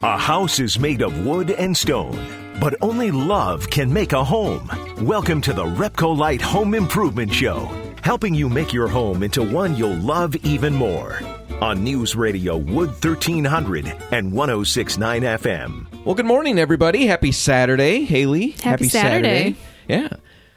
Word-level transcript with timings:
A 0.00 0.16
house 0.16 0.60
is 0.60 0.78
made 0.78 1.02
of 1.02 1.26
wood 1.26 1.50
and 1.50 1.76
stone, 1.76 2.54
but 2.60 2.76
only 2.80 3.10
love 3.10 3.68
can 3.68 3.92
make 3.92 4.12
a 4.12 4.22
home. 4.22 4.70
Welcome 5.00 5.40
to 5.40 5.52
the 5.52 5.64
Repcolite 5.64 6.40
Home 6.40 6.74
Improvement 6.74 7.34
Show, 7.34 7.68
helping 8.04 8.32
you 8.32 8.48
make 8.48 8.72
your 8.72 8.86
home 8.86 9.24
into 9.24 9.42
one 9.42 9.74
you'll 9.74 9.96
love 9.96 10.36
even 10.44 10.72
more. 10.72 11.18
On 11.60 11.82
News 11.82 12.14
Radio 12.14 12.56
Wood 12.56 12.90
1300 12.90 13.86
and 14.12 14.32
1069 14.32 15.22
FM. 15.22 16.04
Well, 16.04 16.14
good 16.14 16.26
morning, 16.26 16.60
everybody. 16.60 17.06
Happy 17.06 17.32
Saturday, 17.32 18.04
Haley. 18.04 18.50
Happy 18.50 18.88
Saturday. 18.88 19.56
Yeah. 19.88 20.10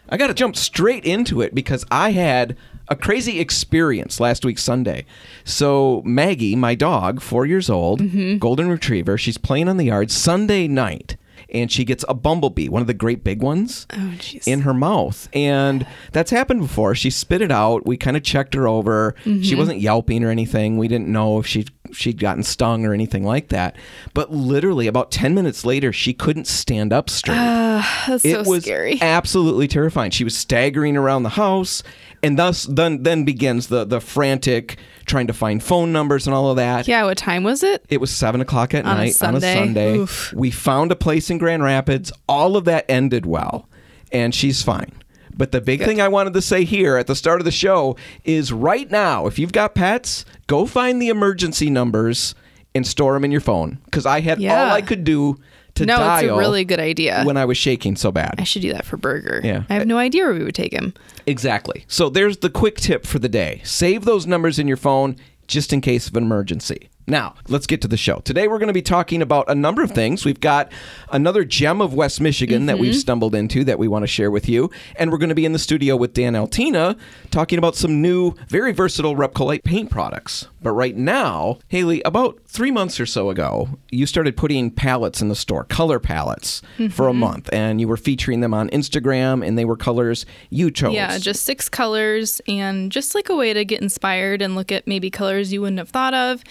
I 0.08 0.18
got 0.18 0.28
to 0.28 0.36
jump 0.36 0.56
straight 0.56 1.04
into 1.04 1.42
it 1.42 1.56
because 1.56 1.84
I 1.90 2.12
had 2.12 2.58
a 2.92 2.96
crazy 2.96 3.40
experience 3.40 4.20
last 4.20 4.44
week, 4.46 4.60
Sunday. 4.60 5.06
So, 5.46 6.02
Maggie, 6.06 6.56
my 6.56 6.76
dog, 6.76 7.22
four 7.22 7.46
years 7.46 7.70
old, 7.70 8.02
Mm-hmm. 8.02 8.38
golden 8.38 8.70
retriever, 8.70 9.18
she's 9.18 9.38
playing 9.38 9.70
on 9.70 9.78
the 9.78 9.86
yard 9.86 10.12
Sunday 10.12 10.68
night. 10.68 11.16
And 11.54 11.70
she 11.70 11.84
gets 11.84 12.06
a 12.08 12.14
bumblebee, 12.14 12.70
one 12.70 12.82
of 12.82 12.88
the 12.88 12.94
great 12.94 13.24
big 13.26 13.42
ones, 13.44 13.86
Oh, 13.94 14.14
in 14.46 14.62
her 14.62 14.74
mouth. 14.74 15.28
And 15.34 15.86
that's 16.14 16.32
happened 16.32 16.62
before. 16.62 16.96
She 16.96 17.10
spit 17.10 17.42
it 17.42 17.52
out. 17.52 17.86
We 17.86 17.98
kind 17.98 18.16
of 18.16 18.24
checked 18.24 18.54
her 18.54 18.70
over. 18.70 19.16
Mm-hmm. 19.26 19.42
She 19.42 19.56
wasn't 19.56 19.82
yelping 19.82 20.24
or 20.24 20.30
anything. 20.30 20.78
We 20.78 20.88
didn't 20.88 21.10
know 21.10 21.40
if 21.40 21.48
she 21.48 21.66
she'd 21.94 22.20
gotten 22.20 22.44
stung 22.44 22.86
or 22.86 22.94
anything 22.94 23.24
like 23.24 23.50
that. 23.50 23.76
But 24.14 24.32
literally 24.32 24.88
about 24.88 25.12
10 25.12 25.34
minutes 25.34 25.66
later, 25.66 25.92
she 25.94 26.14
couldn't 26.14 26.48
stand 26.48 26.92
up 26.94 27.10
straight 27.10 27.38
ah, 27.38 28.06
That's 28.08 28.26
it 28.26 28.46
so 28.46 28.50
was 28.50 28.64
scary. 28.64 29.00
absolutely 29.02 29.68
terrifying. 29.68 30.12
She 30.12 30.24
was 30.24 30.38
staggering 30.38 30.98
around 30.98 31.24
the 31.24 31.30
house, 31.30 31.84
and 32.24 32.38
thus 32.38 32.64
then 32.66 33.04
then 33.04 33.24
begins 33.26 33.68
the 33.68 33.84
the 33.86 34.00
frantic 34.00 34.78
trying 35.06 35.28
to 35.28 35.34
find 35.34 35.62
phone 35.64 35.92
numbers 35.92 36.28
and 36.28 36.34
all 36.34 36.50
of 36.52 36.56
that. 36.58 36.88
yeah, 36.88 37.04
what 37.04 37.18
time 37.18 37.44
was 37.44 37.64
it? 37.64 37.84
It 37.90 38.00
was 38.00 38.12
seven 38.12 38.40
o'clock 38.42 38.74
at 38.74 38.86
On 38.86 38.92
a 38.92 38.96
night 38.96 39.22
on 39.24 39.36
a 39.36 39.42
Sunday? 39.42 39.54
Sunday. 39.56 39.98
Oof. 39.98 40.32
We 40.34 40.52
found 40.52 40.92
a 40.92 40.96
place 40.96 41.30
in 41.30 41.38
Grand 41.38 41.64
Rapids. 41.64 42.12
All 42.30 42.56
of 42.56 42.66
that 42.66 42.86
ended 42.90 43.26
well, 43.26 43.68
and 44.12 44.34
she's 44.36 44.62
fine. 44.64 44.92
But 45.36 45.52
the 45.52 45.62
big 45.62 45.84
thing 45.84 46.00
I 46.02 46.08
wanted 46.08 46.34
to 46.34 46.42
say 46.42 46.64
here 46.64 46.98
at 46.98 47.08
the 47.08 47.16
start 47.16 47.42
of 47.42 47.46
the 47.46 47.52
show 47.52 47.96
is 48.24 48.52
right 48.54 48.90
now, 48.92 49.28
if 49.28 49.40
you've 49.40 49.52
got 49.54 49.76
pets, 49.76 50.26
go 50.48 50.66
find 50.66 51.02
the 51.02 51.10
emergency 51.10 51.70
numbers 51.70 52.36
and 52.76 52.86
store 52.86 53.14
them 53.14 53.26
in 53.26 53.32
your 53.32 53.42
phone. 53.42 53.80
Because 53.86 54.06
I 54.06 54.22
had 54.22 54.40
Yeah. 54.40 54.66
all 54.66 54.72
I 54.72 54.82
could 54.82 55.04
do 55.04 55.38
to 55.76 55.86
no, 55.86 55.98
dial 55.98 56.24
it's 56.24 56.32
a 56.32 56.38
really 56.38 56.64
good 56.66 56.80
idea. 56.80 57.24
when 57.24 57.38
I 57.38 57.46
was 57.46 57.58
shaking 57.58 57.96
so 57.96 58.12
bad. 58.12 58.36
I 58.38 58.44
should 58.44 58.62
do 58.62 58.74
that 58.74 58.86
for 58.86 58.98
Burger. 58.98 59.42
Yeah. 59.44 59.64
I 59.70 59.74
have 59.76 59.88
no 59.88 59.98
idea 59.98 60.24
where 60.26 60.34
we 60.34 60.44
would 60.44 60.54
take 60.56 60.74
him. 60.74 60.94
Exactly. 61.26 61.86
So 61.88 62.10
there's 62.10 62.38
the 62.38 62.50
quick 62.50 62.76
tip 62.78 63.06
for 63.06 63.20
the 63.20 63.30
day. 63.30 63.62
Save 63.64 64.04
those 64.06 64.28
numbers 64.28 64.60
in 64.60 64.68
your 64.68 64.78
phone 64.78 65.16
just 65.48 65.72
in 65.74 65.82
case 65.82 66.08
of 66.08 66.16
an 66.16 66.24
emergency. 66.24 66.90
Now, 67.08 67.36
let's 67.48 67.68
get 67.68 67.82
to 67.82 67.88
the 67.88 67.98
show. 67.98 68.20
Today 68.20 68.48
we're 68.48 68.60
going 68.60 68.68
to 68.68 68.74
be 68.74 68.82
talking 68.82 69.22
about 69.22 69.50
a 69.50 69.56
number 69.56 69.84
of 69.84 69.92
things. 69.92 70.24
We've 70.24 70.40
got 70.40 70.72
another 71.12 71.44
gem 71.44 71.82
of 71.82 71.94
West 71.94 72.22
Michigan 72.22 72.68
that 72.68 72.80
we've 72.80 72.92
mm-hmm. 72.92 73.00
stumbled 73.00 73.36
into 73.36 73.64
that 73.64 73.80
we 73.80 73.88
want 73.88 74.04
to 74.04 74.08
share 74.08 74.32
with 74.32 74.48
you. 74.48 74.70
And 74.96 75.12
we're 75.12 75.18
going 75.18 75.30
to 75.30 75.36
be 75.36 75.46
in 75.46 75.54
the 75.54 75.60
studio 75.60 75.96
with 75.96 76.14
Dan 76.14 76.36
Altina 76.36 76.96
talking 77.32 77.58
about 77.58 77.76
some 77.76 78.02
new, 78.02 78.34
very 78.48 78.72
versatile 78.72 79.16
Repcolite 79.16 79.64
paint 79.64 79.90
products. 79.90 80.48
But 80.62 80.72
right 80.72 80.96
now, 80.96 81.58
Haley, 81.70 82.02
about 82.04 82.40
three 82.46 82.72
months 82.72 83.00
or 83.00 83.06
so 83.06 83.30
ago, 83.30 83.70
you 83.90 84.06
started 84.06 84.38
putting 84.38 84.70
palettes 84.70 85.22
in 85.22 85.30
the 85.30 85.36
store, 85.36 85.64
color 85.64 86.00
palettes, 86.00 86.62
for 86.92 87.08
a 87.08 87.12
mm-hmm. 87.12 87.20
month. 87.20 87.50
And 87.52 87.82
you 87.82 87.88
were 87.88 87.98
featuring 87.98 88.42
them 88.42 88.54
on 88.54 88.70
Instagram, 88.70 89.46
and 89.46 89.58
they 89.58 89.66
were 89.66 89.76
colors 89.76 90.26
you 90.50 90.70
chose. 90.70 90.94
Yeah, 90.94 91.18
just 91.18 91.44
six 91.44 91.68
colors 91.68 92.42
and 92.48 92.92
just 92.92 93.16
like 93.16 93.30
a 93.30 93.36
way 93.36 93.54
to 93.54 93.66
get 93.66 93.82
inspired 93.82 94.42
and 94.42 94.56
look 94.56 94.72
at 94.72 94.88
maybe 94.88 95.10
colors 95.10 95.52
you 95.52 95.62
wouldn't 95.62 95.80
have 95.80 95.90
thought 95.90 96.14
of. 96.14 96.44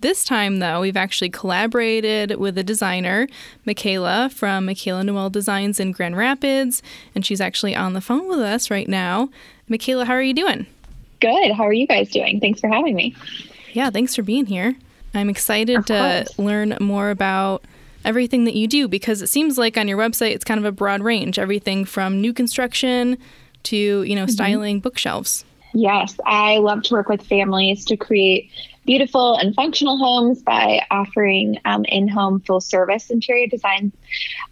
This 0.00 0.22
time, 0.22 0.60
though, 0.60 0.80
we've 0.80 0.96
actually 0.96 1.30
collaborated 1.30 2.36
with 2.36 2.56
a 2.56 2.62
designer, 2.62 3.26
Michaela 3.64 4.30
from 4.32 4.66
Michaela 4.66 5.02
Noel 5.02 5.28
Designs 5.28 5.80
in 5.80 5.90
Grand 5.90 6.16
Rapids, 6.16 6.82
and 7.16 7.26
she's 7.26 7.40
actually 7.40 7.74
on 7.74 7.94
the 7.94 8.00
phone 8.00 8.28
with 8.28 8.38
us 8.38 8.70
right 8.70 8.88
now. 8.88 9.28
Michaela, 9.68 10.04
how 10.04 10.14
are 10.14 10.22
you 10.22 10.34
doing? 10.34 10.66
Good. 11.20 11.50
How 11.50 11.64
are 11.64 11.72
you 11.72 11.88
guys 11.88 12.10
doing? 12.10 12.38
Thanks 12.38 12.60
for 12.60 12.68
having 12.68 12.94
me. 12.94 13.16
Yeah, 13.72 13.90
thanks 13.90 14.14
for 14.14 14.22
being 14.22 14.46
here. 14.46 14.76
I'm 15.14 15.28
excited 15.28 15.86
to 15.86 16.26
learn 16.38 16.76
more 16.80 17.10
about 17.10 17.64
everything 18.04 18.44
that 18.44 18.54
you 18.54 18.68
do 18.68 18.86
because 18.86 19.20
it 19.20 19.26
seems 19.26 19.58
like 19.58 19.76
on 19.76 19.88
your 19.88 19.98
website 19.98 20.30
it's 20.30 20.44
kind 20.44 20.58
of 20.58 20.64
a 20.64 20.70
broad 20.70 21.02
range, 21.02 21.40
everything 21.40 21.84
from 21.84 22.20
new 22.20 22.32
construction 22.32 23.18
to, 23.64 23.76
you 24.04 24.14
know, 24.14 24.22
mm-hmm. 24.22 24.30
styling 24.30 24.78
bookshelves. 24.78 25.44
Yes, 25.74 26.16
I 26.24 26.58
love 26.58 26.82
to 26.84 26.94
work 26.94 27.08
with 27.08 27.22
families 27.22 27.84
to 27.86 27.96
create 27.96 28.50
beautiful 28.88 29.34
and 29.36 29.54
functional 29.54 29.98
homes 29.98 30.40
by 30.40 30.80
offering 30.90 31.58
um, 31.66 31.84
in 31.84 32.08
home 32.08 32.40
full 32.40 32.58
service 32.60 33.10
interior 33.10 33.46
design 33.46 33.92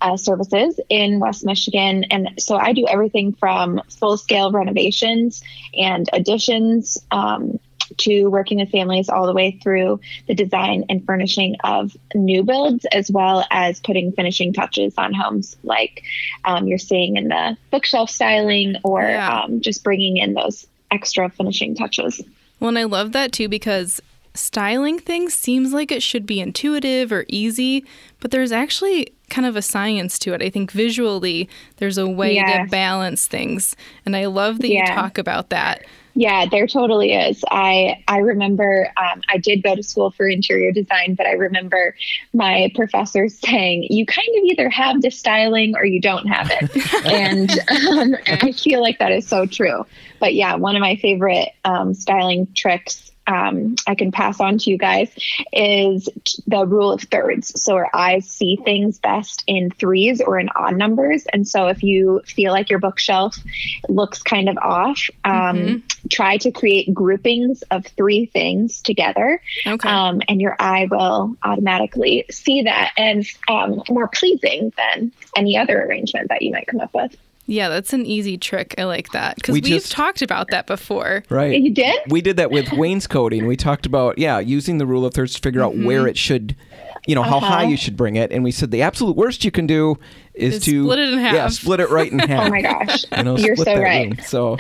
uh, 0.03 0.15
services 0.15 0.79
in 0.91 1.19
West 1.21 1.43
Michigan. 1.47 2.05
And 2.11 2.29
so 2.39 2.57
I 2.59 2.75
do 2.75 2.87
everything 2.87 3.33
from 3.33 3.81
full 3.89 4.19
scale 4.19 4.53
renovations 4.53 5.43
and 5.75 6.09
additions. 6.13 6.99
Um, 7.11 7.59
to 7.99 8.27
working 8.27 8.59
with 8.59 8.69
families 8.73 9.09
all 9.09 9.27
the 9.29 9.33
way 9.33 9.53
through 9.63 10.01
the 10.27 10.35
design 10.35 10.85
and 10.89 11.07
furnishing 11.07 11.55
of 11.63 11.97
new 12.17 12.43
builds, 12.43 12.85
as 12.87 13.13
well 13.13 13.45
as 13.53 13.79
putting 13.79 14.11
finishing 14.11 14.53
touches 14.53 14.93
on 14.99 15.15
homes 15.15 15.57
like 15.63 16.03
um, 16.45 16.67
you're 16.67 16.79
seeing 16.79 17.17
in 17.17 17.29
the 17.29 17.57
bookshelf 17.71 18.11
styling 18.11 18.75
or 18.83 19.03
Yeah. 19.03 19.43
um, 19.45 19.61
just 19.61 19.85
bringing 19.85 20.17
in 20.17 20.35
those 20.35 20.67
extra 20.91 21.31
finishing 21.31 21.77
touches. 21.77 22.21
Well, 22.59 22.71
and 22.71 22.79
I 22.79 22.85
love 22.85 23.13
that 23.13 23.31
too 23.31 23.49
because 23.49 24.01
styling 24.37 24.99
things 24.99 25.35
seems 25.35 25.73
like 25.73 25.91
it 25.91 26.03
should 26.03 26.27
be 26.27 26.41
intuitive 26.41 27.13
or 27.13 27.25
easy, 27.29 27.85
but 28.21 28.31
there's 28.31 28.53
actually 28.53 29.15
kind 29.29 29.47
of 29.47 29.57
a 29.57 29.63
science 29.63 30.19
to 30.21 30.33
it. 30.35 30.43
I 30.43 30.51
think 30.51 30.71
visually 30.71 31.49
there's 31.77 31.99
a 31.99 32.09
way 32.09 32.37
to 32.37 32.67
balance 32.71 33.27
things. 33.27 33.75
And 34.05 34.17
I 34.17 34.27
love 34.27 34.61
that 34.61 34.69
you 34.69 34.85
talk 34.87 35.19
about 35.19 35.51
that. 35.51 35.85
Yeah, 36.19 36.47
there 36.47 36.67
totally 36.67 37.13
is. 37.13 37.45
I 37.51 38.03
I 38.09 38.19
remember 38.19 38.91
um, 38.97 39.21
I 39.29 39.37
did 39.37 39.63
go 39.63 39.77
to 39.77 39.83
school 39.83 40.11
for 40.11 40.27
interior 40.27 40.73
design, 40.73 41.15
but 41.15 41.27
I 41.27 41.33
remember 41.33 41.95
my 42.33 42.73
professor 42.75 43.29
saying, 43.47 43.87
"You 43.91 44.07
kind 44.07 44.29
of 44.39 44.45
either 44.45 44.71
have 44.71 45.03
the 45.03 45.11
styling 45.11 45.77
or 45.77 45.85
you 45.85 46.01
don't 46.01 46.27
have 46.27 46.51
it," 46.51 47.05
and, 47.07 47.51
um, 47.51 48.17
and 48.27 48.41
I 48.43 48.53
feel 48.53 48.81
like 48.81 48.99
that 48.99 49.13
is 49.13 49.29
so 49.29 49.45
true. 49.45 49.85
But 50.19 50.35
yeah, 50.35 50.55
one 50.55 50.75
of 50.75 50.81
my 50.81 50.97
favorite 50.97 51.51
um, 51.67 51.93
styling 51.93 52.49
tricks 52.57 53.11
um, 53.27 53.77
I 53.87 53.95
can 53.95 54.13
pass 54.13 54.41
on 54.41 54.59
to 54.59 54.71
you 54.71 54.79
guys 54.79 55.11
is 55.53 56.09
the 56.47 56.67
rule 56.67 56.93
of 56.93 57.03
thirds. 57.03 57.61
So 57.63 57.75
our 57.75 57.91
eyes 57.95 58.29
see 58.29 58.57
things 58.65 58.99
best 58.99 59.45
in 59.47 59.71
threes 59.71 60.21
or 60.21 60.39
in 60.39 60.49
odd 60.55 60.77
numbers, 60.77 61.27
and 61.33 61.47
so 61.47 61.69
if 61.69 61.83
you 61.83 62.23
feel 62.27 62.53
like 62.53 62.71
your 62.71 62.79
bookshelf 62.79 63.37
looks 63.89 64.23
kind 64.23 64.49
of 64.49 64.57
off, 64.59 65.09
um, 65.25 65.83
try 66.11 66.37
to 66.39 66.51
create 66.53 66.93
groupings 66.95 67.63
of 67.71 67.87
three 67.87 68.27
things 68.27 68.83
together, 68.83 69.41
Okay. 69.67 69.89
um, 69.89 70.21
and 70.29 70.41
your 70.41 70.57
eye 70.59 70.87
will 70.91 71.37
automatically 71.43 72.25
see 72.31 72.63
that 72.63 72.93
and 72.97 73.27
um, 73.49 73.83
more 73.89 74.09
pleasing 74.09 74.73
than 74.77 75.13
any 75.37 75.57
other 75.57 75.83
arrangement 75.83 76.29
that 76.29 76.43
you 76.43 76.51
might 76.53 76.67
come 76.67 76.81
up 76.81 76.93
with. 76.95 77.17
Yeah, 77.47 77.69
that's 77.69 77.93
an 77.93 78.05
easy 78.07 78.37
trick. 78.37 78.75
I 78.79 78.85
like 78.85 79.11
that 79.13 79.37
because 79.37 79.53
We 79.55 79.61
we 79.61 79.71
have 79.71 79.83
just- 79.83 79.93
talked 79.93 80.23
about 80.23 80.49
that 80.51 80.67
before. 80.67 81.23
Right. 81.31 81.61
You 81.61 81.73
did? 81.73 82.01
We 82.09 82.21
did 82.21 82.37
that 82.39 82.51
with 82.51 82.73
wainscoting. 82.73 83.47
We 83.47 83.57
talked 83.57 83.87
about, 83.87 84.19
yeah, 84.19 84.39
using 84.39 84.79
the 84.79 84.87
rule 84.87 85.07
of 85.07 85.15
thirds 85.15 85.35
to 85.35 85.41
figure 85.41 85.63
out 85.63 85.77
where 85.77 86.07
it 86.07 86.17
should, 86.19 86.57
you 87.07 87.15
know, 87.15 87.23
how 87.23 87.39
high 87.41 87.63
Uh-huh. 87.63 87.71
you 87.71 87.77
should 87.77 87.97
bring 87.97 88.17
it. 88.17 88.33
And 88.33 88.43
we 88.45 88.51
said 88.51 88.71
the 88.71 88.83
absolute 88.83 89.17
worst 89.17 89.45
you 89.45 89.51
can 89.51 89.67
do 89.67 89.97
is, 90.35 90.55
Is 90.57 90.65
to 90.65 90.85
split 90.85 90.99
it 90.99 91.13
in 91.13 91.19
half. 91.19 91.35
Yeah, 91.35 91.49
split 91.49 91.81
it 91.81 91.91
right 91.91 92.11
in 92.11 92.19
half. 92.33 92.47
Oh 92.49 92.51
my 92.51 92.61
gosh, 92.63 93.05
You 93.17 93.23
know, 93.23 93.37
you're 93.39 93.57
so 93.57 93.79
right. 93.81 94.09
room. 94.09 94.19
So 94.25 94.57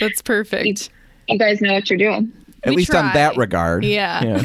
That's 0.00 0.20
perfect. 0.22 0.90
You 1.28 1.38
guys 1.38 1.60
know 1.60 1.72
what 1.74 1.88
you're 1.88 1.98
doing. 1.98 2.32
At 2.64 2.70
We 2.70 2.76
least 2.76 2.94
on 2.94 3.12
that 3.14 3.36
regard. 3.36 3.84
Yeah. 3.84 4.42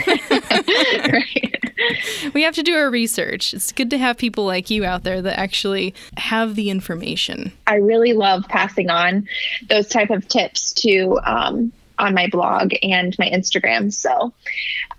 right. 1.12 1.56
We 2.34 2.44
have 2.44 2.56
to 2.56 2.63
do 2.63 2.75
our 2.75 2.90
research. 2.90 3.53
It's 3.53 3.72
good 3.72 3.89
to 3.92 3.98
have 3.98 4.18
people 4.18 4.45
like 4.45 4.69
you 4.69 4.86
out 4.86 5.04
there 5.04 5.21
that 5.21 5.39
actually 5.39 5.94
have 6.18 6.56
the 6.56 6.69
information. 6.69 7.51
I 7.68 7.75
really 7.75 8.13
love 8.13 8.45
passing 8.48 8.89
on 8.89 9.27
those 9.69 9.88
type 9.88 10.10
of 10.10 10.27
tips 10.27 10.74
to 10.74 11.19
um, 11.24 11.71
on 11.98 12.13
my 12.13 12.27
blog 12.27 12.74
and 12.83 13.16
my 13.19 13.30
Instagram. 13.30 13.94
So, 13.94 14.33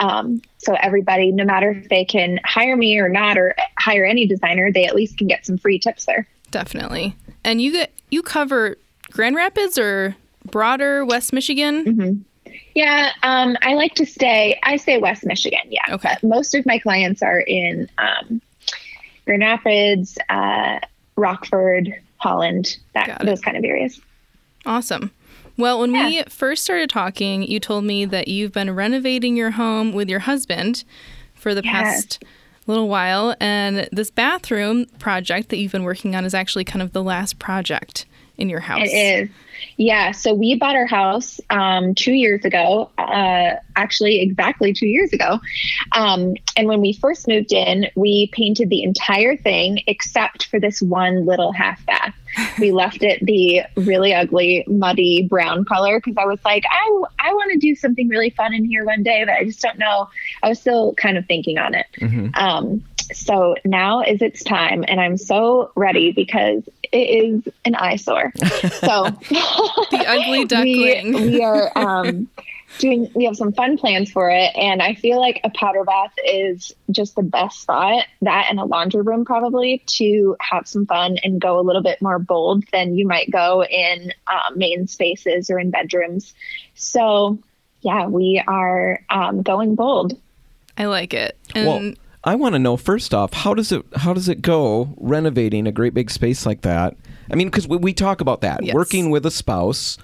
um, 0.00 0.42
so 0.58 0.74
everybody, 0.82 1.32
no 1.32 1.44
matter 1.44 1.70
if 1.70 1.88
they 1.88 2.04
can 2.04 2.40
hire 2.44 2.76
me 2.76 2.98
or 2.98 3.08
not, 3.08 3.38
or 3.38 3.54
hire 3.78 4.04
any 4.04 4.26
designer, 4.26 4.72
they 4.72 4.86
at 4.86 4.94
least 4.94 5.18
can 5.18 5.26
get 5.26 5.46
some 5.46 5.58
free 5.58 5.78
tips 5.78 6.06
there. 6.06 6.26
Definitely. 6.50 7.16
And 7.44 7.60
you 7.60 7.72
get 7.72 7.92
you 8.10 8.22
cover 8.22 8.76
Grand 9.10 9.36
Rapids 9.36 9.78
or 9.78 10.16
broader 10.44 11.04
West 11.04 11.32
Michigan? 11.32 12.24
Yeah, 12.74 13.10
um, 13.22 13.56
I 13.62 13.74
like 13.74 13.94
to 13.96 14.06
stay. 14.06 14.58
I 14.62 14.76
say 14.76 14.98
West 14.98 15.26
Michigan. 15.26 15.60
Yeah. 15.68 15.94
Okay. 15.94 16.16
Most 16.22 16.54
of 16.54 16.64
my 16.66 16.78
clients 16.78 17.22
are 17.22 17.40
in 17.40 17.88
um, 17.98 18.40
Grand 19.24 19.42
Rapids, 19.42 20.18
uh, 20.28 20.78
Rockford, 21.16 21.94
Holland, 22.18 22.78
that 22.94 23.22
those 23.24 23.40
kind 23.40 23.56
of 23.56 23.64
areas. 23.64 24.00
Awesome. 24.66 25.10
Well, 25.56 25.80
when 25.80 25.92
we 25.92 26.22
first 26.24 26.64
started 26.64 26.88
talking, 26.88 27.42
you 27.42 27.60
told 27.60 27.84
me 27.84 28.06
that 28.06 28.28
you've 28.28 28.52
been 28.52 28.74
renovating 28.74 29.36
your 29.36 29.50
home 29.50 29.92
with 29.92 30.08
your 30.08 30.20
husband 30.20 30.84
for 31.34 31.54
the 31.54 31.62
past 31.62 32.24
little 32.66 32.88
while, 32.88 33.34
and 33.40 33.88
this 33.92 34.10
bathroom 34.10 34.86
project 34.98 35.48
that 35.50 35.58
you've 35.58 35.72
been 35.72 35.82
working 35.82 36.14
on 36.14 36.24
is 36.24 36.34
actually 36.34 36.64
kind 36.64 36.80
of 36.80 36.92
the 36.92 37.02
last 37.02 37.38
project 37.38 38.06
in 38.40 38.48
your 38.48 38.60
house. 38.60 38.88
It 38.90 38.94
is. 38.94 39.30
Yeah. 39.76 40.12
So 40.12 40.34
we 40.34 40.56
bought 40.56 40.76
our 40.76 40.86
house 40.86 41.40
um, 41.50 41.94
two 41.94 42.12
years 42.12 42.44
ago, 42.44 42.90
uh, 42.98 43.56
actually, 43.76 44.20
exactly 44.20 44.72
two 44.72 44.86
years 44.86 45.12
ago. 45.12 45.38
Um, 45.92 46.34
and 46.56 46.68
when 46.68 46.80
we 46.80 46.92
first 46.94 47.28
moved 47.28 47.52
in, 47.52 47.86
we 47.94 48.30
painted 48.32 48.70
the 48.70 48.82
entire 48.82 49.36
thing 49.36 49.82
except 49.86 50.46
for 50.46 50.60
this 50.60 50.82
one 50.82 51.26
little 51.26 51.52
half 51.52 51.84
bath. 51.86 52.14
We 52.58 52.72
left 52.72 53.02
it 53.02 53.24
the 53.24 53.62
really 53.76 54.14
ugly, 54.14 54.64
muddy 54.66 55.26
brown 55.28 55.64
color 55.64 55.98
because 55.98 56.16
I 56.16 56.24
was 56.24 56.40
like, 56.44 56.64
I, 56.70 57.02
I 57.18 57.32
want 57.32 57.52
to 57.52 57.58
do 57.58 57.74
something 57.74 58.08
really 58.08 58.30
fun 58.30 58.54
in 58.54 58.64
here 58.64 58.84
one 58.84 59.02
day, 59.02 59.24
but 59.24 59.34
I 59.34 59.44
just 59.44 59.60
don't 59.60 59.78
know. 59.78 60.08
I 60.42 60.48
was 60.48 60.60
still 60.60 60.94
kind 60.94 61.18
of 61.18 61.26
thinking 61.26 61.58
on 61.58 61.74
it. 61.74 61.86
Mm-hmm. 62.00 62.34
Um, 62.34 62.84
so 63.12 63.56
now 63.64 64.02
is 64.02 64.22
its 64.22 64.42
time, 64.42 64.84
and 64.86 65.00
I'm 65.00 65.16
so 65.16 65.72
ready 65.74 66.12
because 66.12 66.62
it 66.92 66.96
is 66.96 67.48
an 67.64 67.74
eyesore. 67.74 68.32
So 68.36 69.04
the 69.30 70.04
ugly 70.06 70.44
duckling. 70.46 71.12
we, 71.12 71.28
we 71.30 71.42
are 71.42 71.70
um, 71.76 72.28
doing. 72.78 73.10
We 73.14 73.24
have 73.24 73.36
some 73.36 73.52
fun 73.52 73.78
plans 73.78 74.10
for 74.10 74.30
it, 74.30 74.54
and 74.56 74.82
I 74.82 74.94
feel 74.94 75.20
like 75.20 75.40
a 75.44 75.50
powder 75.50 75.84
bath 75.84 76.12
is 76.24 76.72
just 76.90 77.16
the 77.16 77.22
best 77.22 77.62
spot. 77.62 78.04
That 78.22 78.46
and 78.50 78.58
a 78.58 78.64
laundry 78.64 79.02
room 79.02 79.24
probably 79.24 79.82
to 79.86 80.36
have 80.40 80.66
some 80.66 80.86
fun 80.86 81.18
and 81.22 81.40
go 81.40 81.58
a 81.58 81.62
little 81.62 81.82
bit 81.82 82.00
more 82.02 82.18
bold 82.18 82.64
than 82.72 82.96
you 82.96 83.06
might 83.06 83.30
go 83.30 83.64
in 83.64 84.12
uh, 84.26 84.54
main 84.54 84.86
spaces 84.86 85.50
or 85.50 85.58
in 85.58 85.70
bedrooms. 85.70 86.34
So 86.74 87.38
yeah, 87.82 88.06
we 88.06 88.42
are 88.46 89.04
um, 89.10 89.42
going 89.42 89.74
bold. 89.74 90.18
I 90.76 90.86
like 90.86 91.14
it. 91.14 91.36
And 91.54 91.66
well, 91.66 91.94
I 92.22 92.34
want 92.34 92.54
to 92.54 92.58
know 92.58 92.76
first 92.76 93.14
off, 93.14 93.32
how 93.32 93.54
does 93.54 93.72
it 93.72 93.84
how 93.96 94.12
does 94.12 94.28
it 94.28 94.42
go 94.42 94.94
renovating 94.98 95.66
a 95.66 95.72
great 95.72 95.94
big 95.94 96.10
space 96.10 96.44
like 96.44 96.62
that? 96.62 96.96
I 97.30 97.34
mean, 97.34 97.48
because 97.48 97.66
we, 97.66 97.78
we, 97.78 97.94
talk 97.94 98.20
about 98.20 98.40
that 98.42 98.62
yes. 98.62 98.74
working 98.74 99.10
with 99.10 99.24
a 99.24 99.30
spouse. 99.30 99.96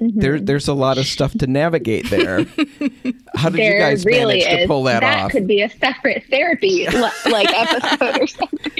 Mm-hmm. 0.00 0.18
There, 0.18 0.40
there's 0.40 0.66
a 0.66 0.74
lot 0.74 0.98
of 0.98 1.06
stuff 1.06 1.32
to 1.38 1.46
navigate 1.46 2.10
there. 2.10 2.38
How 3.36 3.50
did 3.50 3.60
there 3.60 3.74
you 3.74 3.78
guys 3.78 4.04
really 4.04 4.38
manage 4.38 4.52
is. 4.52 4.62
to 4.62 4.66
pull 4.66 4.82
that, 4.84 5.00
that 5.00 5.18
off? 5.18 5.32
That 5.32 5.38
could 5.38 5.46
be 5.46 5.62
a 5.62 5.68
separate 5.68 6.24
therapy 6.28 6.86
like 7.26 7.48
episode 7.52 8.20
or 8.20 8.26
something. 8.26 8.72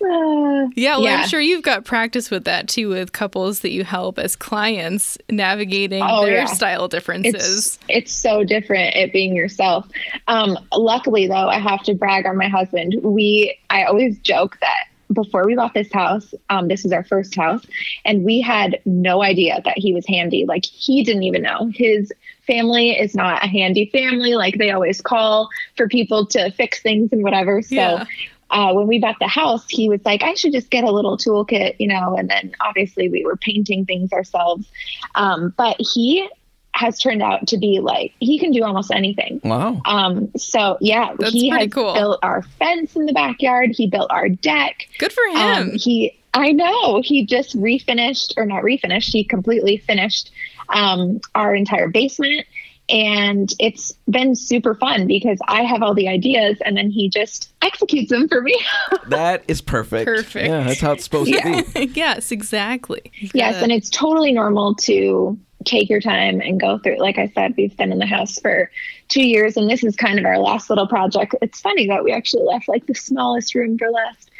Uh, 0.00 0.68
yeah, 0.76 0.96
well, 0.96 1.02
yeah. 1.02 1.22
I'm 1.22 1.28
sure 1.28 1.40
you've 1.40 1.62
got 1.62 1.84
practice 1.84 2.30
with 2.30 2.44
that 2.44 2.68
too, 2.68 2.88
with 2.88 3.12
couples 3.12 3.60
that 3.60 3.70
you 3.70 3.84
help 3.84 4.18
as 4.18 4.36
clients 4.36 5.18
navigating 5.28 6.02
oh, 6.02 6.24
their 6.24 6.38
yeah. 6.38 6.46
style 6.46 6.88
differences. 6.88 7.34
It's, 7.34 7.78
it's, 7.88 8.12
so 8.12 8.44
different 8.44 8.94
it 8.96 9.12
being 9.12 9.34
yourself. 9.34 9.86
Um, 10.26 10.58
luckily, 10.72 11.26
though, 11.26 11.48
I 11.48 11.58
have 11.58 11.82
to 11.84 11.94
brag 11.94 12.26
on 12.26 12.36
my 12.36 12.48
husband. 12.48 12.96
We, 13.02 13.58
I 13.70 13.84
always 13.84 14.18
joke 14.18 14.58
that 14.60 14.84
before 15.12 15.46
we 15.46 15.54
bought 15.54 15.74
this 15.74 15.92
house, 15.92 16.34
um, 16.50 16.68
this 16.68 16.82
was 16.82 16.92
our 16.92 17.04
first 17.04 17.34
house, 17.34 17.64
and 18.04 18.24
we 18.24 18.40
had 18.40 18.78
no 18.84 19.22
idea 19.22 19.60
that 19.64 19.78
he 19.78 19.94
was 19.94 20.06
handy. 20.06 20.44
Like 20.46 20.66
he 20.66 21.02
didn't 21.02 21.22
even 21.22 21.42
know 21.42 21.70
his 21.74 22.12
family 22.46 22.90
is 22.90 23.14
not 23.14 23.42
a 23.42 23.48
handy 23.48 23.90
family. 23.90 24.34
Like 24.34 24.58
they 24.58 24.70
always 24.70 25.00
call 25.00 25.48
for 25.76 25.88
people 25.88 26.26
to 26.26 26.50
fix 26.52 26.82
things 26.82 27.12
and 27.12 27.22
whatever. 27.22 27.62
So 27.62 27.74
yeah 27.74 28.04
uh, 28.50 28.72
when 28.72 28.86
we 28.86 28.98
bought 28.98 29.16
the 29.20 29.28
house, 29.28 29.64
he 29.68 29.88
was 29.88 30.00
like, 30.04 30.22
I 30.22 30.34
should 30.34 30.52
just 30.52 30.70
get 30.70 30.84
a 30.84 30.90
little 30.90 31.16
toolkit, 31.16 31.76
you 31.78 31.88
know, 31.88 32.16
and 32.16 32.30
then 32.30 32.54
obviously 32.60 33.08
we 33.08 33.24
were 33.24 33.36
painting 33.36 33.84
things 33.84 34.12
ourselves. 34.12 34.66
Um, 35.14 35.54
but 35.56 35.76
he 35.78 36.28
has 36.72 36.98
turned 36.98 37.22
out 37.22 37.46
to 37.48 37.58
be 37.58 37.80
like, 37.80 38.14
he 38.20 38.38
can 38.38 38.52
do 38.52 38.62
almost 38.64 38.90
anything. 38.90 39.40
Wow. 39.44 39.80
Um, 39.84 40.30
so 40.36 40.78
yeah, 40.80 41.14
That's 41.18 41.32
he 41.32 41.48
has 41.48 41.68
cool. 41.70 41.92
built 41.92 42.20
our 42.22 42.42
fence 42.42 42.94
in 42.96 43.06
the 43.06 43.12
backyard. 43.12 43.70
He 43.72 43.88
built 43.88 44.10
our 44.10 44.28
deck. 44.28 44.88
Good 44.98 45.12
for 45.12 45.24
um, 45.24 45.36
him. 45.36 45.62
Um, 45.70 45.70
he, 45.72 46.18
I 46.34 46.52
know 46.52 47.02
he 47.02 47.26
just 47.26 47.56
refinished 47.56 48.34
or 48.36 48.46
not 48.46 48.62
refinished. 48.62 49.12
He 49.12 49.24
completely 49.24 49.78
finished 49.78 50.30
um, 50.68 51.20
our 51.34 51.54
entire 51.54 51.88
basement 51.88 52.46
and 52.88 53.52
it's 53.58 53.92
been 54.08 54.34
super 54.34 54.74
fun 54.74 55.06
because 55.06 55.38
I 55.46 55.62
have 55.62 55.82
all 55.82 55.94
the 55.94 56.08
ideas 56.08 56.58
and 56.64 56.76
then 56.76 56.90
he 56.90 57.08
just 57.08 57.52
executes 57.62 58.10
them 58.10 58.28
for 58.28 58.40
me. 58.40 58.58
that 59.08 59.44
is 59.46 59.60
perfect. 59.60 60.06
Perfect. 60.06 60.48
Yeah, 60.48 60.64
that's 60.64 60.80
how 60.80 60.92
it's 60.92 61.04
supposed 61.04 61.30
yeah. 61.30 61.62
to 61.62 61.72
be. 61.72 61.86
yes, 61.94 62.32
exactly. 62.32 63.12
Yes, 63.34 63.62
and 63.62 63.70
it's 63.70 63.90
totally 63.90 64.32
normal 64.32 64.74
to 64.76 65.38
take 65.64 65.90
your 65.90 66.00
time 66.00 66.40
and 66.40 66.60
go 66.60 66.78
through. 66.78 66.98
Like 66.98 67.18
I 67.18 67.28
said, 67.28 67.54
we've 67.56 67.76
been 67.76 67.92
in 67.92 67.98
the 67.98 68.06
house 68.06 68.38
for 68.38 68.70
two 69.08 69.26
years 69.26 69.56
and 69.56 69.68
this 69.68 69.84
is 69.84 69.96
kind 69.96 70.18
of 70.18 70.24
our 70.24 70.38
last 70.38 70.70
little 70.70 70.86
project. 70.86 71.34
It's 71.42 71.60
funny 71.60 71.86
that 71.88 72.04
we 72.04 72.12
actually 72.12 72.44
left 72.44 72.68
like 72.68 72.86
the 72.86 72.94
smallest 72.94 73.54
room 73.54 73.76
for 73.76 73.90
last. 73.90 74.30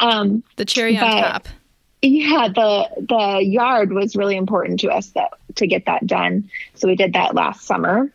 Um, 0.00 0.44
the 0.56 0.64
cherry 0.64 0.96
on 0.96 1.10
top 1.10 1.48
yeah 2.02 2.48
the 2.48 2.88
the 3.08 3.40
yard 3.42 3.92
was 3.92 4.16
really 4.16 4.36
important 4.36 4.80
to 4.80 4.88
us 4.88 5.10
that 5.10 5.32
to 5.56 5.66
get 5.66 5.86
that 5.86 6.06
done. 6.06 6.48
So 6.74 6.88
we 6.88 6.96
did 6.96 7.12
that 7.14 7.34
last 7.34 7.62
summer 7.62 8.10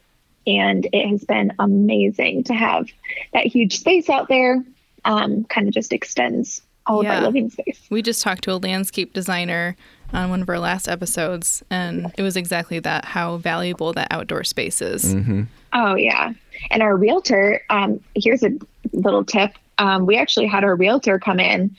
and 0.47 0.87
it 0.91 1.07
has 1.07 1.23
been 1.23 1.53
amazing 1.59 2.43
to 2.45 2.53
have 2.53 2.87
that 3.33 3.45
huge 3.45 3.77
space 3.77 4.09
out 4.09 4.27
there 4.27 4.63
um, 5.05 5.43
kind 5.45 5.67
of 5.67 5.73
just 5.73 5.93
extends 5.93 6.61
all 6.87 7.03
yeah. 7.03 7.13
of 7.13 7.19
our 7.19 7.27
living 7.27 7.49
space. 7.49 7.79
We 7.89 8.01
just 8.01 8.21
talked 8.21 8.43
to 8.45 8.53
a 8.53 8.57
landscape 8.57 9.13
designer 9.13 9.75
on 10.13 10.29
one 10.29 10.41
of 10.41 10.49
our 10.49 10.59
last 10.59 10.87
episodes 10.87 11.63
and 11.69 12.11
it 12.17 12.21
was 12.21 12.35
exactly 12.35 12.79
that 12.79 13.05
how 13.05 13.37
valuable 13.37 13.93
that 13.93 14.07
outdoor 14.11 14.43
space 14.43 14.81
is. 14.81 15.13
Mm-hmm. 15.13 15.43
oh 15.73 15.95
yeah. 15.95 16.33
And 16.69 16.81
our 16.81 16.95
realtor 16.95 17.61
um, 17.69 17.99
here's 18.15 18.43
a 18.43 18.51
little 18.93 19.23
tip. 19.23 19.51
Um, 19.77 20.05
we 20.05 20.17
actually 20.17 20.47
had 20.47 20.63
our 20.63 20.75
realtor 20.75 21.19
come 21.19 21.39
in 21.39 21.75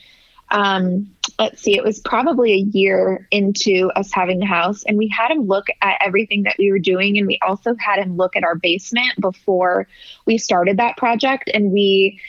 um, 0.53 1.09
let's 1.39 1.61
see, 1.61 1.75
it 1.75 1.83
was 1.83 1.99
probably 1.99 2.53
a 2.53 2.57
year 2.57 3.27
into 3.31 3.91
us 3.95 4.13
having 4.13 4.39
the 4.39 4.45
house, 4.45 4.83
and 4.83 4.97
we 4.97 5.07
had 5.07 5.31
him 5.31 5.47
look 5.47 5.67
at 5.81 5.97
everything 5.99 6.43
that 6.43 6.55
we 6.59 6.71
were 6.71 6.79
doing, 6.79 7.17
and 7.17 7.27
we 7.27 7.39
also 7.45 7.75
had 7.75 7.99
him 7.99 8.15
look 8.15 8.35
at 8.35 8.43
our 8.43 8.55
basement 8.55 9.19
before 9.19 9.87
we 10.25 10.37
started 10.37 10.77
that 10.77 10.95
project. 10.95 11.49
And 11.51 11.71
we 11.71 12.21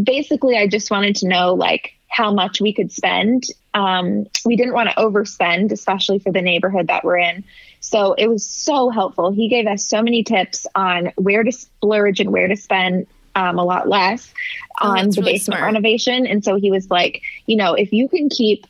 basically, 0.00 0.56
I 0.56 0.66
just 0.66 0.90
wanted 0.90 1.16
to 1.16 1.28
know 1.28 1.54
like 1.54 1.94
how 2.08 2.34
much 2.34 2.60
we 2.60 2.74
could 2.74 2.90
spend. 2.90 3.44
Um, 3.72 4.26
we 4.44 4.56
didn't 4.56 4.74
want 4.74 4.90
to 4.90 4.96
overspend, 4.96 5.70
especially 5.70 6.18
for 6.18 6.32
the 6.32 6.42
neighborhood 6.42 6.88
that 6.88 7.04
we're 7.04 7.18
in. 7.18 7.44
So 7.78 8.14
it 8.14 8.26
was 8.26 8.44
so 8.44 8.90
helpful. 8.90 9.30
He 9.30 9.48
gave 9.48 9.68
us 9.68 9.84
so 9.84 10.02
many 10.02 10.24
tips 10.24 10.66
on 10.74 11.12
where 11.16 11.44
to 11.44 11.52
splurge 11.52 12.18
and 12.18 12.30
where 12.30 12.48
to 12.48 12.56
spend 12.56 13.06
um, 13.34 13.58
a 13.58 13.64
lot 13.64 13.88
less 13.88 14.32
oh, 14.80 14.88
on 14.88 15.10
the 15.10 15.20
really 15.20 15.32
basement 15.32 15.58
smart. 15.58 15.62
renovation. 15.62 16.26
And 16.26 16.44
so 16.44 16.56
he 16.56 16.70
was 16.70 16.90
like, 16.90 17.22
you 17.46 17.56
know, 17.56 17.74
if 17.74 17.92
you 17.92 18.08
can 18.08 18.28
keep 18.28 18.66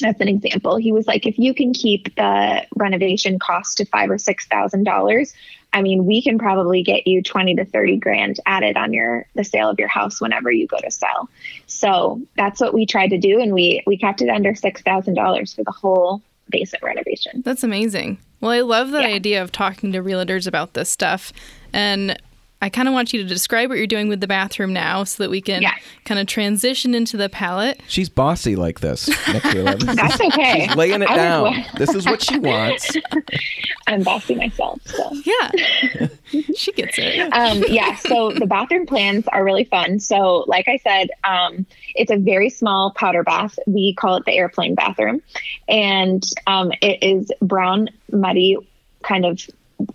that's 0.00 0.20
an 0.20 0.28
example. 0.28 0.76
He 0.76 0.92
was 0.92 1.06
like, 1.06 1.26
if 1.26 1.38
you 1.38 1.54
can 1.54 1.72
keep 1.72 2.14
the 2.16 2.64
renovation 2.76 3.38
cost 3.38 3.78
to 3.78 3.84
five 3.84 4.10
or 4.10 4.18
six 4.18 4.46
thousand 4.46 4.84
dollars, 4.84 5.34
I 5.72 5.82
mean, 5.82 6.06
we 6.06 6.22
can 6.22 6.38
probably 6.38 6.82
get 6.82 7.06
you 7.06 7.22
twenty 7.22 7.54
to 7.56 7.64
thirty 7.64 7.96
grand 7.96 8.38
added 8.46 8.76
on 8.76 8.92
your 8.92 9.26
the 9.34 9.44
sale 9.44 9.70
of 9.70 9.78
your 9.78 9.88
house 9.88 10.20
whenever 10.20 10.50
you 10.50 10.66
go 10.66 10.78
to 10.78 10.90
sell. 10.90 11.28
So 11.66 12.20
that's 12.36 12.60
what 12.60 12.74
we 12.74 12.86
tried 12.86 13.08
to 13.08 13.18
do, 13.18 13.40
and 13.40 13.52
we 13.52 13.82
we 13.86 13.96
kept 13.96 14.22
it 14.22 14.28
under 14.28 14.54
six 14.54 14.80
thousand 14.82 15.14
dollars 15.14 15.52
for 15.52 15.64
the 15.64 15.72
whole 15.72 16.22
basement 16.48 16.82
renovation. 16.82 17.42
That's 17.44 17.62
amazing. 17.62 18.18
Well, 18.40 18.52
I 18.52 18.60
love 18.60 18.90
that 18.92 19.08
yeah. 19.08 19.14
idea 19.14 19.42
of 19.42 19.52
talking 19.52 19.92
to 19.92 20.02
realtors 20.02 20.46
about 20.46 20.74
this 20.74 20.88
stuff. 20.88 21.32
And 21.72 22.20
I 22.62 22.68
kind 22.68 22.88
of 22.88 22.94
want 22.94 23.12
you 23.12 23.22
to 23.22 23.28
describe 23.28 23.70
what 23.70 23.78
you're 23.78 23.86
doing 23.86 24.08
with 24.08 24.20
the 24.20 24.26
bathroom 24.26 24.72
now 24.72 25.04
so 25.04 25.22
that 25.22 25.30
we 25.30 25.40
can 25.40 25.62
yeah. 25.62 25.74
kind 26.04 26.20
of 26.20 26.26
transition 26.26 26.94
into 26.94 27.16
the 27.16 27.30
palette. 27.30 27.80
She's 27.88 28.10
bossy 28.10 28.54
like 28.54 28.80
this. 28.80 29.06
That's 29.26 30.20
okay. 30.20 30.66
She's 30.66 30.76
laying 30.76 31.00
it 31.00 31.08
down. 31.08 31.64
this 31.78 31.94
is 31.94 32.04
what 32.04 32.22
she 32.22 32.38
wants. 32.38 32.96
I'm 33.86 34.02
bossy 34.02 34.34
myself. 34.34 34.80
So. 34.84 35.10
Yeah. 35.24 36.08
she 36.54 36.72
gets 36.72 36.98
it. 36.98 37.32
Um, 37.32 37.64
yeah. 37.68 37.96
So 37.96 38.30
the 38.30 38.46
bathroom 38.46 38.86
plans 38.86 39.26
are 39.28 39.42
really 39.42 39.64
fun. 39.64 39.98
So, 39.98 40.44
like 40.46 40.68
I 40.68 40.76
said, 40.78 41.08
um, 41.24 41.64
it's 41.94 42.10
a 42.10 42.16
very 42.16 42.50
small 42.50 42.92
powder 42.92 43.22
bath. 43.22 43.58
We 43.66 43.94
call 43.94 44.16
it 44.16 44.26
the 44.26 44.32
airplane 44.32 44.74
bathroom. 44.74 45.22
And 45.66 46.22
um, 46.46 46.72
it 46.82 47.02
is 47.02 47.32
brown, 47.40 47.88
muddy, 48.12 48.58
kind 49.02 49.24
of 49.24 49.40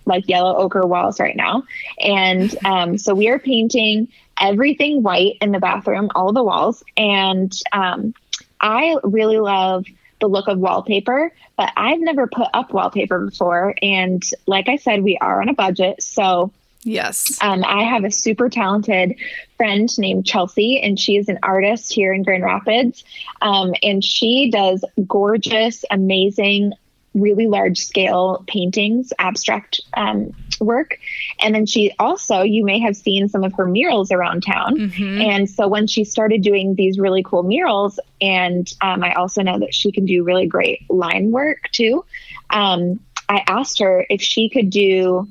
like 0.04 0.28
yellow 0.28 0.56
ochre 0.56 0.86
walls 0.86 1.20
right 1.20 1.36
now. 1.36 1.64
And 2.00 2.54
um, 2.64 2.98
so 2.98 3.14
we 3.14 3.28
are 3.28 3.38
painting 3.38 4.08
everything 4.40 5.02
white 5.02 5.38
in 5.40 5.52
the 5.52 5.60
bathroom, 5.60 6.10
all 6.14 6.32
the 6.32 6.44
walls. 6.44 6.82
And 6.96 7.52
um, 7.72 8.14
I 8.60 8.96
really 9.02 9.38
love 9.38 9.86
the 10.20 10.28
look 10.28 10.48
of 10.48 10.58
wallpaper, 10.58 11.32
but 11.56 11.72
I've 11.76 12.00
never 12.00 12.26
put 12.26 12.48
up 12.54 12.72
wallpaper 12.72 13.26
before. 13.26 13.74
And 13.82 14.22
like 14.46 14.68
I 14.68 14.76
said, 14.76 15.02
we 15.02 15.18
are 15.18 15.40
on 15.40 15.48
a 15.48 15.54
budget. 15.54 16.02
So 16.02 16.52
Yes. 16.86 17.36
Um, 17.40 17.64
I 17.64 17.82
have 17.82 18.04
a 18.04 18.12
super 18.12 18.48
talented 18.48 19.16
friend 19.56 19.88
named 19.98 20.24
Chelsea, 20.24 20.80
and 20.80 20.98
she 20.98 21.16
is 21.16 21.28
an 21.28 21.40
artist 21.42 21.92
here 21.92 22.12
in 22.12 22.22
Grand 22.22 22.44
Rapids. 22.44 23.02
Um, 23.42 23.74
and 23.82 24.04
she 24.04 24.50
does 24.52 24.84
gorgeous, 25.06 25.84
amazing 25.90 26.74
really 27.16 27.46
large 27.46 27.78
scale 27.78 28.44
paintings, 28.46 29.12
abstract 29.18 29.80
um, 29.94 30.32
work. 30.60 30.98
And 31.40 31.54
then 31.54 31.66
she 31.66 31.92
also, 31.98 32.42
you 32.42 32.64
may 32.64 32.78
have 32.78 32.96
seen 32.96 33.28
some 33.28 33.42
of 33.42 33.52
her 33.54 33.66
murals 33.66 34.12
around 34.12 34.42
town. 34.42 34.76
Mm-hmm. 34.76 35.20
And 35.20 35.50
so 35.50 35.66
when 35.66 35.86
she 35.86 36.04
started 36.04 36.42
doing 36.42 36.74
these 36.74 36.98
really 36.98 37.22
cool 37.22 37.42
murals, 37.42 37.98
and 38.20 38.70
um, 38.80 39.02
I 39.02 39.14
also 39.14 39.42
know 39.42 39.58
that 39.58 39.74
she 39.74 39.90
can 39.92 40.06
do 40.06 40.24
really 40.24 40.46
great 40.46 40.88
line 40.90 41.30
work 41.30 41.70
too. 41.72 42.04
Um, 42.50 43.00
I 43.28 43.42
asked 43.46 43.80
her 43.80 44.06
if 44.08 44.22
she 44.22 44.48
could 44.48 44.70
do 44.70 45.28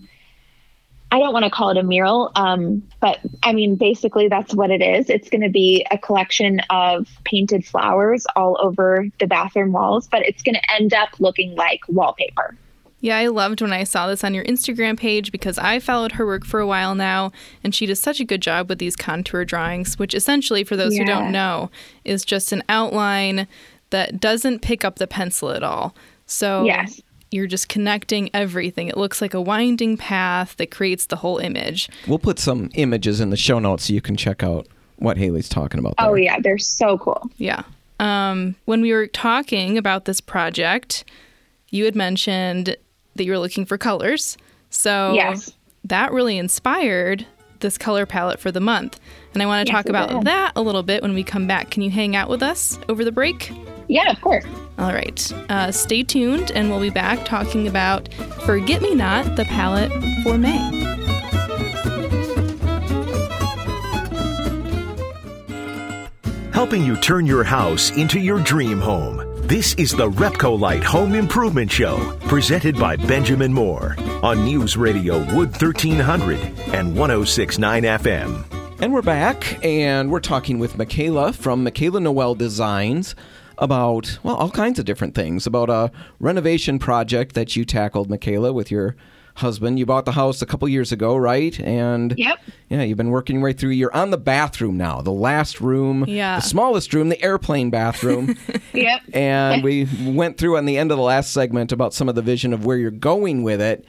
I 1.15 1.19
don't 1.19 1.31
want 1.31 1.45
to 1.45 1.50
call 1.50 1.69
it 1.69 1.77
a 1.77 1.84
mural, 1.84 2.29
um, 2.36 2.84
but 3.00 3.19
I 3.41 3.53
mean, 3.53 3.75
basically, 3.75 4.27
that's 4.27 4.53
what 4.53 4.69
it 4.69 4.81
is. 4.81 5.10
It's 5.10 5.29
going 5.29 5.43
to 5.43 5.50
be 5.50 5.86
a 5.89 5.98
collection 5.98 6.60
of 6.69 7.07
painted 7.24 7.65
flowers 7.65 8.27
all 8.36 8.57
over 8.60 9.07
the 9.22 9.25
bathroom 9.25 9.72
walls, 9.72 10.10
but 10.10 10.24
it's 10.24 10.43
going 10.43 10.55
to 10.55 10.74
end 10.74 10.93
up 10.93 11.17
looking 11.22 11.55
like 11.55 11.79
wallpaper. 11.88 12.57
Yeah, 13.00 13.17
I 13.17 13.27
loved 13.27 13.62
when 13.62 13.72
I 13.72 13.86
saw 13.86 14.07
this 14.07 14.25
on 14.25 14.34
your 14.34 14.43
Instagram 14.43 15.00
page 15.00 15.31
because 15.31 15.57
I 15.57 15.79
followed 15.79 16.13
her 16.13 16.25
work 16.25 16.43
for 16.43 16.60
a 16.60 16.67
while 16.67 16.95
now, 16.95 17.31
and 17.63 17.74
she 17.74 17.86
does 17.86 18.01
such 18.01 18.19
a 18.19 18.25
good 18.25 18.41
job 18.41 18.67
with 18.67 18.79
these 18.79 18.98
contour 18.98 19.45
drawings, 19.45 19.98
which 19.98 20.13
essentially, 20.13 20.65
for 20.65 20.75
those 20.75 20.98
who 20.98 21.05
don't 21.05 21.31
know, 21.31 21.72
is 22.03 22.25
just 22.25 22.51
an 22.51 22.62
outline 22.67 23.48
that 23.91 24.19
doesn't 24.19 24.62
pick 24.62 24.84
up 24.84 24.98
the 24.98 25.07
pencil 25.07 25.51
at 25.51 25.63
all. 25.63 25.95
So 26.25 26.65
Yes. 26.65 27.01
You're 27.36 27.48
just 27.48 27.68
connecting 27.70 28.30
everything. 28.34 28.88
It 28.88 28.98
looks 28.98 29.22
like 29.22 29.34
a 29.34 29.42
winding 29.42 29.98
path 29.98 30.56
that 30.58 30.72
creates 30.72 31.08
the 31.08 31.18
whole 31.18 31.38
image. 31.38 31.89
We'll 32.08 32.18
put 32.20 32.39
some 32.39 32.70
images 32.75 33.20
in 33.20 33.30
the 33.30 33.38
show 33.38 33.60
notes 33.60 33.86
so 33.86 33.94
you 33.94 34.01
can 34.01 34.15
check 34.15 34.42
out 34.42 34.68
what 34.98 35.18
Haley's 35.18 35.50
talking 35.50 35.80
about. 35.80 35.96
There. 35.98 36.08
Oh, 36.08 36.15
yeah, 36.15 36.39
they're 36.39 36.58
so 36.58 36.98
cool. 36.98 37.30
Yeah. 37.38 37.63
Um, 38.00 38.56
when 38.65 38.82
we 38.82 38.94
were 38.94 39.08
talking 39.08 39.77
about 39.77 40.06
this 40.06 40.22
project, 40.22 41.04
you 41.70 41.84
had 41.86 41.96
mentioned 41.96 42.77
that 43.15 43.24
you 43.25 43.32
were 43.32 43.39
looking 43.39 43.65
for 43.65 43.77
colors. 43.77 44.38
So 44.70 45.13
Yes. 45.13 45.51
that 45.84 46.12
really 46.13 46.38
inspired 46.38 47.25
this 47.60 47.77
color 47.77 48.06
palette 48.06 48.39
for 48.39 48.51
the 48.51 48.60
month. 48.62 49.00
And 49.34 49.42
I 49.44 49.46
want 49.46 49.68
to 49.68 49.72
Yes, 49.72 49.84
talk 49.84 49.89
about 49.89 50.10
did. 50.10 50.24
that 50.24 50.54
a 50.56 50.62
little 50.62 50.84
bit 50.84 51.01
when 51.01 51.13
we 51.13 51.24
come 51.24 51.48
back. 51.48 51.70
Can 51.72 51.82
you 51.84 51.89
hang 51.89 52.15
out 52.15 52.30
with 52.30 52.42
us 52.44 52.80
over 52.88 53.04
the 53.04 53.12
break? 53.12 53.51
Yeah, 53.88 54.12
of 54.12 54.20
course. 54.22 54.46
All 54.77 54.94
right. 54.94 55.32
Uh, 55.50 55.72
stay 55.72 56.04
tuned, 56.04 56.51
and 56.51 56.70
we'll 56.70 56.82
be 56.82 56.89
back 56.89 57.25
talking 57.25 57.68
about 57.68 58.13
Forget 58.46 58.82
Me 58.82 58.96
Not, 58.96 59.36
the 59.36 59.46
palette 59.46 59.92
for 60.24 60.38
May. 60.38 60.96
helping 66.56 66.86
you 66.86 66.96
turn 66.96 67.25
your 67.25 67.44
house 67.44 67.92
into 67.98 68.18
your 68.18 68.39
dream 68.39 68.80
home. 68.80 69.22
This 69.46 69.74
is 69.74 69.92
the 69.92 70.10
Repcolite 70.10 70.84
Home 70.86 71.13
Improvement 71.13 71.70
Show, 71.70 72.18
presented 72.22 72.80
by 72.80 72.96
Benjamin 72.96 73.51
Moore 73.51 73.98
on 74.24 74.46
News 74.46 74.77
Radio 74.77 75.18
Wood 75.36 75.51
1300 75.51 76.39
and 76.74 76.96
1069 76.96 77.84
FM. 77.84 78.46
And 78.82 78.94
we're 78.94 79.01
back, 79.01 79.63
and 79.65 80.10
we're 80.10 80.22
talking 80.22 80.58
with 80.58 80.77
Michaela 80.77 81.34
from 81.34 81.62
Michaela 81.62 82.00
Noel 82.00 82.36
Designs 82.36 83.15
about, 83.57 84.19
well, 84.24 84.35
all 84.35 84.50
kinds 84.51 84.79
of 84.79 84.85
different 84.85 85.15
things. 85.15 85.45
About 85.47 85.69
a 85.69 85.91
renovation 86.19 86.79
project 86.79 87.35
that 87.35 87.55
you 87.55 87.65
tackled, 87.65 88.09
Michaela, 88.09 88.51
with 88.53 88.71
your 88.71 88.95
husband. 89.35 89.77
You 89.77 89.85
bought 89.85 90.05
the 90.05 90.13
house 90.13 90.41
a 90.41 90.45
couple 90.45 90.67
years 90.69 90.93
ago, 90.93 91.17
right? 91.17 91.59
And 91.59 92.13
Yep. 92.17 92.39
yeah, 92.69 92.83
you've 92.83 92.97
been 92.97 93.09
working 93.09 93.35
your 93.35 93.43
way 93.43 93.51
through. 93.53 93.71
You're 93.71 93.93
on 93.93 94.12
the 94.12 94.17
bathroom 94.17 94.77
now, 94.77 95.01
the 95.01 95.12
last 95.12 95.59
room, 95.59 96.05
Yeah. 96.07 96.38
the 96.38 96.41
smallest 96.41 96.93
room, 96.93 97.09
the 97.09 97.21
airplane 97.21 97.69
bathroom. 97.69 98.38
Yep. 98.74 99.01
and 99.13 99.62
we 99.67 99.88
went 100.05 100.38
through 100.38 100.57
on 100.57 100.65
the 100.65 100.77
end 100.77 100.89
of 100.91 100.97
the 100.97 101.03
last 101.03 101.33
segment 101.33 101.71
about 101.74 101.93
some 101.93 102.07
of 102.07 102.15
the 102.15 102.21
vision 102.21 102.53
of 102.53 102.65
where 102.65 102.77
you're 102.77 102.91
going 102.91 103.43
with 103.43 103.59
it. 103.62 103.83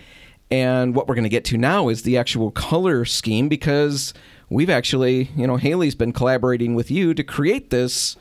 And 0.51 0.95
what 0.97 1.07
we're 1.09 1.15
going 1.15 1.25
to 1.25 1.29
get 1.29 1.45
to 1.47 1.57
now 1.57 1.89
is 1.89 2.03
the 2.03 2.17
actual 2.19 2.51
color 2.51 3.05
scheme 3.05 3.49
because 3.49 4.15
we've 4.49 4.71
actually, 4.71 5.31
you 5.37 5.47
know, 5.47 5.57
Haley's 5.57 5.95
been 5.97 6.13
collaborating 6.13 6.75
with 6.75 6.91
you 6.91 7.15
to 7.15 7.23
create 7.25 7.71
this. 7.71 8.17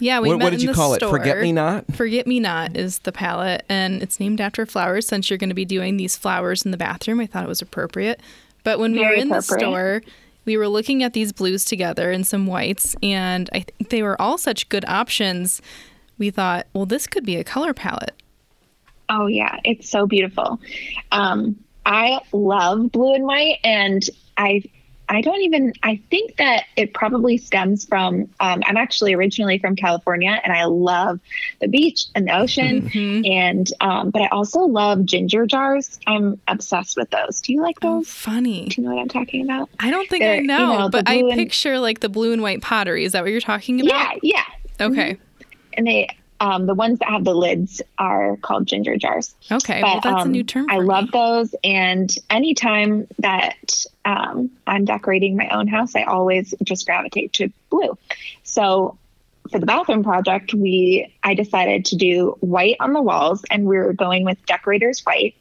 Yeah, 0.00 0.20
we 0.20 0.28
What- 0.28 0.38
met 0.38 0.44
what 0.44 0.50
did 0.50 0.60
in 0.60 0.66
you 0.66 0.68
the 0.68 0.74
call 0.74 0.94
it? 0.94 0.98
store. 0.98 1.10
Forget 1.10 1.40
Me 1.40 1.52
Not? 1.52 1.84
Forget 1.94 2.26
Me 2.26 2.38
Not 2.40 2.76
is 2.76 3.00
the 3.00 3.12
palette, 3.12 3.64
and 3.68 4.02
it's 4.02 4.20
named 4.20 4.40
after 4.40 4.64
flowers. 4.66 5.06
Since 5.08 5.28
you're 5.30 5.38
going 5.38 5.48
to 5.50 5.54
be 5.54 5.64
doing 5.64 5.96
these 5.96 6.16
flowers 6.16 6.64
in 6.64 6.70
the 6.70 6.76
bathroom, 6.76 7.20
I 7.20 7.26
thought 7.26 7.44
it 7.44 7.48
was 7.48 7.62
appropriate. 7.62 8.20
But 8.64 8.78
when 8.78 8.92
we 8.92 9.00
were 9.00 9.12
in 9.12 9.28
the 9.28 9.40
store, 9.40 10.02
we 10.44 10.56
were 10.56 10.68
looking 10.68 11.02
at 11.02 11.12
these 11.14 11.32
blues 11.32 11.64
together 11.64 12.10
and 12.10 12.26
some 12.26 12.46
whites, 12.46 12.94
and 13.02 13.50
I 13.52 13.60
think 13.60 13.90
they 13.90 14.02
were 14.02 14.20
all 14.20 14.38
such 14.38 14.68
good 14.68 14.84
options. 14.86 15.60
We 16.16 16.30
thought, 16.30 16.66
well, 16.74 16.86
this 16.86 17.06
could 17.06 17.24
be 17.24 17.36
a 17.36 17.44
color 17.44 17.72
palette. 17.74 18.14
Oh 19.08 19.26
yeah, 19.26 19.58
it's 19.64 19.88
so 19.88 20.06
beautiful. 20.06 20.60
Um, 21.12 21.56
I 21.86 22.20
love 22.32 22.92
blue 22.92 23.14
and 23.14 23.24
white, 23.24 23.58
and 23.64 24.02
I 24.36 24.62
I 25.10 25.20
don't 25.22 25.40
even 25.42 25.72
I 25.82 26.00
think 26.10 26.36
that 26.36 26.64
it 26.76 26.92
probably 26.92 27.38
stems 27.38 27.86
from 27.86 28.28
um, 28.40 28.62
I'm 28.66 28.76
actually 28.76 29.14
originally 29.14 29.58
from 29.58 29.74
California, 29.76 30.38
and 30.44 30.52
I 30.52 30.64
love 30.66 31.18
the 31.60 31.68
beach 31.68 32.04
and 32.14 32.28
the 32.28 32.36
ocean, 32.38 32.90
and 33.26 33.70
um, 33.80 34.10
but 34.10 34.20
I 34.22 34.26
also 34.28 34.60
love 34.60 35.04
ginger 35.06 35.46
jars. 35.46 35.98
I'm 36.06 36.40
obsessed 36.46 36.96
with 36.96 37.10
those. 37.10 37.40
Do 37.40 37.52
you 37.54 37.62
like 37.62 37.76
Oh, 37.82 37.98
those? 38.00 38.08
funny. 38.10 38.66
Do 38.68 38.82
you 38.82 38.88
know 38.88 38.94
what 38.94 39.00
I'm 39.00 39.08
talking 39.08 39.42
about? 39.44 39.70
I 39.80 39.90
don't 39.90 40.08
think 40.10 40.22
I 40.22 40.26
They're, 40.26 40.40
you 40.42 40.46
know, 40.46 40.78
know, 40.78 40.88
but 40.90 41.08
I 41.08 41.14
and- 41.14 41.32
picture 41.32 41.78
like 41.78 42.00
the 42.00 42.08
blue 42.10 42.32
and 42.32 42.42
white 42.42 42.60
pottery. 42.60 43.04
Is 43.04 43.12
that 43.12 43.22
what 43.22 43.30
you're 43.30 43.40
talking 43.40 43.80
about? 43.80 44.22
yeah. 44.22 44.44
Yeah. 44.80 44.86
Okay. 44.86 45.16
And 45.72 45.86
they 45.86 46.08
um, 46.40 46.66
the 46.66 46.74
ones 46.74 47.00
that 47.00 47.08
have 47.08 47.24
the 47.24 47.34
lids 47.34 47.82
are 47.98 48.36
called 48.36 48.66
ginger 48.66 48.96
jars. 48.96 49.34
Okay. 49.50 49.82
well, 49.82 50.00
that's 50.00 50.06
a 50.06 50.16
um, 50.16 50.32
new 50.32 50.44
term. 50.44 50.66
For 50.66 50.72
I 50.72 50.78
me. 50.78 50.84
love 50.84 51.10
those. 51.10 51.54
And 51.64 52.14
anytime 52.30 53.08
that 53.18 53.84
um, 54.04 54.50
I'm 54.66 54.84
decorating 54.84 55.36
my 55.36 55.48
own 55.48 55.66
house, 55.66 55.96
I 55.96 56.04
always 56.04 56.54
just 56.62 56.86
gravitate 56.86 57.32
to 57.34 57.52
blue. 57.70 57.98
So 58.44 58.98
for 59.50 59.58
the 59.58 59.66
bathroom 59.66 60.04
project, 60.04 60.54
we 60.54 61.12
I 61.22 61.34
decided 61.34 61.86
to 61.86 61.96
do 61.96 62.36
white 62.40 62.76
on 62.80 62.92
the 62.92 63.02
walls, 63.02 63.44
and 63.50 63.64
we 63.66 63.76
were 63.76 63.92
going 63.92 64.24
with 64.24 64.44
decorators 64.46 65.00
white. 65.00 65.34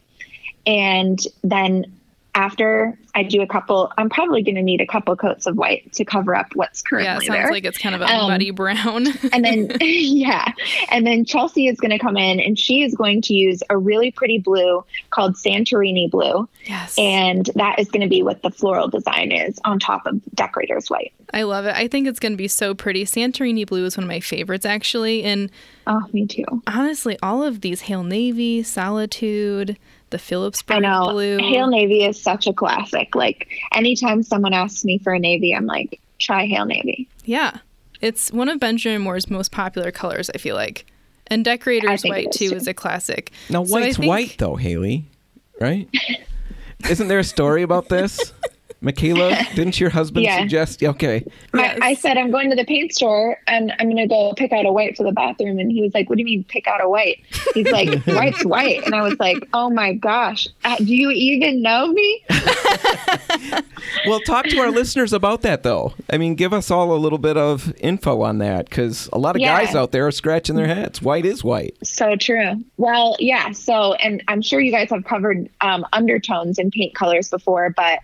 And 0.65 1.19
then 1.43 1.96
after 2.38 2.96
I 3.15 3.24
do 3.24 3.41
a 3.41 3.48
couple, 3.48 3.91
I'm 3.98 4.10
probably 4.10 4.44
going 4.44 4.56
to 4.56 4.62
need 4.62 4.79
a 4.79 4.86
couple 4.86 5.15
coats 5.15 5.48
of 5.48 5.58
white 5.58 5.91
to 5.94 6.06
cover 6.06 6.36
up 6.36 6.46
what's 6.53 6.84
currently. 6.84 7.06
there. 7.08 7.13
Yeah, 7.15 7.20
sounds 7.20 7.29
there 7.29 7.51
like 7.51 7.65
it's 7.65 7.79
kind 7.79 7.96
of 7.96 8.01
a 8.01 8.06
Um, 8.06 8.29
muddy 8.29 8.51
brown. 8.51 9.08
and 9.34 9.44
then 9.44 9.72
yeah 9.82 10.51
and 10.89 11.06
then 11.06 11.25
chelsea 11.25 11.67
is 11.67 11.79
going 11.79 11.91
to 11.91 11.98
come 11.98 12.15
in 12.15 12.39
and 12.39 12.60
she 12.60 12.84
is 12.84 12.94
going 12.94 13.22
to 13.24 13.34
use 13.34 13.63
a 13.70 13.77
really 13.77 14.12
pretty 14.12 14.38
blue 14.38 14.86
called 15.10 15.36
santorini 15.36 16.10
blue 16.10 16.48
yes. 16.65 16.96
and 16.98 17.50
that 17.56 17.79
is 17.79 17.89
going 17.89 18.01
to 18.01 18.08
be 18.08 18.22
what 18.22 18.44
the 18.44 18.51
floral 18.51 18.88
design 18.88 19.32
is 19.32 19.60
on 19.65 19.79
top 19.79 20.06
of 20.06 20.22
decorator's 20.36 20.89
white 20.89 21.12
I 21.34 21.44
love 21.44 21.65
it. 21.65 21.75
I 21.75 21.89
think 21.89 22.08
it's 22.08 22.20
going 22.20 22.32
to 22.32 22.38
be 22.38 22.48
so 22.48 22.74
pretty. 22.74 23.03
Santorini 23.03 23.67
blue 23.67 23.84
is 23.84 23.98
one 23.98 24.06
of 24.06 24.08
my 24.08 24.22
favorites, 24.22 24.65
actually. 24.65 25.24
And 25.25 25.51
oh 25.86 26.01
me 26.13 26.25
too 26.25 26.46
honestly, 26.65 27.17
all 27.22 27.44
of 27.44 27.60
these 27.60 27.82
Hale 27.82 28.03
Navy, 28.03 28.63
Solitude, 28.63 29.77
the 30.09 30.17
Phillipsburg 30.17 30.77
i 30.77 30.79
know 30.79 31.11
blue. 31.11 31.37
hale 31.37 31.67
navy 31.67 32.03
is 32.05 32.21
such 32.21 32.47
a 32.47 32.53
classic 32.53 33.13
like 33.15 33.47
anytime 33.73 34.23
someone 34.23 34.53
asks 34.53 34.85
me 34.85 34.97
for 34.99 35.13
a 35.13 35.19
navy 35.19 35.53
i'm 35.53 35.65
like 35.65 35.99
try 36.19 36.45
hale 36.45 36.65
navy 36.65 37.07
yeah. 37.25 37.57
It's 37.99 38.31
one 38.31 38.47
of 38.47 38.59
Benjamin 38.59 39.01
Moore's 39.01 39.27
most 39.29 39.51
popular 39.51 39.91
colors, 39.91 40.29
I 40.33 40.37
feel 40.37 40.55
like. 40.55 40.85
And 41.27 41.43
Decorator's 41.43 42.03
White, 42.03 42.27
is, 42.29 42.37
too, 42.37 42.49
too. 42.51 42.55
is 42.55 42.67
a 42.67 42.73
classic. 42.73 43.31
Now, 43.49 43.65
So 43.65 43.75
I 43.75 43.81
white's 43.81 43.97
think- 43.97 44.07
white, 44.07 44.35
though, 44.37 44.55
Haley, 44.55 45.05
right? 45.59 45.89
Isn't 46.89 47.07
there 47.07 47.17
a 47.19 47.23
story 47.23 47.63
about 47.63 47.89
this? 47.89 48.31
Michaela, 48.81 49.36
didn't 49.55 49.79
your 49.79 49.89
husband 49.89 50.25
Yeah. 50.25 50.39
suggest? 50.39 50.84
Okay. 50.84 51.24
My, 51.53 51.63
Yes. 51.63 51.79
I 51.81 51.93
said 51.96 52.17
I'm 52.17 52.31
going 52.31 52.50
to 52.50 52.55
the 52.55 52.65
paint 52.65 52.93
store 52.93 53.38
and 53.48 53.74
I'm 53.79 53.88
going 53.88 53.98
to 53.98 54.07
go 54.07 54.34
pick 54.36 54.51
out 54.51 54.65
a 54.65 54.72
white 54.72 54.96
for 54.98 55.03
the 55.03 55.12
bathroom, 55.12 55.60
and 55.60 55.72
he 55.72 55.81
was 55.81 55.93
like, 55.93 56.10
"What 56.10 56.17
do 56.17 56.22
you 56.22 56.25
mean 56.25 56.43
pick 56.43 56.67
out 56.67 56.84
a 56.84 56.88
white?" 56.89 57.19
He's 57.53 57.67
like, 57.72 58.03
"White's 58.05 58.43
white," 58.46 58.86
and 58.86 58.93
I 58.96 59.01
was 59.01 59.17
like, 59.19 59.38
"Oh 59.53 59.69
my 59.69 59.93
gosh, 59.93 60.48
uh, 60.63 60.75
do 60.77 60.96
you 60.96 61.10
even 61.12 61.62
know 61.62 61.88
me?" 61.91 62.24
Well, 64.05 64.19
talk 64.22 64.46
to 64.48 64.60
our 64.60 64.72
listeners 64.72 65.13
about 65.13 65.41
that, 65.41 65.63
though. 65.63 65.93
I 66.10 66.17
mean, 66.17 66.36
give 66.36 66.53
us 66.53 66.69
all 66.72 66.93
a 66.93 66.98
little 66.98 67.17
bit 67.17 67.38
of 67.38 67.74
info 67.79 68.22
on 68.22 68.38
that 68.39 68.69
because 68.69 69.10
a 69.12 69.17
lot 69.17 69.36
of 69.36 69.41
Yeah. 69.41 69.57
guys 69.63 69.75
out 69.75 69.91
there 69.91 70.05
are 70.07 70.12
scratching 70.12 70.55
their 70.55 70.67
heads. 70.67 71.01
White 71.01 71.25
is 71.25 71.43
white. 71.43 71.75
So 71.84 72.15
true. 72.15 72.63
Well, 72.77 73.15
yeah. 73.19 73.51
So, 73.51 73.93
and 73.96 74.24
I'm 74.27 74.41
sure 74.41 74.60
you 74.60 74.72
guys 74.72 74.89
have 74.91 75.03
covered 75.03 75.50
um, 75.62 75.86
undertones 75.93 76.60
in 76.60 76.72
paint 76.72 76.96
colors 76.96 77.29
before, 77.29 77.69
but 77.75 78.00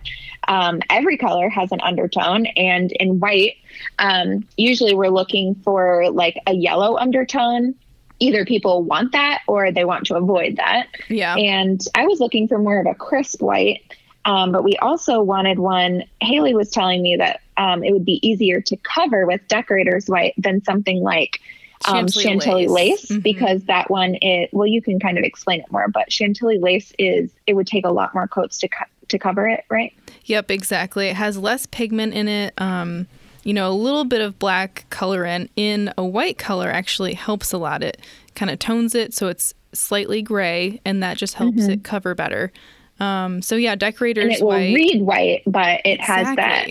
um, 0.47 0.81
every 0.89 1.17
color 1.17 1.49
has 1.49 1.71
an 1.71 1.81
undertone. 1.81 2.45
And 2.45 2.91
in 2.91 3.19
white, 3.19 3.55
um, 3.99 4.47
usually 4.57 4.93
we're 4.93 5.09
looking 5.09 5.55
for 5.55 6.09
like 6.11 6.37
a 6.47 6.53
yellow 6.53 6.97
undertone. 6.97 7.75
Either 8.19 8.45
people 8.45 8.83
want 8.83 9.11
that 9.11 9.41
or 9.47 9.71
they 9.71 9.85
want 9.85 10.05
to 10.07 10.15
avoid 10.15 10.57
that. 10.57 10.87
Yeah. 11.09 11.35
And 11.35 11.81
I 11.95 12.05
was 12.05 12.19
looking 12.19 12.47
for 12.47 12.57
more 12.57 12.79
of 12.79 12.85
a 12.85 12.95
crisp 12.95 13.41
white. 13.41 13.81
Um, 14.25 14.51
but 14.53 14.63
we 14.63 14.77
also 14.77 15.21
wanted 15.21 15.59
one. 15.59 16.03
Haley 16.21 16.53
was 16.53 16.69
telling 16.69 17.01
me 17.01 17.17
that 17.17 17.41
um, 17.57 17.83
it 17.83 17.91
would 17.91 18.05
be 18.05 18.25
easier 18.25 18.61
to 18.61 18.77
cover 18.77 19.25
with 19.25 19.45
decorator's 19.49 20.07
white 20.07 20.33
than 20.37 20.63
something 20.63 21.01
like 21.01 21.41
um, 21.85 22.07
Chantilly 22.07 22.23
Chantilly 22.23 22.67
lace. 22.67 23.09
lace, 23.09 23.19
Mhm. 23.19 23.23
because 23.23 23.63
that 23.65 23.89
one 23.91 24.15
is 24.15 24.47
well, 24.53 24.67
you 24.67 24.81
can 24.81 24.99
kind 25.01 25.17
of 25.17 25.25
explain 25.25 25.59
it 25.59 25.69
more. 25.69 25.89
But 25.89 26.09
Chantilly 26.09 26.57
lace 26.57 26.93
is 26.97 27.31
it 27.45 27.55
would 27.55 27.67
take 27.67 27.85
a 27.85 27.91
lot 27.91 28.13
more 28.13 28.27
coats 28.27 28.59
to 28.59 28.69
cut 28.69 28.87
to 29.13 29.19
cover 29.19 29.47
it, 29.47 29.63
right? 29.69 29.93
Yep, 30.25 30.51
exactly. 30.51 31.07
It 31.07 31.15
has 31.15 31.37
less 31.37 31.65
pigment 31.65 32.13
in 32.13 32.27
it. 32.27 32.53
Um, 32.59 33.07
you 33.43 33.53
know, 33.53 33.69
a 33.69 33.73
little 33.73 34.05
bit 34.05 34.21
of 34.21 34.37
black 34.39 34.85
color 34.89 35.25
in 35.25 35.49
in 35.55 35.93
a 35.97 36.05
white 36.05 36.37
color 36.37 36.69
actually 36.69 37.13
helps 37.13 37.51
a 37.53 37.57
lot. 37.57 37.81
It 37.83 37.99
kind 38.35 38.49
of 38.51 38.59
tones 38.59 38.95
it 38.95 39.13
so 39.13 39.27
it's 39.27 39.53
slightly 39.73 40.21
gray, 40.21 40.79
and 40.85 41.01
that 41.03 41.17
just 41.17 41.33
helps 41.33 41.63
it 41.65 41.83
cover 41.83 42.13
better. 42.15 42.51
Um, 42.99 43.41
so 43.41 43.55
yeah, 43.55 43.75
decorators 43.75 44.23
Mm-hmm. 44.23 44.31
And 44.31 44.41
it 44.41 44.43
will 44.43 44.49
white. 44.51 44.75
read 44.75 45.01
white, 45.01 45.41
but 45.47 45.81
it 45.83 45.99
has 45.99 46.35
that 46.35 46.67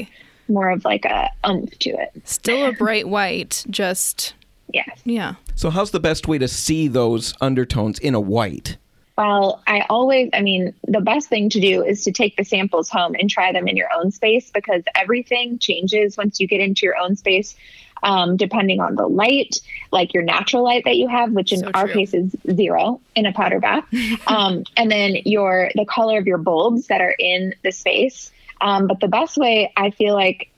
more 0.48 0.70
of 0.70 0.84
like 0.84 1.04
a 1.04 1.28
umph 1.44 1.78
to 1.80 1.90
it. 1.90 2.10
Still 2.24 2.64
a 2.66 2.72
bright 2.72 3.08
white, 3.08 3.64
just 3.68 4.34
Yes. 4.72 4.88
yeah. 5.04 5.34
So, 5.54 5.68
how's 5.68 5.90
the 5.90 6.00
best 6.00 6.26
way 6.28 6.38
to 6.38 6.48
see 6.48 6.88
those 6.88 7.34
undertones 7.42 7.98
in 7.98 8.14
a 8.14 8.20
white? 8.20 8.78
Well, 9.16 9.62
I 9.66 9.84
always, 9.90 10.30
I 10.32 10.40
mean, 10.40 10.74
the 10.86 11.00
best 11.00 11.28
thing 11.28 11.50
to 11.50 11.60
do 11.60 11.84
is 11.84 12.04
to 12.04 12.12
take 12.12 12.36
the 12.36 12.44
samples 12.44 12.88
home 12.88 13.14
and 13.18 13.28
try 13.28 13.52
them 13.52 13.68
in 13.68 13.76
your 13.76 13.88
own 13.94 14.10
space 14.10 14.50
because 14.50 14.82
everything 14.94 15.58
changes 15.58 16.16
once 16.16 16.40
you 16.40 16.46
get 16.46 16.60
into 16.60 16.86
your 16.86 16.96
own 16.96 17.16
space, 17.16 17.54
um, 18.02 18.36
depending 18.36 18.80
on 18.80 18.94
the 18.94 19.06
light, 19.06 19.60
like 19.90 20.14
your 20.14 20.22
natural 20.22 20.64
light 20.64 20.84
that 20.86 20.96
you 20.96 21.08
have, 21.08 21.30
which 21.32 21.52
in 21.52 21.60
So 21.60 21.70
our 21.74 21.84
true. 21.84 21.94
case 21.94 22.14
is 22.14 22.34
zero 22.50 23.00
in 23.14 23.26
a 23.26 23.32
powder 23.32 23.60
bath, 23.60 23.84
um, 24.26 24.64
and 24.76 24.90
then 24.90 25.16
your 25.24 25.70
the 25.74 25.84
color 25.84 26.18
of 26.18 26.26
your 26.26 26.38
bulbs 26.38 26.86
that 26.86 27.00
are 27.02 27.14
in 27.18 27.54
the 27.62 27.70
space. 27.70 28.32
Um, 28.62 28.86
but 28.86 29.00
the 29.00 29.08
best 29.08 29.36
way 29.36 29.72
I 29.76 29.90
feel 29.90 30.14
like 30.14 30.50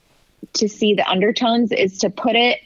to 0.54 0.68
see 0.68 0.94
the 0.94 1.08
undertones 1.08 1.72
is 1.72 1.98
to 1.98 2.10
put 2.10 2.36
it 2.36 2.60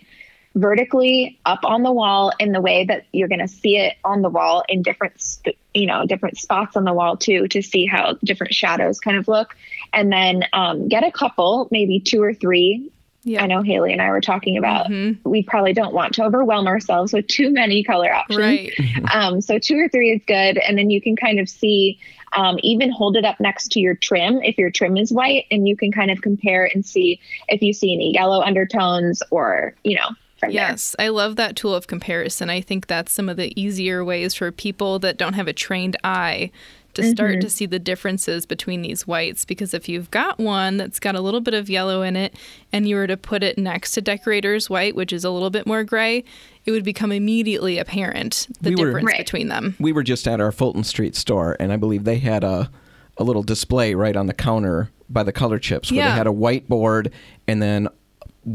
vertically 0.58 1.38
up 1.46 1.60
on 1.64 1.82
the 1.82 1.92
wall 1.92 2.32
in 2.38 2.52
the 2.52 2.60
way 2.60 2.84
that 2.84 3.06
you're 3.12 3.28
going 3.28 3.40
to 3.40 3.48
see 3.48 3.76
it 3.76 3.96
on 4.04 4.22
the 4.22 4.28
wall 4.28 4.64
in 4.68 4.82
different 4.82 5.20
sp- 5.22 5.58
you 5.72 5.86
know 5.86 6.04
different 6.04 6.36
spots 6.36 6.76
on 6.76 6.84
the 6.84 6.92
wall 6.92 7.16
too 7.16 7.46
to 7.48 7.62
see 7.62 7.86
how 7.86 8.16
different 8.24 8.52
shadows 8.54 9.00
kind 9.00 9.16
of 9.16 9.28
look. 9.28 9.54
And 9.92 10.12
then 10.12 10.44
um, 10.52 10.88
get 10.88 11.04
a 11.04 11.12
couple 11.12 11.68
maybe 11.70 12.00
two 12.00 12.22
or 12.22 12.34
three. 12.34 12.90
Yeah. 13.24 13.42
i 13.42 13.46
know 13.46 13.62
haley 13.62 13.92
and 13.92 14.00
i 14.00 14.10
were 14.10 14.20
talking 14.20 14.56
about 14.56 14.88
we 15.24 15.42
probably 15.42 15.72
don't 15.72 15.92
want 15.92 16.14
to 16.14 16.24
overwhelm 16.24 16.68
ourselves 16.68 17.12
with 17.12 17.26
too 17.26 17.50
many 17.52 17.82
color 17.82 18.10
options. 18.12 18.38
Right. 18.38 18.72
um, 19.12 19.40
so 19.40 19.58
two 19.58 19.76
or 19.76 19.88
three 19.88 20.12
is 20.12 20.22
good. 20.26 20.56
And 20.56 20.78
then 20.78 20.88
you 20.88 21.02
can 21.02 21.16
kind 21.16 21.40
of 21.40 21.48
see 21.48 21.98
um, 22.32 22.58
even 22.62 22.90
hold 22.90 23.16
it 23.16 23.24
up 23.24 23.40
next 23.40 23.72
to 23.72 23.80
your 23.80 23.94
trim 23.94 24.40
if 24.42 24.56
your 24.56 24.70
trim 24.70 24.96
is 24.96 25.12
white 25.12 25.46
and 25.50 25.66
you 25.66 25.76
can 25.76 25.92
kind 25.92 26.10
of 26.10 26.22
compare 26.22 26.70
and 26.72 26.86
see 26.86 27.20
if 27.48 27.60
you 27.60 27.72
see 27.72 27.92
any 27.92 28.14
yellow 28.14 28.40
undertones 28.40 29.22
or 29.30 29.74
you 29.82 29.96
know 29.96 30.08
from 30.38 30.50
there. 30.52 30.68
Yes, 30.70 30.94
I 30.98 31.08
love 31.08 31.36
that 31.36 31.56
tool 31.56 31.74
of 31.74 31.86
comparison. 31.86 32.48
I 32.50 32.60
think 32.60 32.86
that's 32.86 33.12
some 33.12 33.28
of 33.28 33.36
the 33.36 33.58
easier 33.60 34.04
ways 34.04 34.34
for 34.34 34.50
people 34.52 34.98
that 35.00 35.16
don't 35.16 35.34
have 35.34 35.48
a 35.48 35.52
trained 35.52 35.96
eye 36.04 36.50
to 36.94 37.02
start 37.10 37.32
mm-hmm. 37.32 37.40
to 37.40 37.50
see 37.50 37.66
the 37.66 37.78
differences 37.78 38.46
between 38.46 38.82
these 38.82 39.06
whites. 39.06 39.44
Because 39.44 39.74
if 39.74 39.88
you've 39.88 40.10
got 40.10 40.38
one 40.38 40.78
that's 40.78 40.98
got 40.98 41.14
a 41.14 41.20
little 41.20 41.40
bit 41.40 41.54
of 41.54 41.68
yellow 41.70 42.02
in 42.02 42.16
it 42.16 42.34
and 42.72 42.88
you 42.88 42.96
were 42.96 43.06
to 43.06 43.16
put 43.16 43.42
it 43.42 43.58
next 43.58 43.92
to 43.92 44.00
decorator's 44.00 44.68
white, 44.68 44.96
which 44.96 45.12
is 45.12 45.22
a 45.24 45.30
little 45.30 45.50
bit 45.50 45.66
more 45.66 45.84
gray, 45.84 46.24
it 46.64 46.70
would 46.72 46.84
become 46.84 47.12
immediately 47.12 47.78
apparent 47.78 48.48
the 48.60 48.70
We 48.70 48.76
were- 48.76 48.86
difference 48.86 49.06
Right. 49.06 49.18
between 49.18 49.48
them. 49.48 49.76
We 49.78 49.92
were 49.92 50.02
just 50.02 50.26
at 50.26 50.40
our 50.40 50.50
Fulton 50.50 50.82
Street 50.82 51.14
store, 51.14 51.56
and 51.60 51.72
I 51.72 51.76
believe 51.76 52.04
they 52.04 52.18
had 52.18 52.42
a, 52.42 52.70
a 53.16 53.22
little 53.22 53.42
display 53.42 53.94
right 53.94 54.16
on 54.16 54.26
the 54.26 54.34
counter 54.34 54.90
by 55.08 55.22
the 55.22 55.32
color 55.32 55.58
chips 55.58 55.90
where 55.92 55.98
Yeah. 55.98 56.10
they 56.10 56.16
had 56.16 56.26
a 56.26 56.30
whiteboard 56.30 57.12
and 57.46 57.62
then 57.62 57.88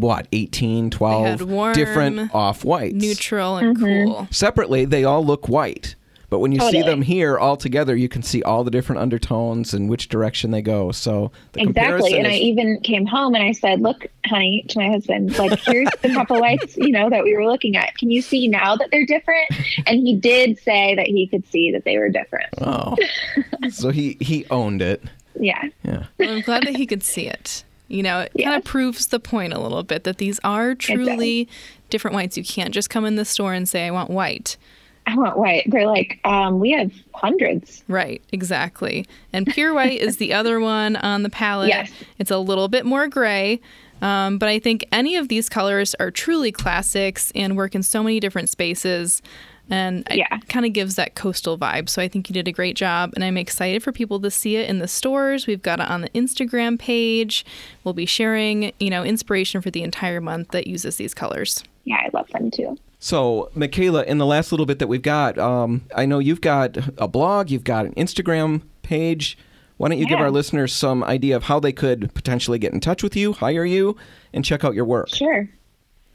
what 0.01 0.27
18 0.31 0.89
12 0.89 1.25
had 1.25 1.41
warm, 1.41 1.73
different 1.73 2.33
off 2.33 2.63
whites 2.63 2.95
Neutral 2.95 3.57
and 3.57 3.77
mm-hmm. 3.77 4.11
cool. 4.11 4.27
separately 4.31 4.85
they 4.85 5.03
all 5.03 5.25
look 5.25 5.47
white 5.47 5.95
but 6.29 6.39
when 6.39 6.51
you 6.51 6.59
oh, 6.63 6.71
see 6.71 6.81
them 6.81 7.03
here 7.03 7.37
all 7.37 7.55
together 7.55 7.95
you 7.95 8.09
can 8.09 8.23
see 8.23 8.41
all 8.41 8.63
the 8.63 8.71
different 8.71 8.99
undertones 8.99 9.73
and 9.73 9.87
which 9.87 10.09
direction 10.09 10.49
they 10.49 10.63
go 10.63 10.91
so 10.91 11.31
the 11.51 11.61
Exactly. 11.61 11.73
comparison 11.73 12.19
And 12.25 12.27
I 12.27 12.37
even 12.37 12.79
came 12.81 13.05
home 13.05 13.35
and 13.35 13.43
I 13.43 13.51
said, 13.51 13.81
Look, 13.81 14.07
honey, 14.25 14.65
to 14.69 14.79
my 14.79 14.89
husband, 14.89 15.37
like, 15.37 15.59
here's 15.59 15.89
the 16.01 16.09
couple 16.13 16.39
whites, 16.39 16.75
you 16.77 16.91
know, 16.91 17.09
that 17.09 17.23
we 17.23 17.35
were 17.35 17.45
looking 17.45 17.75
at. 17.75 17.95
Can 17.97 18.09
you 18.09 18.21
see 18.21 18.47
now 18.47 18.75
that 18.75 18.89
they're 18.91 19.05
different? 19.05 19.47
And 19.85 19.99
he 19.99 20.15
did 20.15 20.57
say 20.59 20.95
that 20.95 21.07
he 21.07 21.27
could 21.27 21.45
see 21.47 21.71
that 21.71 21.83
they 21.83 21.97
were 21.97 22.09
different. 22.09 22.49
oh 22.61 22.95
so 23.69 23.89
he 23.89 24.17
he 24.19 24.45
owned 24.49 24.81
it 24.81 25.03
Yeah. 25.35 25.61
yeah 25.83 26.05
Well, 26.17 26.29
I'm 26.29 26.41
glad 26.41 26.63
that 26.63 26.75
he 26.77 26.85
could 26.85 27.03
see 27.03 27.27
it. 27.27 27.63
You 27.93 28.01
know, 28.01 28.21
it 28.21 28.43
kind 28.43 28.55
of 28.55 28.63
proves 28.63 29.07
the 29.07 29.19
point 29.19 29.53
a 29.53 29.59
little 29.59 29.83
bit 29.83 30.03
that 30.03 30.17
these 30.17 30.39
are 30.43 30.73
truly 30.73 31.47
different 31.91 32.15
whites. 32.15 32.37
You 32.37 32.43
can't 32.43 32.73
just 32.73 32.89
come 32.89 33.05
in 33.05 33.17
the 33.17 33.25
store 33.25 33.53
and 33.53 33.69
say, 33.69 33.85
I 33.85 33.91
want 33.91 34.09
white. 34.09 34.57
I 35.05 35.15
want 35.15 35.37
white. 35.37 35.69
They're 35.69 35.85
like, 35.85 36.19
um, 36.23 36.59
we 36.59 36.71
have 36.71 36.91
hundreds. 37.13 37.83
Right, 37.87 38.21
exactly. 38.31 39.05
And 39.31 39.45
pure 39.45 39.73
white 39.73 39.99
is 39.99 40.17
the 40.17 40.33
other 40.33 40.59
one 40.61 40.95
on 40.95 41.21
the 41.21 41.29
palette. 41.29 41.69
Yes. 41.69 41.91
It's 42.17 42.31
a 42.31 42.37
little 42.39 42.67
bit 42.67 42.85
more 42.85 43.07
gray. 43.07 43.61
Um, 44.01 44.37
but 44.37 44.49
I 44.49 44.59
think 44.59 44.85
any 44.91 45.15
of 45.15 45.27
these 45.27 45.47
colors 45.47 45.93
are 45.99 46.09
truly 46.09 46.51
classics 46.51 47.31
and 47.35 47.55
work 47.55 47.75
in 47.75 47.83
so 47.83 48.01
many 48.01 48.19
different 48.19 48.49
spaces. 48.49 49.21
And 49.69 50.05
it 50.11 50.17
Yeah. 50.17 50.37
kind 50.49 50.65
of 50.65 50.73
gives 50.73 50.95
that 50.95 51.15
coastal 51.15 51.57
vibe. 51.57 51.89
So 51.89 52.01
I 52.01 52.07
think 52.07 52.29
you 52.29 52.33
did 52.33 52.47
a 52.47 52.51
great 52.51 52.75
job. 52.75 53.11
And 53.15 53.23
I'm 53.23 53.37
excited 53.37 53.81
for 53.81 53.91
people 53.91 54.19
to 54.19 54.29
see 54.29 54.57
it 54.57 54.69
in 54.69 54.79
the 54.79 54.87
stores. 54.87 55.47
We've 55.47 55.61
got 55.61 55.79
it 55.79 55.89
on 55.89 56.01
the 56.01 56.09
Instagram 56.09 56.77
page. 56.77 57.45
We'll 57.83 57.93
be 57.93 58.05
sharing, 58.05 58.71
you 58.79 58.89
know, 58.89 59.03
inspiration 59.03 59.61
for 59.61 59.71
the 59.71 59.81
entire 59.83 60.19
month 60.21 60.49
that 60.49 60.67
uses 60.67 60.97
these 60.97 61.13
colors. 61.13 61.63
Yeah, 61.85 61.95
I 61.97 62.09
love 62.13 62.27
them 62.29 62.51
too. 62.51 62.77
So, 62.99 63.49
Michaela, 63.55 64.03
in 64.03 64.17
the 64.17 64.25
last 64.25 64.51
little 64.51 64.65
bit 64.65 64.79
that 64.79 64.87
we've 64.87 65.01
got, 65.01 65.37
um, 65.37 65.81
I 65.95 66.05
know 66.05 66.19
you've 66.19 66.39
got 66.41 66.77
a 66.97 67.07
blog, 67.07 67.49
you've 67.49 67.65
got 67.65 67.85
an 67.85 67.93
Instagram 67.95 68.61
page. 68.81 69.37
Why 69.77 69.89
don't 69.89 69.97
you 69.97 70.05
give 70.07 70.19
our 70.19 70.31
listeners 70.31 70.71
some 70.71 71.03
idea 71.03 71.35
of 71.35 71.43
how 71.43 71.59
they 71.59 71.73
could 71.73 72.13
potentially 72.13 72.59
get 72.59 72.71
in 72.73 72.79
touch 72.79 73.03
with 73.03 73.15
you, 73.17 73.33
hire 73.33 73.65
you, 73.65 73.97
and 74.33 74.45
check 74.45 74.63
out 74.63 74.75
your 74.75 74.85
work? 74.85 75.09
Sure. 75.13 75.49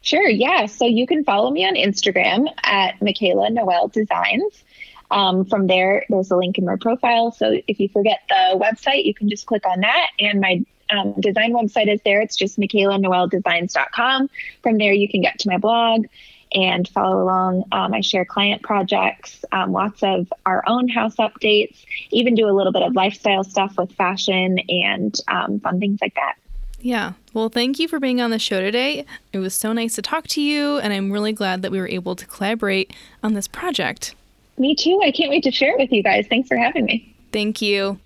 Sure. 0.09 0.27
Yeah. 0.27 0.65
So 0.65 0.87
you 0.87 1.07
can 1.07 1.23
follow 1.23 1.51
me 1.51 1.67
on 1.67 1.75
Instagram 1.75 2.47
at 2.63 3.03
Michaela 3.03 3.51
Noel 3.51 3.89
Designs. 3.89 4.65
Um, 5.11 5.45
from 5.45 5.67
there, 5.67 6.07
there's 6.09 6.31
a 6.31 6.37
link 6.37 6.57
in 6.57 6.65
my 6.65 6.77
profile. 6.81 7.31
So 7.31 7.61
if 7.67 7.79
you 7.79 7.91
forget 7.91 8.21
the 8.27 8.59
website, 8.59 9.05
you 9.05 9.13
can 9.13 9.29
just 9.29 9.45
click 9.45 9.67
on 9.67 9.81
that. 9.81 10.07
And 10.19 10.41
my 10.41 10.65
um, 10.89 11.13
design 11.21 11.53
website 11.53 11.93
is 11.93 12.01
there. 12.07 12.23
It's 12.23 12.37
just 12.37 12.59
michaelanoeldesigns.com. 12.59 14.31
From 14.63 14.79
there, 14.79 14.95
you 14.95 15.11
can 15.11 15.21
get 15.21 15.41
to 15.41 15.51
my 15.51 15.59
blog 15.59 16.07
and 16.55 16.89
follow 16.89 17.23
along. 17.23 17.65
Um, 17.71 17.93
I 17.93 18.01
share 18.01 18.25
client 18.25 18.63
projects, 18.63 19.45
um, 19.53 19.73
lots 19.73 20.03
of 20.03 20.33
our 20.47 20.65
own 20.67 20.89
house 20.89 21.17
updates, 21.17 21.85
even 22.13 22.35
do 22.35 22.49
a 22.49 22.57
little 22.57 22.73
bit 22.73 22.81
of 22.81 22.95
lifestyle 22.95 23.45
stuff 23.45 23.77
with 23.77 23.93
fashion 23.93 24.59
and 24.71 25.15
um, 25.29 25.61
fun 25.61 25.81
things 25.81 25.99
like 26.01 26.15
that. 26.15 26.37
Yeah. 26.81 27.13
Well, 27.35 27.49
thank 27.49 27.79
you 27.79 27.89
for 27.89 27.99
being 27.99 28.21
on 28.21 28.31
the 28.31 28.39
show 28.39 28.61
today. 28.61 29.05
It 29.33 29.39
was 29.39 29.55
so 29.55 29.73
nice 29.73 29.95
to 29.97 30.03
talk 30.03 30.27
to 30.29 30.41
you, 30.41 30.79
and 30.79 30.93
I'm 30.93 31.11
really 31.11 31.33
glad 31.33 31.63
that 31.63 31.71
we 31.73 31.79
were 31.81 31.89
able 31.89 32.15
to 32.17 32.27
collaborate 32.27 32.93
on 33.23 33.35
this 33.35 33.49
project. 33.49 34.15
Me 34.59 34.75
too. 34.75 35.01
I 35.05 35.11
can't 35.11 35.31
wait 35.31 35.43
to 35.45 35.51
share 35.51 35.73
it 35.73 35.79
with 35.79 35.93
you 35.93 36.03
guys. 36.03 36.27
Thanks 36.29 36.49
for 36.49 36.57
having 36.57 36.85
me. 36.85 37.15
Thank 37.33 37.61
you. 37.63 37.99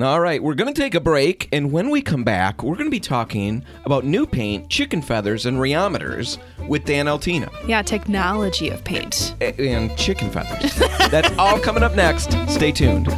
All 0.00 0.20
right, 0.20 0.42
we're 0.42 0.54
going 0.54 0.72
to 0.72 0.80
take 0.80 0.94
a 0.94 1.00
break, 1.00 1.48
and 1.52 1.72
when 1.72 1.90
we 1.90 2.00
come 2.00 2.24
back, 2.24 2.62
we're 2.62 2.74
going 2.76 2.86
to 2.86 2.90
be 2.90 3.00
talking 3.00 3.62
about 3.84 4.04
new 4.04 4.24
paint, 4.24 4.70
chicken 4.70 5.02
feathers, 5.02 5.44
and 5.44 5.60
rheometers 5.60 6.38
with 6.68 6.84
Dan 6.86 7.06
Altina 7.06 7.50
Yeah, 7.66 7.82
technology 7.82 8.70
of 8.70 8.82
paint. 8.84 9.34
A- 9.42 9.60
and 9.60 9.94
chicken 9.98 10.30
feathers. 10.30 10.74
That's 11.10 11.36
all 11.36 11.58
coming 11.58 11.82
up 11.82 11.94
next. 11.96 12.30
Stay 12.48 12.72
tuned. 12.72 13.08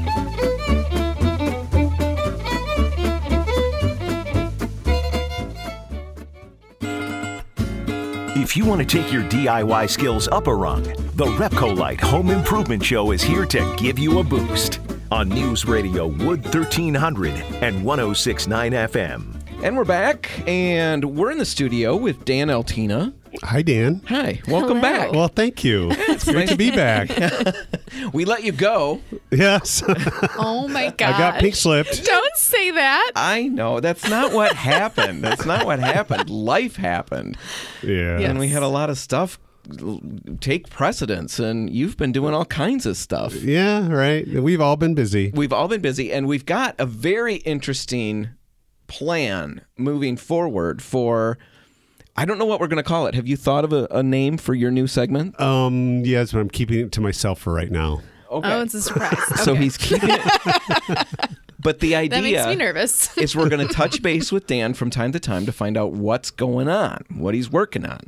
If 8.42 8.56
you 8.56 8.64
want 8.64 8.80
to 8.80 8.84
take 8.84 9.12
your 9.12 9.22
DIY 9.22 9.88
skills 9.88 10.26
up 10.26 10.48
a 10.48 10.54
rung, 10.54 10.82
the 11.14 11.26
Repcolite 11.38 12.00
Home 12.00 12.28
Improvement 12.28 12.84
Show 12.84 13.12
is 13.12 13.22
here 13.22 13.46
to 13.46 13.76
give 13.78 14.00
you 14.00 14.18
a 14.18 14.24
boost 14.24 14.80
on 15.12 15.28
News 15.28 15.64
Radio 15.64 16.08
Wood 16.08 16.42
1300 16.42 17.34
and 17.62 17.84
1069 17.84 18.72
FM. 18.72 19.62
And 19.62 19.76
we're 19.76 19.84
back, 19.84 20.28
and 20.48 21.04
we're 21.04 21.30
in 21.30 21.38
the 21.38 21.44
studio 21.44 21.94
with 21.94 22.24
Dan 22.24 22.50
Altina. 22.50 23.14
Hi, 23.42 23.62
Dan. 23.62 24.02
Hi, 24.08 24.40
welcome 24.46 24.78
Hello. 24.78 24.80
back. 24.82 25.12
Well, 25.12 25.28
thank 25.28 25.64
you. 25.64 25.88
It's 25.90 26.24
great 26.24 26.48
to 26.50 26.56
be 26.56 26.70
back. 26.70 27.10
We 28.12 28.24
let 28.24 28.42
you 28.42 28.52
go. 28.52 29.00
Yes. 29.30 29.82
Oh 30.36 30.66
my 30.66 30.90
god. 30.96 31.14
I 31.14 31.18
got 31.18 31.40
pink 31.40 31.54
slipped. 31.54 32.04
Don't 32.04 32.36
say 32.36 32.70
that. 32.72 33.12
I 33.14 33.48
know 33.48 33.80
that's 33.80 34.08
not 34.08 34.32
what 34.32 34.54
happened. 34.54 35.22
That's 35.22 35.44
not 35.44 35.66
what 35.66 35.78
happened. 35.78 36.28
Life 36.30 36.76
happened, 36.76 37.36
Yeah. 37.82 38.18
Yeah. 38.18 38.30
and 38.30 38.38
we 38.38 38.48
had 38.48 38.62
a 38.62 38.68
lot 38.68 38.90
of 38.90 38.98
stuff 38.98 39.38
take 40.40 40.68
precedence. 40.70 41.38
And 41.38 41.70
you've 41.70 41.96
been 41.96 42.12
doing 42.12 42.34
all 42.34 42.44
kinds 42.46 42.86
of 42.86 42.96
stuff. 42.96 43.34
Yeah, 43.34 43.88
right. 43.88 44.26
We've 44.26 44.60
all 44.60 44.76
been 44.76 44.94
busy. 44.94 45.30
We've 45.34 45.52
all 45.52 45.68
been 45.68 45.82
busy, 45.82 46.12
and 46.12 46.26
we've 46.26 46.46
got 46.46 46.74
a 46.78 46.86
very 46.86 47.36
interesting 47.36 48.30
plan 48.88 49.62
moving 49.76 50.16
forward 50.16 50.82
for. 50.82 51.38
I 52.16 52.24
don't 52.24 52.38
know 52.38 52.44
what 52.44 52.60
we're 52.60 52.66
going 52.68 52.82
to 52.82 52.88
call 52.88 53.06
it. 53.06 53.14
Have 53.14 53.26
you 53.26 53.36
thought 53.36 53.64
of 53.64 53.72
a, 53.72 53.86
a 53.90 54.02
name 54.02 54.36
for 54.36 54.54
your 54.54 54.70
new 54.70 54.86
segment? 54.86 55.40
Um, 55.40 56.02
yes, 56.04 56.32
but 56.32 56.40
I'm 56.40 56.50
keeping 56.50 56.78
it 56.80 56.92
to 56.92 57.00
myself 57.00 57.40
for 57.40 57.52
right 57.54 57.70
now. 57.70 58.02
Okay. 58.30 58.52
Oh, 58.52 58.60
it's 58.62 58.74
a 58.74 58.82
surprise. 58.82 59.18
So 59.44 59.52
Okay. 59.52 59.62
he's 59.62 59.76
keeping 59.76 60.10
it. 60.12 61.06
But 61.62 61.78
the 61.78 61.94
idea 61.94 62.16
That 62.16 62.22
makes 62.24 62.44
me 62.46 62.56
nervous. 62.56 63.16
is 63.16 63.36
we're 63.36 63.48
going 63.48 63.64
to 63.68 63.72
touch 63.72 64.02
base 64.02 64.32
with 64.32 64.48
Dan 64.48 64.74
from 64.74 64.90
time 64.90 65.12
to 65.12 65.20
time 65.20 65.46
to 65.46 65.52
find 65.52 65.76
out 65.76 65.92
what's 65.92 66.32
going 66.32 66.68
on, 66.68 67.04
what 67.14 67.34
he's 67.34 67.50
working 67.52 67.86
on. 67.86 68.00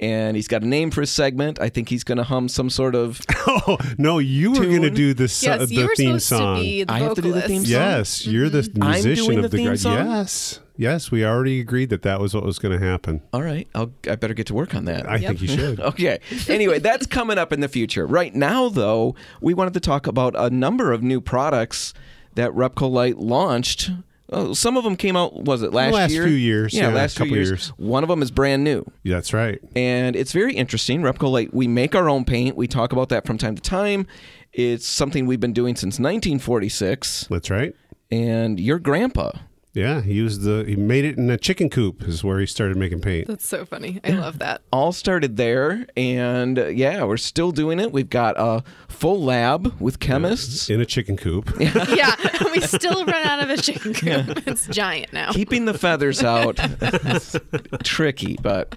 And 0.00 0.36
he's 0.36 0.48
got 0.48 0.62
a 0.62 0.66
name 0.66 0.90
for 0.90 1.02
his 1.02 1.10
segment. 1.10 1.60
I 1.60 1.68
think 1.68 1.90
he's 1.90 2.02
going 2.02 2.16
to 2.16 2.24
hum 2.24 2.48
some 2.48 2.70
sort 2.70 2.94
of. 2.94 3.20
Oh 3.46 3.76
no, 3.98 4.18
you 4.20 4.52
were 4.52 4.64
going 4.64 4.80
to 4.82 4.90
do 4.90 5.12
the 5.12 5.24
yes, 5.24 5.70
you 5.70 5.80
the 5.80 5.86
were 5.86 5.94
theme 5.94 6.18
supposed 6.18 6.24
song. 6.24 6.56
to 6.56 6.62
be 6.62 6.84
the 6.84 6.92
I 6.94 6.98
have 7.00 7.14
to 7.14 7.20
do 7.22 7.32
the 7.32 7.42
theme 7.42 7.62
song? 7.62 7.70
Yes, 7.70 8.26
you're 8.26 8.48
the 8.48 8.66
I'm 8.80 8.90
musician 8.92 9.24
doing 9.26 9.38
of 9.38 9.42
the 9.42 9.48
the 9.50 9.56
theme 9.58 9.66
group. 9.66 9.78
song? 9.78 10.06
Yes, 10.06 10.60
yes, 10.76 11.10
we 11.10 11.24
already 11.24 11.60
agreed 11.60 11.90
that 11.90 12.02
that 12.02 12.20
was 12.20 12.34
what 12.34 12.44
was 12.44 12.58
going 12.58 12.78
to 12.78 12.84
happen. 12.84 13.22
All 13.32 13.42
right, 13.42 13.68
I'll, 13.74 13.92
I 14.08 14.16
better 14.16 14.34
get 14.34 14.46
to 14.48 14.54
work 14.54 14.74
on 14.74 14.84
that. 14.86 15.08
I 15.08 15.18
think 15.18 15.40
you 15.40 15.48
should. 15.48 15.80
Okay. 15.94 16.18
Anyway, 16.48 16.78
that's 16.78 17.06
coming 17.06 17.38
up 17.38 17.52
in 17.52 17.60
the 17.60 17.68
future. 17.68 18.06
Right 18.06 18.34
now, 18.34 18.68
though, 18.68 19.14
we 19.40 19.54
wanted 19.54 19.74
to 19.74 19.80
talk 19.80 20.06
about 20.06 20.34
a 20.36 20.50
number 20.50 20.92
of 20.92 21.02
new 21.02 21.20
products 21.20 21.94
that 22.34 22.50
Repcolite 22.52 23.14
launched. 23.18 23.90
Oh, 24.30 24.54
some 24.54 24.76
of 24.76 24.84
them 24.84 24.96
came 24.96 25.16
out. 25.16 25.44
Was 25.44 25.62
it 25.62 25.72
last, 25.72 25.92
last 25.92 26.10
year? 26.12 26.24
few 26.24 26.32
years, 26.34 26.72
yeah, 26.74 26.88
last 26.88 27.16
few 27.16 27.26
couple 27.26 27.36
years. 27.36 27.48
years. 27.50 27.68
One 27.76 28.02
of 28.02 28.08
them 28.08 28.22
is 28.22 28.30
brand 28.30 28.64
new, 28.64 28.84
Yeah, 29.02 29.16
That's 29.16 29.32
right. 29.34 29.60
and 29.76 30.16
it's 30.16 30.32
very 30.32 30.54
interesting. 30.54 31.02
Repcolite. 31.02 31.52
We 31.52 31.68
make 31.68 31.94
our 31.94 32.08
own 32.08 32.24
paint. 32.24 32.56
We 32.56 32.66
talk 32.66 32.92
about 32.92 33.10
that 33.10 33.26
from 33.26 33.36
time 33.38 33.54
to 33.54 33.62
time. 33.62 34.06
It's 34.52 34.86
something 34.86 35.26
we've 35.26 35.40
been 35.40 35.52
doing 35.52 35.76
since 35.76 35.98
1946. 36.00 37.26
That's 37.28 37.50
right. 37.50 37.74
And 38.10 38.58
your 38.58 38.78
grandpa 38.78 39.32
Yeah, 39.74 40.02
he 40.02 40.14
used 40.14 40.42
the 40.42 40.64
he 40.66 40.76
made 40.76 41.04
it 41.04 41.18
in 41.18 41.28
a 41.30 41.36
chicken 41.36 41.68
coop 41.68 42.04
is 42.04 42.22
where 42.22 42.38
he 42.38 42.46
started 42.46 42.76
making 42.76 43.00
paint. 43.00 43.26
That's 43.26 43.46
so 43.46 43.64
funny. 43.64 44.00
I 44.04 44.10
love 44.10 44.38
that. 44.38 44.62
all 44.72 44.92
started 44.92 45.36
there, 45.36 45.86
and 45.96 46.58
uh, 46.58 46.66
yeah, 46.66 47.02
we're 47.02 47.16
still 47.16 47.50
doing 47.50 47.80
it. 47.80 47.90
We've 47.90 48.08
got 48.08 48.36
a 48.38 48.62
full 48.88 49.20
lab 49.20 49.74
with 49.80 49.98
chemists. 49.98 50.70
In 50.70 50.80
a 50.80 50.86
chicken 50.86 51.16
coop. 51.16 51.52
yeah, 51.58 52.14
we 52.52 52.60
still 52.60 53.04
run 53.04 53.26
out 53.26 53.33
of 53.54 53.58
a 53.58 53.62
chicken. 53.62 54.42
It's 54.46 54.66
giant 54.68 55.12
now. 55.12 55.32
keeping 55.32 55.64
the 55.64 55.74
feathers 55.74 56.22
out 56.22 56.56
It's 56.60 57.36
tricky 57.82 58.36
but 58.42 58.76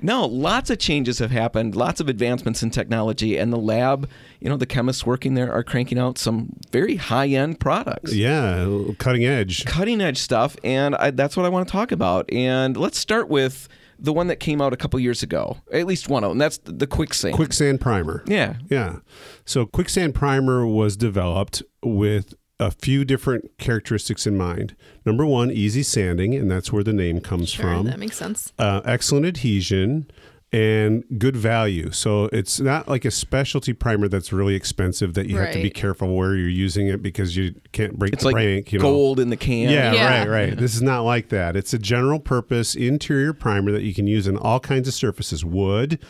no 0.00 0.24
lots 0.26 0.70
of 0.70 0.78
changes 0.78 1.18
have 1.18 1.30
happened 1.30 1.74
lots 1.76 2.00
of 2.00 2.08
advancements 2.08 2.62
in 2.62 2.70
technology 2.70 3.36
and 3.36 3.52
the 3.52 3.58
lab 3.58 4.08
you 4.40 4.48
know 4.48 4.56
the 4.56 4.66
chemists 4.66 5.04
working 5.04 5.34
there 5.34 5.52
are 5.52 5.62
cranking 5.62 5.98
out 5.98 6.18
some 6.18 6.50
very 6.70 6.96
high-end 6.96 7.60
products 7.60 8.12
Yeah, 8.14 8.66
cutting 8.98 9.24
edge. 9.24 9.64
cutting 9.64 10.00
edge 10.00 10.18
stuff 10.18 10.56
and 10.64 10.94
I, 10.96 11.10
that's 11.10 11.36
what 11.36 11.46
i 11.46 11.48
want 11.48 11.66
to 11.68 11.72
talk 11.72 11.92
about 11.92 12.30
and 12.32 12.76
let's 12.76 12.98
start 12.98 13.28
with 13.28 13.68
the 13.98 14.12
one 14.14 14.28
that 14.28 14.36
came 14.36 14.62
out 14.62 14.72
a 14.72 14.76
couple 14.78 14.98
years 14.98 15.22
ago 15.22 15.58
at 15.72 15.86
least 15.86 16.08
one 16.08 16.24
of 16.24 16.30
them 16.30 16.38
that's 16.38 16.58
the 16.64 16.86
quicksand 16.86 17.34
Quicksand 17.34 17.80
primer. 17.80 18.22
yeah 18.26 18.54
Yeah. 18.68 18.96
So 19.44 19.66
quicksand 19.66 20.14
primer 20.14 20.66
was 20.66 20.96
developed 20.96 21.62
with 21.82 22.34
a 22.60 22.70
few 22.70 23.04
different 23.04 23.50
characteristics 23.58 24.26
in 24.26 24.36
mind. 24.36 24.76
Number 25.04 25.26
one, 25.26 25.50
easy 25.50 25.82
sanding, 25.82 26.34
and 26.34 26.48
that's 26.50 26.72
where 26.72 26.84
the 26.84 26.92
name 26.92 27.20
comes 27.20 27.48
Sure, 27.50 27.64
from. 27.64 27.86
that 27.86 27.98
makes 27.98 28.16
sense. 28.16 28.52
uh, 28.58 28.82
excellent 28.84 29.26
adhesion 29.26 30.08
and 30.52 31.04
good 31.16 31.36
value. 31.36 31.92
So 31.92 32.24
it's 32.32 32.58
not 32.58 32.88
like 32.88 33.04
a 33.04 33.10
specialty 33.12 33.72
primer 33.72 34.08
that's 34.08 34.32
really 34.32 34.56
expensive 34.56 35.14
that 35.14 35.28
you 35.28 35.38
have 35.38 35.52
to 35.52 35.62
be 35.62 35.70
careful 35.70 36.14
where 36.16 36.34
you're 36.34 36.48
using 36.48 36.88
it 36.88 37.02
because 37.02 37.36
you 37.36 37.54
can't 37.70 37.96
break 37.98 38.12
it's 38.12 38.22
the 38.24 38.30
like 38.30 38.34
bank. 38.36 38.72
You 38.72 38.80
know. 38.80 38.82
gold 38.82 39.20
in 39.20 39.30
the 39.30 39.36
can 39.36 39.70
Yeah, 39.70 39.92
Yeah. 39.94 40.18
right, 40.18 40.28
right. 40.28 40.56
This 40.58 40.74
is 40.74 40.82
not 40.82 41.02
like 41.02 41.28
that. 41.28 41.56
It's 41.56 41.72
a 41.72 41.78
general 41.78 42.18
purpose 42.18 42.74
interior 42.74 43.32
primer 43.32 43.70
that 43.72 43.82
you 43.82 43.94
can 43.94 44.08
use 44.08 44.26
in 44.26 44.36
all 44.36 44.58
kinds 44.58 44.88
of 44.88 44.94
surfaces 44.94 45.44
wood, 45.44 46.00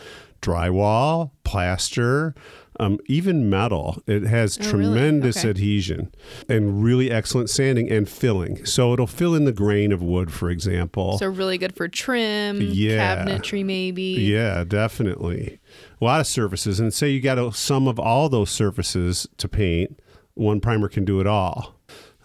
drywall, 0.41 1.31
plaster, 1.43 2.33
um, 2.79 2.99
even 3.07 3.49
metal. 3.49 4.01
It 4.07 4.23
has 4.23 4.57
Oh, 4.57 4.71
really? 4.71 4.71
tremendous 4.85 5.37
Okay. 5.39 5.49
adhesion 5.49 6.11
and 6.49 6.83
really 6.83 7.11
excellent 7.11 7.49
sanding 7.49 7.91
and 7.91 8.07
filling. 8.07 8.65
So 8.65 8.93
it'll 8.93 9.07
fill 9.07 9.35
in 9.35 9.45
the 9.45 9.51
grain 9.51 9.91
of 9.91 10.01
wood, 10.01 10.31
for 10.31 10.49
example. 10.49 11.17
So 11.17 11.27
really 11.27 11.57
good 11.57 11.75
for 11.75 11.87
trim, 11.87 12.61
Yeah. 12.61 13.25
cabinetry, 13.25 13.65
maybe. 13.65 14.03
Yeah, 14.03 14.63
definitely. 14.63 15.59
A 15.99 16.05
lot 16.05 16.21
of 16.21 16.27
surfaces. 16.27 16.79
And 16.79 16.93
say 16.93 17.09
you 17.09 17.19
got 17.21 17.37
a 17.37 17.51
sum 17.53 17.87
of 17.87 17.99
all 17.99 18.29
those 18.29 18.49
surfaces 18.49 19.27
to 19.37 19.47
paint, 19.47 19.99
one 20.33 20.59
primer 20.61 20.87
can 20.87 21.05
do 21.05 21.19
it 21.19 21.27
all. 21.27 21.75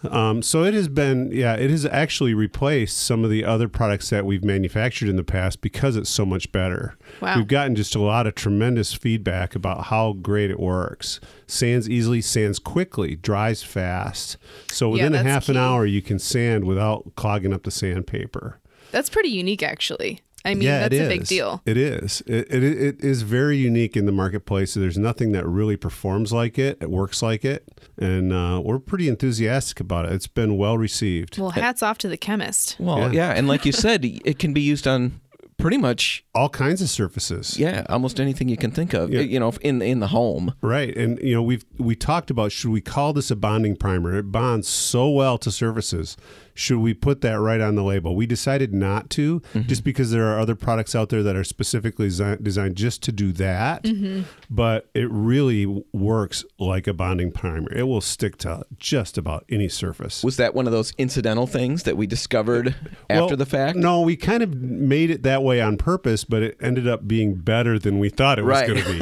Um, 0.03 0.41
so 0.41 0.63
it 0.63 0.73
has 0.73 0.87
been, 0.87 1.31
yeah, 1.31 1.55
it 1.55 1.69
has 1.71 1.85
actually 1.85 2.33
replaced 2.33 2.97
some 2.99 3.23
of 3.23 3.29
the 3.31 3.43
other 3.43 3.67
products 3.67 4.09
that 4.11 4.25
we've 4.25 4.43
manufactured 4.43 5.09
in 5.09 5.15
the 5.15 5.23
past 5.23 5.59
because 5.61 5.95
it's 5.95 6.09
so 6.09 6.25
much 6.25 6.51
better. 6.51 6.95
Wow. 7.21 7.37
We've 7.37 7.47
gotten 7.47 7.75
just 7.75 7.95
a 7.95 8.01
lot 8.01 8.27
of 8.27 8.35
tremendous 8.35 8.93
feedback 8.93 9.55
about 9.55 9.85
how 9.85 10.13
great 10.13 10.51
it 10.51 10.59
works. 10.59 11.19
Sands 11.47 11.89
easily, 11.89 12.21
sands 12.21 12.59
quickly, 12.59 13.15
dries 13.15 13.63
fast. 13.63 14.37
So 14.69 14.87
Yeah, 14.89 15.05
within 15.05 15.15
a 15.15 15.23
that's 15.23 15.27
half 15.27 15.49
an 15.49 15.57
hour, 15.57 15.85
you 15.85 16.01
can 16.01 16.19
sand 16.19 16.65
without 16.65 17.15
clogging 17.15 17.53
up 17.53 17.63
the 17.63 17.71
sandpaper. 17.71 18.59
That's 18.91 19.09
pretty 19.09 19.29
unique, 19.29 19.63
actually. 19.63 20.21
I 20.45 20.53
mean, 20.53 20.63
yeah, 20.63 20.79
that's 20.81 20.95
it 20.95 21.05
a 21.05 21.09
big 21.09 21.25
deal. 21.25 21.61
It 21.65 21.77
is. 21.77 22.21
It, 22.25 22.47
it, 22.53 22.63
it 22.63 23.03
is 23.03 23.23
very 23.23 23.57
unique 23.57 23.97
in 23.97 24.05
the 24.05 24.11
marketplace. 24.11 24.75
There's 24.75 24.97
nothing 24.97 25.31
that 25.33 25.45
really 25.45 25.75
performs 25.75 26.31
like 26.31 26.57
it. 26.57 26.77
It 26.79 26.89
works 26.89 27.21
like 27.21 27.43
it, 27.43 27.67
and 27.97 28.31
uh, 28.31 28.61
we're 28.63 28.79
pretty 28.79 29.09
enthusiastic 29.09 29.79
about 29.79 30.05
it. 30.05 30.13
It's 30.13 30.27
been 30.27 30.57
well 30.57 30.77
received. 30.77 31.37
Well, 31.37 31.49
hats 31.49 31.83
off 31.83 31.97
to 31.99 32.07
the 32.07 32.17
chemist. 32.17 32.77
well 32.79 32.99
Yeah. 32.99 33.11
yeah 33.11 33.31
and 33.31 33.47
like 33.47 33.65
you 33.65 33.71
said 33.71 34.05
it 34.05 34.39
can 34.39 34.53
be 34.53 34.61
used 34.61 34.87
on 34.87 35.19
pretty 35.57 35.77
much 35.77 36.23
All 36.35 36.49
kinds 36.49 36.81
of 36.81 36.89
surfaces. 36.89 37.57
Yeah, 37.59 37.83
almost 37.89 38.19
anything 38.19 38.47
you 38.47 38.57
can 38.57 38.71
think 38.71 38.93
of. 38.93 39.11
Yeah. 39.11 39.21
You 39.21 39.39
know, 39.39 39.51
in 39.61 39.81
in 39.81 39.99
the 39.99 40.07
home. 40.07 40.53
Right, 40.61 40.95
and 40.95 41.19
you 41.19 41.33
know 41.33 41.41
we've 41.41 41.65
we 41.77 41.95
talked 41.95 42.29
about 42.29 42.51
should 42.51 42.71
we 42.71 42.81
call 42.81 43.11
this 43.13 43.31
a 43.31 43.35
bonding 43.35 43.75
primer? 43.75 44.15
It 44.15 44.31
bonds 44.31 44.67
so 44.67 45.09
well 45.09 45.37
to 45.39 45.51
surfaces. 45.51 46.15
Should 46.57 46.79
we 46.79 46.93
put 46.95 47.21
that 47.21 47.39
right 47.39 47.61
on 47.61 47.75
the 47.75 47.83
label? 47.83 48.15
We 48.15 48.25
decided 48.25 48.73
not 48.73 49.09
to, 49.11 49.39
Mm-hmm. 49.53 49.67
just 49.67 49.83
because 49.83 50.09
there 50.11 50.25
are 50.25 50.39
other 50.39 50.55
products 50.55 50.95
out 50.95 51.09
there 51.09 51.21
that 51.21 51.35
are 51.35 51.43
specifically 51.43 52.07
desi- 52.07 52.41
designed 52.43 52.75
just 52.75 53.03
to 53.03 53.11
do 53.11 53.31
that. 53.33 53.83
Mm-hmm. 53.83 54.23
But 54.49 54.89
it 54.95 55.09
really 55.11 55.83
works 55.93 56.43
like 56.57 56.87
a 56.87 56.93
bonding 56.93 57.31
primer. 57.31 57.71
It 57.71 57.83
will 57.83 58.01
stick 58.01 58.37
to 58.39 58.65
just 58.77 59.17
about 59.17 59.45
any 59.49 59.69
surface. 59.69 60.23
Was 60.23 60.37
that 60.37 60.55
one 60.55 60.65
of 60.65 60.71
those 60.73 60.93
incidental 60.97 61.45
things 61.45 61.83
that 61.83 61.95
we 61.95 62.07
discovered 62.07 62.75
after 63.09 63.35
the 63.35 63.45
fact? 63.45 63.77
No, 63.77 64.01
we 64.01 64.15
kind 64.15 64.41
of 64.41 64.55
made 64.55 65.11
it 65.11 65.21
that 65.23 65.43
way 65.43 65.61
on 65.61 65.77
purpose, 65.77 66.23
but 66.23 66.41
it 66.41 66.57
ended 66.59 66.87
up 66.87 67.07
being 67.07 67.35
better 67.35 67.77
than 67.77 67.99
we 67.99 68.09
thought 68.09 68.39
it 68.39 68.45
was 68.45 68.61
going 68.67 68.83
to 68.83 68.89
be. 68.91 68.97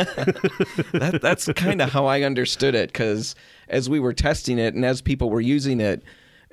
That, 1.00 1.22
that's 1.22 1.48
kind 1.54 1.82
of 1.82 1.92
how 1.92 2.06
I 2.06 2.22
understood 2.24 2.76
it 2.76 2.90
because 2.90 3.36
as 3.70 3.90
we 3.90 4.00
were 4.00 4.14
testing 4.14 4.60
it 4.60 4.74
and 4.74 4.84
as 4.86 5.02
people 5.02 5.30
were 5.30 5.42
using 5.42 5.80
it, 5.80 6.04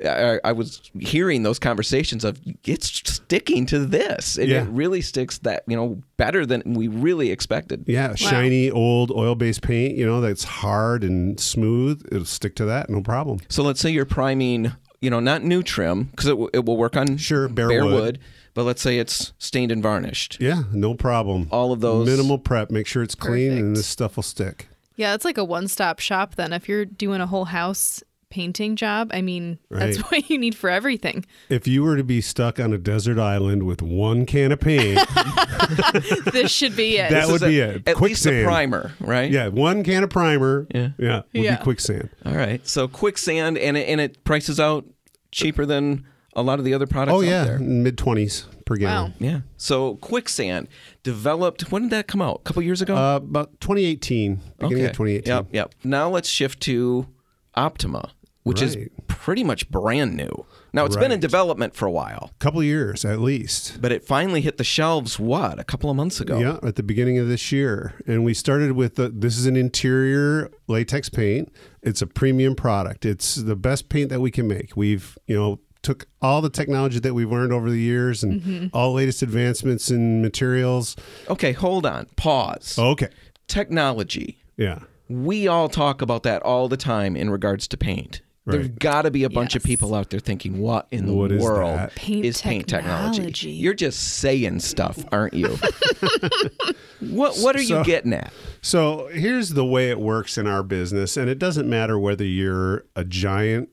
I, 0.05 0.41
I 0.45 0.53
was 0.53 0.91
hearing 0.99 1.43
those 1.43 1.59
conversations 1.59 2.25
of 2.25 2.41
it's 2.65 2.87
sticking 3.09 3.67
to 3.67 3.79
this. 3.79 4.37
And 4.37 4.49
Yeah. 4.49 4.62
It 4.62 4.69
really 4.69 5.01
sticks 5.01 5.38
that, 5.38 5.62
you 5.67 5.77
know, 5.77 6.03
better 6.17 6.45
than 6.45 6.62
we 6.75 6.88
really 6.88 7.31
expected. 7.31 7.85
Yeah, 7.87 8.15
shiny 8.15 8.71
old 8.71 9.11
oil-based 9.11 9.62
paint, 9.62 9.97
you 9.97 10.05
know, 10.07 10.21
that's 10.21 10.45
hard 10.45 11.05
and 11.05 11.38
smooth. 11.38 12.07
It'll 12.11 12.25
stick 12.25 12.55
to 12.57 12.65
that, 12.67 12.91
no 12.91 13.01
problem. 13.03 13.41
So 13.49 13.62
let's 13.62 13.81
say 13.81 13.91
you're 13.91 14.05
priming, 14.05 14.73
you 15.01 15.11
know, 15.11 15.21
not 15.21 15.43
new 15.43 15.62
trim 15.62 16.05
because 16.05 16.27
it, 16.27 16.31
w- 16.31 16.51
it 16.53 16.65
will 16.65 16.77
work 16.77 16.97
on 16.97 17.17
Sure, 17.17 17.49
bare 17.49 17.85
wood. 17.85 18.19
but 18.55 18.65
let's 18.65 18.83
say 18.83 18.99
it's 18.99 19.33
stained 19.38 19.73
and 19.73 19.83
varnished. 19.83 20.38
Yeah, 20.41 20.62
no 20.73 20.95
problem. 20.95 21.49
All 21.51 21.73
of 21.73 21.81
those- 21.81 22.07
minimal 22.07 22.38
prep. 22.38 22.71
Make 22.71 22.87
sure 22.87 23.03
it's 23.03 23.15
clean, 23.15 23.53
and 23.53 23.77
this 23.77 23.87
stuff 23.87 24.17
will 24.17 24.23
stick. 24.23 24.69
Yeah, 24.97 25.15
it's 25.15 25.25
like 25.25 25.38
a 25.38 25.45
one-stop 25.45 26.01
shop. 26.01 26.35
Then, 26.35 26.53
if 26.53 26.69
you're 26.69 26.85
doing 26.85 27.21
a 27.23 27.27
whole 27.27 27.47
house 27.47 28.03
painting 28.33 28.75
job, 28.77 29.11
I 29.12 29.21
mean, 29.23 29.59
that's 29.71 29.99
what 30.11 30.29
you 30.31 30.38
need 30.38 30.55
for 30.57 30.71
everything. 30.71 31.25
If 31.49 31.68
you 31.68 31.83
were 31.85 31.97
to 31.97 32.03
be 32.03 32.21
stuck 32.21 32.59
on 32.59 32.73
a 32.73 32.79
desert 32.79 33.18
island 33.18 33.62
with 33.64 33.83
one 33.83 34.25
can 34.27 34.51
of 34.51 34.61
paint, 34.61 34.99
this 36.33 36.51
should 36.51 36.75
be 36.75 36.97
it. 36.99 37.11
That 37.11 37.23
This 37.23 37.31
would 37.33 37.42
is 37.42 37.49
be 37.49 37.61
a- 37.61 37.68
it. 37.77 37.88
At 37.88 38.01
least 38.01 38.27
a 38.27 38.42
primer, 38.45 38.92
right? 39.01 39.31
yeah, 39.31 39.49
one 39.49 39.85
can 39.85 40.03
of 40.03 40.11
primer, 40.11 40.66
Yeah. 40.75 40.88
yeah, 40.99 41.23
would 41.33 41.42
Yeah. 41.45 41.57
be 41.57 41.62
quicksand. 41.62 42.09
All 42.25 42.35
right. 42.35 42.66
So 42.66 42.88
quicksand, 42.88 43.59
and 43.59 43.77
it, 43.77 43.88
and 43.88 44.01
it 44.01 44.25
prices 44.25 44.59
out 44.59 44.85
cheaper 45.31 45.64
than 45.66 46.05
a 46.35 46.42
lot 46.42 46.59
of 46.59 46.64
the 46.64 46.73
other 46.73 46.87
products 46.87 47.12
Oh 47.14 47.18
out 47.18 47.25
yeah, 47.27 47.45
there. 47.45 47.59
mid 47.59 47.99
twenties 47.99 48.47
per 48.64 48.77
gallon. 48.77 49.11
Wow. 49.12 49.16
Yeah. 49.18 49.40
So 49.59 49.97
quicksand 49.97 50.68
developed. 51.03 51.71
When 51.71 51.83
did 51.83 51.90
that 51.90 52.07
come 52.07 52.23
out? 52.23 52.37
A 52.37 52.42
couple 52.45 52.62
years 52.62 52.81
ago. 52.81 52.97
Uh, 52.97 53.16
about 53.16 53.61
2018, 53.61 54.40
beginning 54.59 54.85
of 54.87 54.92
2018. 54.92 55.27
Yep. 55.31 55.47
Yep. 55.53 55.75
Now 55.85 56.09
let's 56.09 56.29
shift 56.31 56.61
to 56.61 57.07
Optima, 57.55 58.12
which 58.45 58.61
is 58.61 58.77
pretty 59.07 59.45
much 59.45 59.71
brand 59.71 60.17
new. 60.17 60.47
Now 60.73 60.85
it's 60.85 60.97
been 60.97 61.13
in 61.13 61.21
development 61.21 61.75
for 61.75 61.87
a 61.87 61.91
while, 61.91 62.31
a 62.33 62.39
couple 62.39 62.63
years 62.63 63.05
at 63.05 63.21
least. 63.21 63.81
but 63.81 63.93
it 63.93 64.05
finally 64.05 64.41
hit 64.41 64.57
the 64.57 64.65
shelves. 64.65 65.19
What? 65.19 65.59
A 65.59 65.65
couple 65.65 65.91
of 65.91 65.97
months 65.97 66.21
ago. 66.21 66.39
Yeah, 66.39 66.59
at 66.67 66.77
the 66.77 66.83
beginning 66.83 67.19
of 67.19 67.29
this 67.29 67.53
year. 67.53 67.95
And 68.07 68.25
we 68.25 68.35
started 68.35 68.73
with 68.73 68.97
the, 68.97 69.11
this 69.11 69.39
is 69.39 69.47
an 69.47 69.57
interior 69.57 70.51
latex 70.67 71.09
paint. 71.09 71.53
It's 71.83 72.03
a 72.03 72.07
premium 72.07 72.55
product. 72.55 73.05
It's 73.05 73.37
the 73.37 73.57
best 73.57 73.89
paint 73.89 74.09
that 74.11 74.21
we 74.21 74.31
can 74.31 74.49
make. 74.49 74.77
We've, 74.77 75.17
you 75.27 75.37
know, 75.37 75.61
took 75.83 76.07
all 76.21 76.41
the 76.41 76.51
technology 76.51 77.01
that 77.01 77.13
we've 77.13 77.31
learned 77.31 77.53
over 77.53 77.69
the 77.69 77.81
years 77.81 78.23
and 78.23 78.41
mm-hmm. 78.41 78.67
all 78.73 78.91
the 78.91 78.97
latest 78.97 79.23
advancements 79.23 79.91
in 79.91 80.23
materials. 80.23 80.97
Okay. 81.29 81.53
Hold 81.53 81.87
on. 81.87 82.07
Pause. 82.17 82.79
Okay. 82.79 83.09
Technology. 83.47 84.43
Yeah. 84.57 84.81
We 85.09 85.49
all 85.49 85.69
talk 85.69 86.01
about 86.01 86.23
that 86.23 86.43
all 86.43 86.69
the 86.69 86.77
time 86.77 87.17
in 87.17 87.31
regards 87.31 87.69
to 87.69 87.77
paint. 87.77 88.23
There's 88.45 88.67
Right. 88.67 88.79
got 88.79 89.03
to 89.03 89.13
be 89.13 89.23
a 89.23 89.31
bunch 89.31 89.55
of 89.55 89.63
people 89.63 89.95
out 89.95 90.11
there 90.11 90.19
thinking, 90.19 90.59
"What 90.59 90.89
in 90.91 91.07
the 91.07 91.13
What 91.13 91.31
is 91.31 91.43
world 91.43 91.79
that? 91.79 91.95
Paint 91.95 92.25
is 92.27 92.43
paint 92.43 92.67
technology?" 92.67 93.19
technology. 93.19 93.51
You're 93.51 93.75
just 93.75 94.01
saying 94.19 94.59
stuff, 94.61 95.05
aren't 95.13 95.35
you? 95.35 95.47
what 97.01 97.37
What 97.39 97.57
are 97.57 97.63
you 97.63 97.85
getting 97.85 98.13
at? 98.13 98.33
So 98.61 99.09
here's 99.13 99.51
the 99.51 99.65
way 99.65 99.91
it 99.91 100.01
works 100.01 100.39
in 100.39 100.47
our 100.47 100.63
business, 100.63 101.17
and 101.17 101.29
it 101.29 101.39
doesn't 101.39 101.69
matter 101.69 101.99
whether 101.99 102.25
you're 102.25 102.85
a 102.97 103.05
giant 103.05 103.69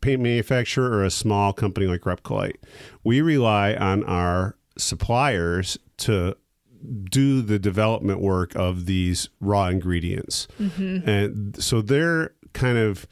paint 0.00 0.22
manufacturer 0.22 0.90
or 0.90 1.04
a 1.04 1.10
small 1.10 1.52
company 1.52 1.86
like 1.86 2.02
Repcolite. 2.02 2.56
We 3.04 3.20
rely 3.20 3.74
on 3.74 4.04
our 4.04 4.56
suppliers 4.76 5.76
to 5.98 6.36
do 7.10 7.42
the 7.42 7.58
development 7.58 8.20
work 8.20 8.54
of 8.54 8.86
these 8.86 9.28
raw 9.40 9.66
ingredients, 9.66 10.46
mm-hmm. 10.58 11.08
and 11.08 11.62
so 11.62 11.82
they're 11.82 12.32
kind 12.52 12.78
of 12.78 13.06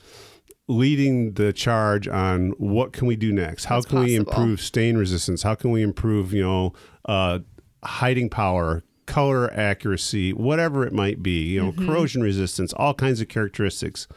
leading 0.69 1.35
the 1.35 1.53
charge 1.53 2.09
on 2.09 2.51
what 2.59 2.93
can 2.93 3.07
we 3.07 3.17
do 3.17 3.33
next? 3.33 3.65
How 3.65 3.77
What's 3.77 3.87
can 3.87 4.01
we 4.01 4.17
improve 4.17 4.61
stain 4.61 4.97
resistance? 4.97 5.43
How 5.43 5.55
can 5.55 5.71
we 5.71 5.83
improve 5.83 6.33
you 6.33 6.43
know 6.43 6.73
uh, 7.05 7.41
hiding 7.85 8.29
power 8.29 8.83
color 9.07 9.53
accuracy 9.55 10.33
whatever 10.33 10.85
it 10.85 10.93
might 10.93 11.23
be 11.23 11.45
you 11.53 11.63
know 11.63 11.73
corrosion 11.73 12.23
resistance 12.23 12.73
all 12.73 12.95
kinds 12.95 13.21
of 13.21 13.29
characteristics. 13.29 14.09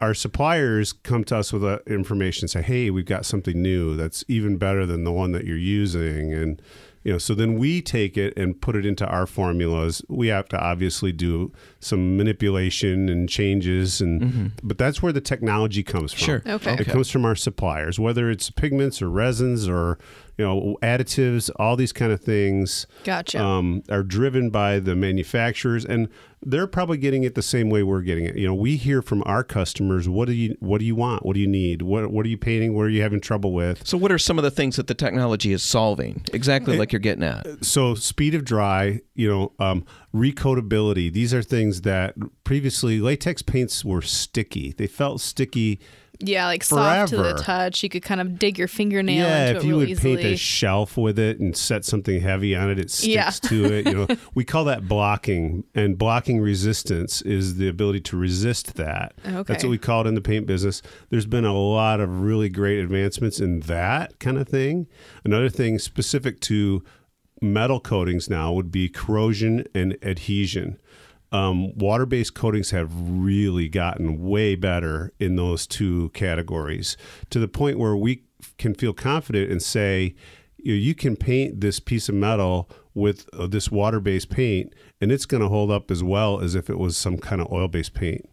Our 0.00 0.12
suppliers 0.12 0.92
come 0.92 1.24
to 1.24 1.36
us 1.38 1.52
with 1.52 1.64
uh, 1.64 1.78
information 1.86 2.44
and 2.44 2.50
say 2.50 2.62
hey 2.62 2.90
we've 2.90 3.06
got 3.06 3.24
something 3.24 3.60
new 3.60 3.96
that's 3.96 4.24
even 4.28 4.58
better 4.58 4.84
than 4.84 5.04
the 5.04 5.12
one 5.12 5.32
that 5.32 5.44
you're 5.44 5.56
using. 5.56 6.34
And 6.34 6.60
you 7.08 7.14
know 7.14 7.18
so 7.18 7.32
then 7.34 7.54
we 7.58 7.80
take 7.80 8.18
it 8.18 8.36
and 8.36 8.60
put 8.60 8.76
it 8.76 8.84
into 8.84 9.06
our 9.06 9.26
formulas 9.26 10.02
we 10.08 10.26
have 10.28 10.46
to 10.46 10.58
obviously 10.60 11.10
do 11.10 11.50
some 11.80 12.18
manipulation 12.18 13.08
and 13.08 13.30
changes 13.30 14.02
and 14.02 14.52
but 14.62 14.76
that's 14.76 15.02
where 15.02 15.12
the 15.12 15.20
technology 15.22 15.82
comes 15.82 16.12
from 16.12 16.24
Sure. 16.26 16.42
Okay. 16.46 16.74
it 16.74 16.86
comes 16.86 17.08
from 17.10 17.24
our 17.24 17.34
suppliers 17.34 17.98
whether 17.98 18.28
it's 18.30 18.50
pigments 18.50 19.00
or 19.00 19.08
resins 19.08 19.66
or 19.66 19.98
you 20.36 20.44
know 20.44 20.76
additives 20.82 21.48
all 21.56 21.76
these 21.76 21.92
kind 21.94 22.12
of 22.12 22.20
things 22.20 22.86
Gotcha. 23.04 23.42
um, 23.42 23.82
are 23.90 24.02
driven 24.02 24.50
by 24.50 24.78
the 24.78 24.94
manufacturers, 24.94 25.84
and 25.86 26.08
they're 26.42 26.66
probably 26.66 26.98
getting 26.98 27.24
it 27.24 27.34
the 27.34 27.42
same 27.42 27.68
way 27.70 27.82
we're 27.82 28.02
getting 28.02 28.24
it. 28.24 28.36
You 28.36 28.46
know, 28.46 28.54
we 28.54 28.76
hear 28.76 29.02
from 29.02 29.22
our 29.26 29.42
customers, 29.42 30.08
"What 30.08 30.26
do 30.28 30.34
you 30.34 30.56
What 30.60 30.78
do 30.78 30.84
you 30.84 30.94
want? 30.94 31.24
What 31.24 31.34
do 31.34 31.40
you 31.40 31.46
need? 31.46 31.82
What 31.82 32.10
What 32.10 32.24
are 32.26 32.28
you 32.28 32.38
painting? 32.38 32.74
What 32.74 32.82
are 32.82 32.90
you 32.90 33.02
having 33.02 33.20
trouble 33.20 33.52
with?" 33.52 33.86
So, 33.86 33.98
what 33.98 34.12
are 34.12 34.18
some 34.18 34.38
of 34.38 34.44
the 34.44 34.50
things 34.50 34.76
that 34.76 34.86
the 34.86 34.94
technology 34.94 35.52
is 35.52 35.62
solving? 35.62 36.22
Exactly 36.32 36.78
like 36.78 36.92
you're 36.92 37.00
getting 37.00 37.24
at. 37.24 37.64
So, 37.64 37.94
speed 37.94 38.34
of 38.34 38.44
dry, 38.44 39.00
you 39.14 39.28
know, 39.28 39.52
um, 39.58 39.84
recoatability. 40.14 41.12
These 41.12 41.34
are 41.34 41.42
things 41.42 41.82
that 41.82 42.14
previously 42.44 43.00
latex 43.00 43.42
paints 43.42 43.84
were 43.84 44.02
sticky. 44.02 44.74
They 44.76 44.86
felt 44.86 45.20
sticky. 45.20 45.80
Yeah, 46.20 46.46
like 46.46 46.64
soft 46.64 47.10
to 47.10 47.16
the 47.16 47.34
touch. 47.34 47.82
You 47.82 47.88
could 47.88 48.02
kind 48.02 48.20
of 48.20 48.38
dig 48.38 48.58
your 48.58 48.68
fingernail 48.68 49.24
yeah, 49.24 49.46
into 49.48 49.56
if 49.58 49.64
it 49.64 49.66
you 49.68 49.76
would 49.76 49.86
paint 49.98 50.18
easily. 50.20 50.32
a 50.32 50.36
shelf 50.36 50.96
with 50.96 51.18
it 51.18 51.38
and 51.38 51.56
set 51.56 51.84
something 51.84 52.20
heavy 52.20 52.56
on 52.56 52.70
it, 52.70 52.78
it 52.78 52.90
sticks 52.90 53.08
Yeah. 53.14 53.30
to 53.30 53.64
it. 53.72 53.86
You 53.86 53.94
know, 53.94 54.06
we 54.34 54.44
call 54.44 54.64
that 54.64 54.88
blocking, 54.88 55.64
and 55.74 55.96
blocking 55.96 56.40
resistance 56.40 57.22
is 57.22 57.56
the 57.56 57.68
ability 57.68 58.00
to 58.00 58.16
resist 58.16 58.74
that. 58.74 59.14
Okay. 59.24 59.42
That's 59.44 59.62
what 59.64 59.70
we 59.70 59.78
call 59.78 60.02
it 60.02 60.06
in 60.08 60.14
the 60.14 60.20
paint 60.20 60.46
business. 60.46 60.82
There's 61.10 61.26
been 61.26 61.44
a 61.44 61.54
lot 61.56 62.00
of 62.00 62.20
really 62.22 62.48
great 62.48 62.78
advancements 62.80 63.40
in 63.40 63.60
that 63.60 64.18
kind 64.18 64.38
of 64.38 64.48
thing. 64.48 64.86
Another 65.24 65.48
thing 65.48 65.78
specific 65.78 66.40
to 66.40 66.82
metal 67.40 67.78
coatings 67.78 68.28
now 68.28 68.52
would 68.52 68.72
be 68.72 68.88
corrosion 68.88 69.64
and 69.74 69.96
adhesion. 70.02 70.78
Um, 71.30 71.76
water-based 71.76 72.34
coatings 72.34 72.70
have 72.70 72.90
really 72.94 73.68
gotten 73.68 74.24
way 74.24 74.54
better 74.54 75.12
in 75.18 75.36
those 75.36 75.66
two 75.66 76.08
categories 76.10 76.96
to 77.30 77.38
the 77.38 77.48
point 77.48 77.78
where 77.78 77.96
we 77.96 78.22
can 78.56 78.74
feel 78.74 78.94
confident 78.94 79.50
and 79.50 79.62
say 79.62 80.14
you, 80.56 80.72
know, 80.72 80.78
you 80.78 80.94
can 80.94 81.16
paint 81.16 81.60
this 81.60 81.80
piece 81.80 82.08
of 82.08 82.14
metal 82.14 82.68
with 82.94 83.28
uh, 83.34 83.46
this 83.46 83.70
water-based 83.70 84.30
paint 84.30 84.72
and 85.00 85.12
it's 85.12 85.26
going 85.26 85.42
to 85.42 85.48
hold 85.48 85.70
up 85.70 85.90
as 85.90 86.02
well 86.02 86.40
as 86.40 86.54
if 86.54 86.70
it 86.70 86.78
was 86.78 86.96
some 86.96 87.18
kind 87.18 87.40
of 87.40 87.52
oil-based 87.52 87.94
paint. 87.94 88.24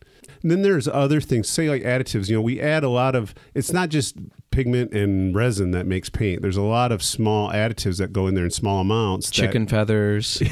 And 0.42 0.52
then 0.52 0.62
there's 0.62 0.88
other 0.88 1.22
things 1.22 1.50
say 1.50 1.70
like 1.70 1.84
additives. 1.84 2.30
You 2.30 2.36
know 2.36 2.42
we 2.42 2.60
add 2.60 2.84
a 2.84 2.90
lot 2.90 3.16
of 3.16 3.34
it's 3.54 3.72
not 3.72 3.90
just 3.90 4.16
pigment 4.56 4.94
and 4.94 5.36
resin 5.36 5.72
that 5.72 5.86
makes 5.86 6.10
paint 6.10 6.42
there's 6.42 6.56
a 6.56 6.62
lot 6.62 6.92
of 6.92 7.04
small 7.04 7.50
additives 7.52 7.98
that 7.98 8.14
go 8.14 8.26
in 8.28 8.36
there 8.36 8.46
in 8.46 8.50
small 8.52 8.80
amounts 8.80 9.28
that- 9.28 9.34
Chicken 9.36 9.68
feathers. 9.68 10.42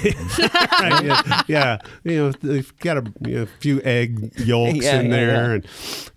Right, 0.83 1.05
yeah, 1.05 1.41
yeah, 1.47 1.77
you 2.03 2.17
know, 2.17 2.31
they've 2.31 2.77
got 2.79 2.97
a, 2.97 3.13
you 3.21 3.35
know, 3.39 3.45
few 3.61 3.81
egg 3.83 4.33
yolks 4.37 4.83
Yeah, 4.83 4.99
in 4.99 5.05
yeah, 5.05 5.11
there, 5.15 5.47
yeah. 5.47 5.53
and 5.53 5.67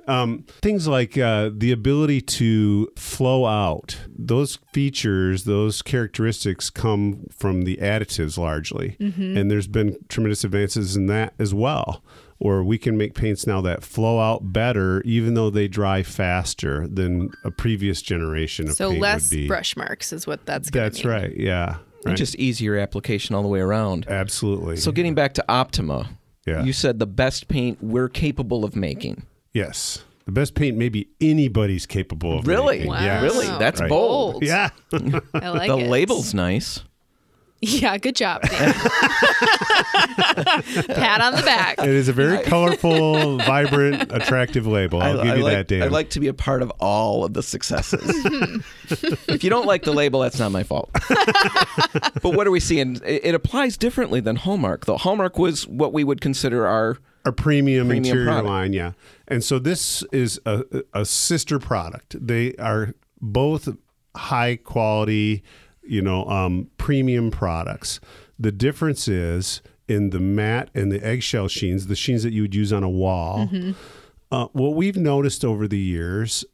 um, 0.08 0.44
things 0.60 0.88
like 0.88 1.16
uh, 1.16 1.50
the 1.54 1.70
ability 1.70 2.20
to 2.22 2.88
flow 2.96 3.44
out. 3.46 4.00
Those 4.08 4.56
features, 4.72 5.44
those 5.44 5.82
characteristics, 5.82 6.68
come 6.70 7.26
from 7.30 7.62
the 7.62 7.76
additives 7.76 8.36
largely, 8.36 8.96
and 8.98 9.48
there's 9.50 9.68
been 9.68 9.96
tremendous 10.08 10.42
advances 10.42 10.96
in 10.96 11.06
that 11.06 11.34
as 11.38 11.54
well. 11.54 12.02
Or 12.38 12.62
we 12.62 12.76
can 12.76 12.96
make 12.98 13.14
paints 13.14 13.46
now 13.46 13.60
that 13.62 13.82
flow 13.82 14.18
out 14.20 14.52
better, 14.52 15.00
even 15.02 15.34
though 15.34 15.48
they 15.48 15.68
dry 15.68 16.02
faster 16.02 16.86
than 16.86 17.30
a 17.44 17.50
previous 17.50 18.02
generation 18.02 18.68
of 18.68 18.74
so 18.74 18.90
paint 18.90 19.00
less 19.00 19.30
would 19.30 19.36
be. 19.36 19.46
brush 19.46 19.74
marks 19.76 20.12
is 20.12 20.26
what 20.26 20.44
that's 20.44 20.68
going 20.68 20.84
That's 20.84 21.04
right. 21.04 21.34
Yeah. 21.36 21.76
And 22.04 22.12
Right. 22.12 22.16
just 22.16 22.34
easier 22.36 22.76
application 22.76 23.34
all 23.34 23.42
the 23.42 23.48
way 23.48 23.60
around. 23.60 24.06
Absolutely. 24.08 24.76
So, 24.76 24.92
getting 24.92 25.14
back 25.14 25.32
to 25.34 25.44
Optima, 25.48 26.10
Yeah. 26.46 26.62
you 26.62 26.72
said 26.74 26.98
the 26.98 27.06
best 27.06 27.48
paint 27.48 27.78
we're 27.82 28.08
capable 28.10 28.64
of 28.64 28.76
making. 28.76 29.22
Yes. 29.54 30.04
The 30.26 30.32
best 30.32 30.54
paint 30.54 30.76
maybe 30.76 31.08
anybody's 31.20 31.86
capable 31.86 32.38
of 32.40 32.46
Really? 32.46 32.76
making. 32.78 32.90
Wow. 32.90 33.00
Yes. 33.00 33.22
Really? 33.22 33.46
That's 33.58 33.80
Right. 33.80 33.88
bold. 33.88 34.42
Yeah. 34.44 34.70
I 34.92 34.98
like 35.48 35.68
it. 35.70 35.72
the 35.72 35.78
it. 35.78 35.88
label's 35.88 36.34
nice. 36.34 36.80
Yeah, 37.62 37.96
good 37.96 38.16
job, 38.16 38.42
Dan. 38.42 38.74
Pat 40.88 41.20
on 41.22 41.34
the 41.34 41.42
back. 41.44 41.78
it 41.78 41.88
is 41.88 42.08
a 42.08 42.12
very 42.12 42.42
colorful, 42.44 43.38
vibrant, 43.38 44.12
attractive 44.12 44.66
label. 44.66 45.00
I'll 45.00 45.22
give 45.22 45.38
you 45.38 45.44
like, 45.44 45.52
that, 45.54 45.68
Dan. 45.68 45.82
I'd 45.82 45.92
like 45.92 46.10
to 46.10 46.20
be 46.20 46.28
a 46.28 46.34
part 46.34 46.60
of 46.60 46.70
all 46.80 47.24
of 47.24 47.32
the 47.32 47.42
successes. 47.42 48.02
if 49.28 49.42
you 49.42 49.48
don't 49.48 49.66
like 49.66 49.84
the 49.84 49.92
label, 49.92 50.20
that's 50.20 50.38
not 50.38 50.52
my 50.52 50.64
fault. 50.64 50.90
but 52.22 52.34
what 52.34 52.46
are 52.46 52.50
we 52.50 52.60
seeing? 52.60 52.96
It, 52.96 53.24
it 53.24 53.34
applies 53.34 53.78
differently 53.78 54.20
than 54.20 54.36
Hallmark, 54.36 54.84
though. 54.84 54.98
Hallmark 54.98 55.38
was 55.38 55.66
what 55.66 55.94
we 55.94 56.04
would 56.04 56.20
consider 56.20 56.66
our. 56.66 56.98
a 57.24 57.32
premium, 57.32 57.86
Premium 57.86 58.04
interior 58.04 58.26
product. 58.26 58.48
line, 58.48 58.72
yeah. 58.74 58.92
And 59.28 59.42
so 59.42 59.58
this 59.58 60.02
is 60.12 60.38
a, 60.44 60.64
a 60.92 61.06
sister 61.06 61.58
product. 61.58 62.16
They 62.24 62.54
are 62.56 62.94
both 63.20 63.68
high 64.14 64.56
quality, 64.56 65.42
you 65.88 66.02
know, 66.02 66.24
um, 66.26 66.70
premium 66.78 67.30
products. 67.30 68.00
The 68.38 68.52
difference 68.52 69.08
is 69.08 69.62
in 69.88 70.10
the 70.10 70.20
matte 70.20 70.68
and 70.74 70.90
the 70.90 71.02
eggshell 71.04 71.48
sheens, 71.48 71.86
the 71.86 71.96
sheens 71.96 72.22
that 72.22 72.32
you 72.32 72.42
would 72.42 72.54
use 72.54 72.72
on 72.72 72.82
a 72.82 72.90
wall. 72.90 73.48
Uh, 74.30 74.46
what 74.52 74.74
we've 74.74 74.96
noticed 74.96 75.44
over 75.44 75.68
the 75.68 75.78
years 75.78 76.44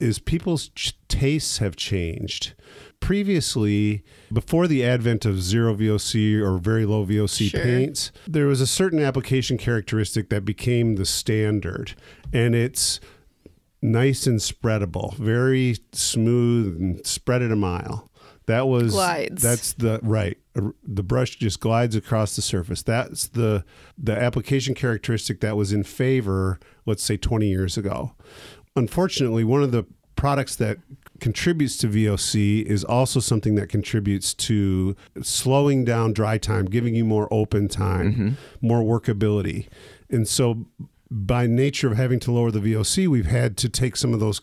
is 0.00 0.18
people's 0.18 0.70
ch- 0.70 0.94
tastes 1.08 1.58
have 1.58 1.76
changed. 1.76 2.54
Previously, 3.00 4.02
before 4.32 4.66
the 4.66 4.84
advent 4.84 5.24
of 5.24 5.40
zero 5.42 5.74
VOC 5.74 6.40
or 6.40 6.58
very 6.58 6.84
low 6.86 7.04
VOC 7.04 7.50
Sure. 7.50 7.60
paints, 7.60 8.12
there 8.26 8.46
was 8.46 8.60
a 8.60 8.66
certain 8.66 8.98
application 9.00 9.56
characteristic 9.58 10.28
that 10.30 10.44
became 10.44 10.96
the 10.96 11.04
standard, 11.04 11.94
and 12.32 12.54
it's 12.54 12.98
nice 13.82 14.26
and 14.26 14.38
spreadable, 14.40 15.14
very 15.16 15.76
smooth 15.92 16.76
and 16.80 17.06
spread 17.06 17.42
it 17.42 17.50
a 17.52 17.56
mile. 17.56 18.09
That 18.50 18.66
was 18.66 18.92
Glides. 18.92 19.42
That's 19.42 19.74
the 19.74 20.00
right. 20.02 20.36
The 20.54 21.04
brush 21.04 21.36
just 21.36 21.60
glides 21.60 21.94
across 21.94 22.34
the 22.34 22.42
surface. 22.42 22.82
That's 22.82 23.28
the 23.28 23.64
the 23.96 24.20
application 24.20 24.74
characteristic 24.74 25.38
that 25.40 25.56
was 25.56 25.72
in 25.72 25.84
favor, 25.84 26.58
let's 26.84 27.04
say 27.04 27.16
20 27.16 27.46
years 27.46 27.78
ago. 27.78 28.12
Unfortunately, 28.74 29.44
one 29.44 29.62
of 29.62 29.70
the 29.70 29.86
products 30.16 30.56
that 30.56 30.78
contributes 31.20 31.76
to 31.78 31.86
VOC 31.86 32.64
is 32.64 32.82
also 32.82 33.20
something 33.20 33.54
that 33.54 33.68
contributes 33.68 34.34
to 34.34 34.96
slowing 35.22 35.84
down 35.84 36.12
dry 36.12 36.36
time, 36.36 36.64
giving 36.64 36.96
you 36.96 37.04
more 37.04 37.28
open 37.32 37.68
time, 37.68 38.12
mm-hmm. 38.12 38.30
more 38.60 38.82
workability. 38.82 39.68
And 40.10 40.26
so 40.26 40.66
by 41.08 41.46
nature 41.46 41.86
of 41.86 41.96
having 41.96 42.18
to 42.20 42.32
lower 42.32 42.50
the 42.50 42.58
VOC, 42.58 43.06
we've 43.06 43.26
had 43.26 43.56
to 43.58 43.68
take 43.68 43.94
some 43.94 44.12
of 44.12 44.18
those 44.18 44.40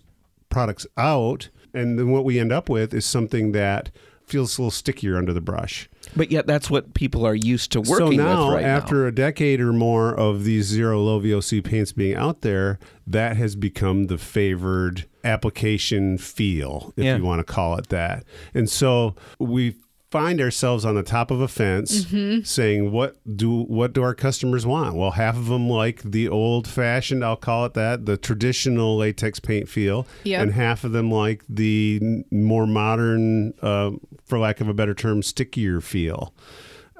products 0.49 0.87
out 0.95 1.49
and 1.77 1.97
then 1.99 2.09
what 2.09 2.25
we 2.25 2.39
end 2.39 2.51
up 2.51 2.69
with 2.69 2.93
is 2.93 3.05
something 3.05 3.51
that 3.53 3.91
feels 4.25 4.57
a 4.57 4.61
little 4.61 4.71
stickier 4.71 5.15
under 5.15 5.31
the 5.31 5.39
brush. 5.39 5.87
But 6.15 6.31
yet, 6.31 6.47
that's 6.47 6.69
what 6.69 6.93
people 6.93 7.25
are 7.25 7.35
used 7.35 7.71
to 7.73 7.85
so 7.85 7.91
working 8.05 8.17
now, 8.17 8.47
with 8.47 8.55
right 8.55 8.65
after 8.65 8.65
now. 8.65 8.77
After 8.77 9.07
a 9.07 9.11
decade 9.15 9.61
or 9.61 9.71
more 9.71 10.13
of 10.13 10.43
these 10.43 10.65
zero 10.65 11.01
low 11.01 11.19
VOC 11.21 11.63
paints 11.63 11.93
being 11.93 12.15
out 12.15 12.41
there, 12.41 12.77
that 13.05 13.37
has 13.37 13.55
become 13.55 14.07
the 14.07 14.17
favored 14.17 15.05
application 15.23 16.17
feel, 16.17 16.93
if 16.97 17.05
Yeah. 17.05 17.17
you 17.17 17.23
want 17.23 17.39
to 17.39 17.43
call 17.53 17.77
it 17.77 17.87
that. 17.89 18.23
And 18.53 18.69
so 18.69 19.15
we 19.39 19.75
find 20.09 20.39
ourselves 20.39 20.85
on 20.85 20.95
the 20.95 21.03
top 21.03 21.31
of 21.31 21.41
a 21.41 21.47
fence 21.47 22.05
Mm-hmm. 22.05 22.43
saying 22.43 22.91
what 22.91 23.17
do 23.35 23.63
what 23.63 23.91
do 23.93 24.01
our 24.01 24.15
customers 24.15 24.65
want 24.65 24.95
well 24.95 25.11
half 25.11 25.35
of 25.35 25.47
them 25.47 25.69
like 25.69 26.01
the 26.01 26.29
old 26.29 26.65
fashioned 26.67 27.25
i'll 27.25 27.35
call 27.35 27.65
it 27.65 27.73
that 27.73 28.05
the 28.05 28.15
traditional 28.15 28.95
latex 28.97 29.39
paint 29.41 29.67
feel 29.67 30.07
Yep. 30.23 30.41
and 30.41 30.53
half 30.53 30.83
of 30.85 30.93
them 30.93 31.11
like 31.11 31.43
the 31.49 31.99
more 32.31 32.65
modern 32.65 33.53
uh, 33.61 33.91
for 34.25 34.39
lack 34.39 34.61
of 34.61 34.69
a 34.69 34.73
better 34.73 34.93
term 34.93 35.21
stickier 35.21 35.81
feel 35.81 36.33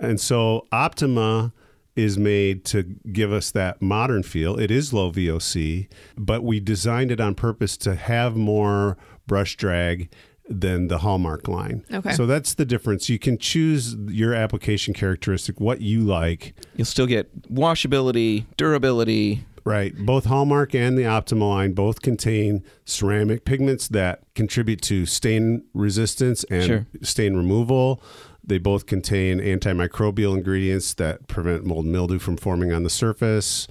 and 0.02 0.20
so 0.20 0.68
optima 0.74 1.54
is 1.96 2.18
made 2.18 2.64
to 2.66 2.84
give 3.12 3.32
us 3.32 3.50
that 3.50 3.82
modern 3.82 4.22
feel. 4.22 4.56
It 4.60 4.70
is 4.70 4.94
low 4.94 5.12
VOC, 5.12 5.88
but 6.16 6.44
we 6.44 6.60
designed 6.60 7.10
it 7.12 7.20
on 7.20 7.34
purpose 7.34 7.76
to 7.78 7.96
have 7.96 8.36
more 8.36 9.00
brush 9.26 9.56
drag 9.58 10.08
than 10.50 10.88
the 10.88 11.00
Hallmark 11.00 11.48
line. 11.48 11.84
Okay. 11.92 12.14
So 12.14 12.26
that's 12.26 12.54
the 12.54 12.66
difference. 12.66 13.10
You 13.10 13.20
can 13.20 13.38
choose 13.38 13.96
your 14.08 14.34
application 14.34 14.94
characteristic, 14.94 15.60
what 15.60 15.82
you 15.82 16.02
like. 16.02 16.54
You'll 16.76 16.86
still 16.86 17.06
get 17.08 17.52
washability, 17.54 18.46
durability. 18.56 19.44
Right. 19.66 19.94
Both 19.98 20.26
Hallmark 20.26 20.74
and 20.74 20.98
the 20.98 21.06
Optima 21.06 21.50
line 21.50 21.74
both 21.74 22.02
contain 22.02 22.64
ceramic 22.86 23.44
pigments 23.44 23.90
that 23.90 24.22
contribute 24.34 24.82
to 24.84 25.06
stain 25.06 25.64
resistance 25.74 26.46
and 26.46 26.64
Sure. 26.64 26.88
stain 27.02 27.36
removal. 27.36 28.02
They 28.46 28.60
both 28.60 28.86
contain 28.86 29.40
antimicrobial 29.42 30.38
ingredients 30.38 30.94
that 30.94 31.28
prevent 31.28 31.66
mold 31.66 31.84
and 31.84 31.92
mildew 31.92 32.20
from 32.20 32.38
forming 32.38 32.72
on 32.72 32.84
the 32.84 32.90
surface. 32.90 33.68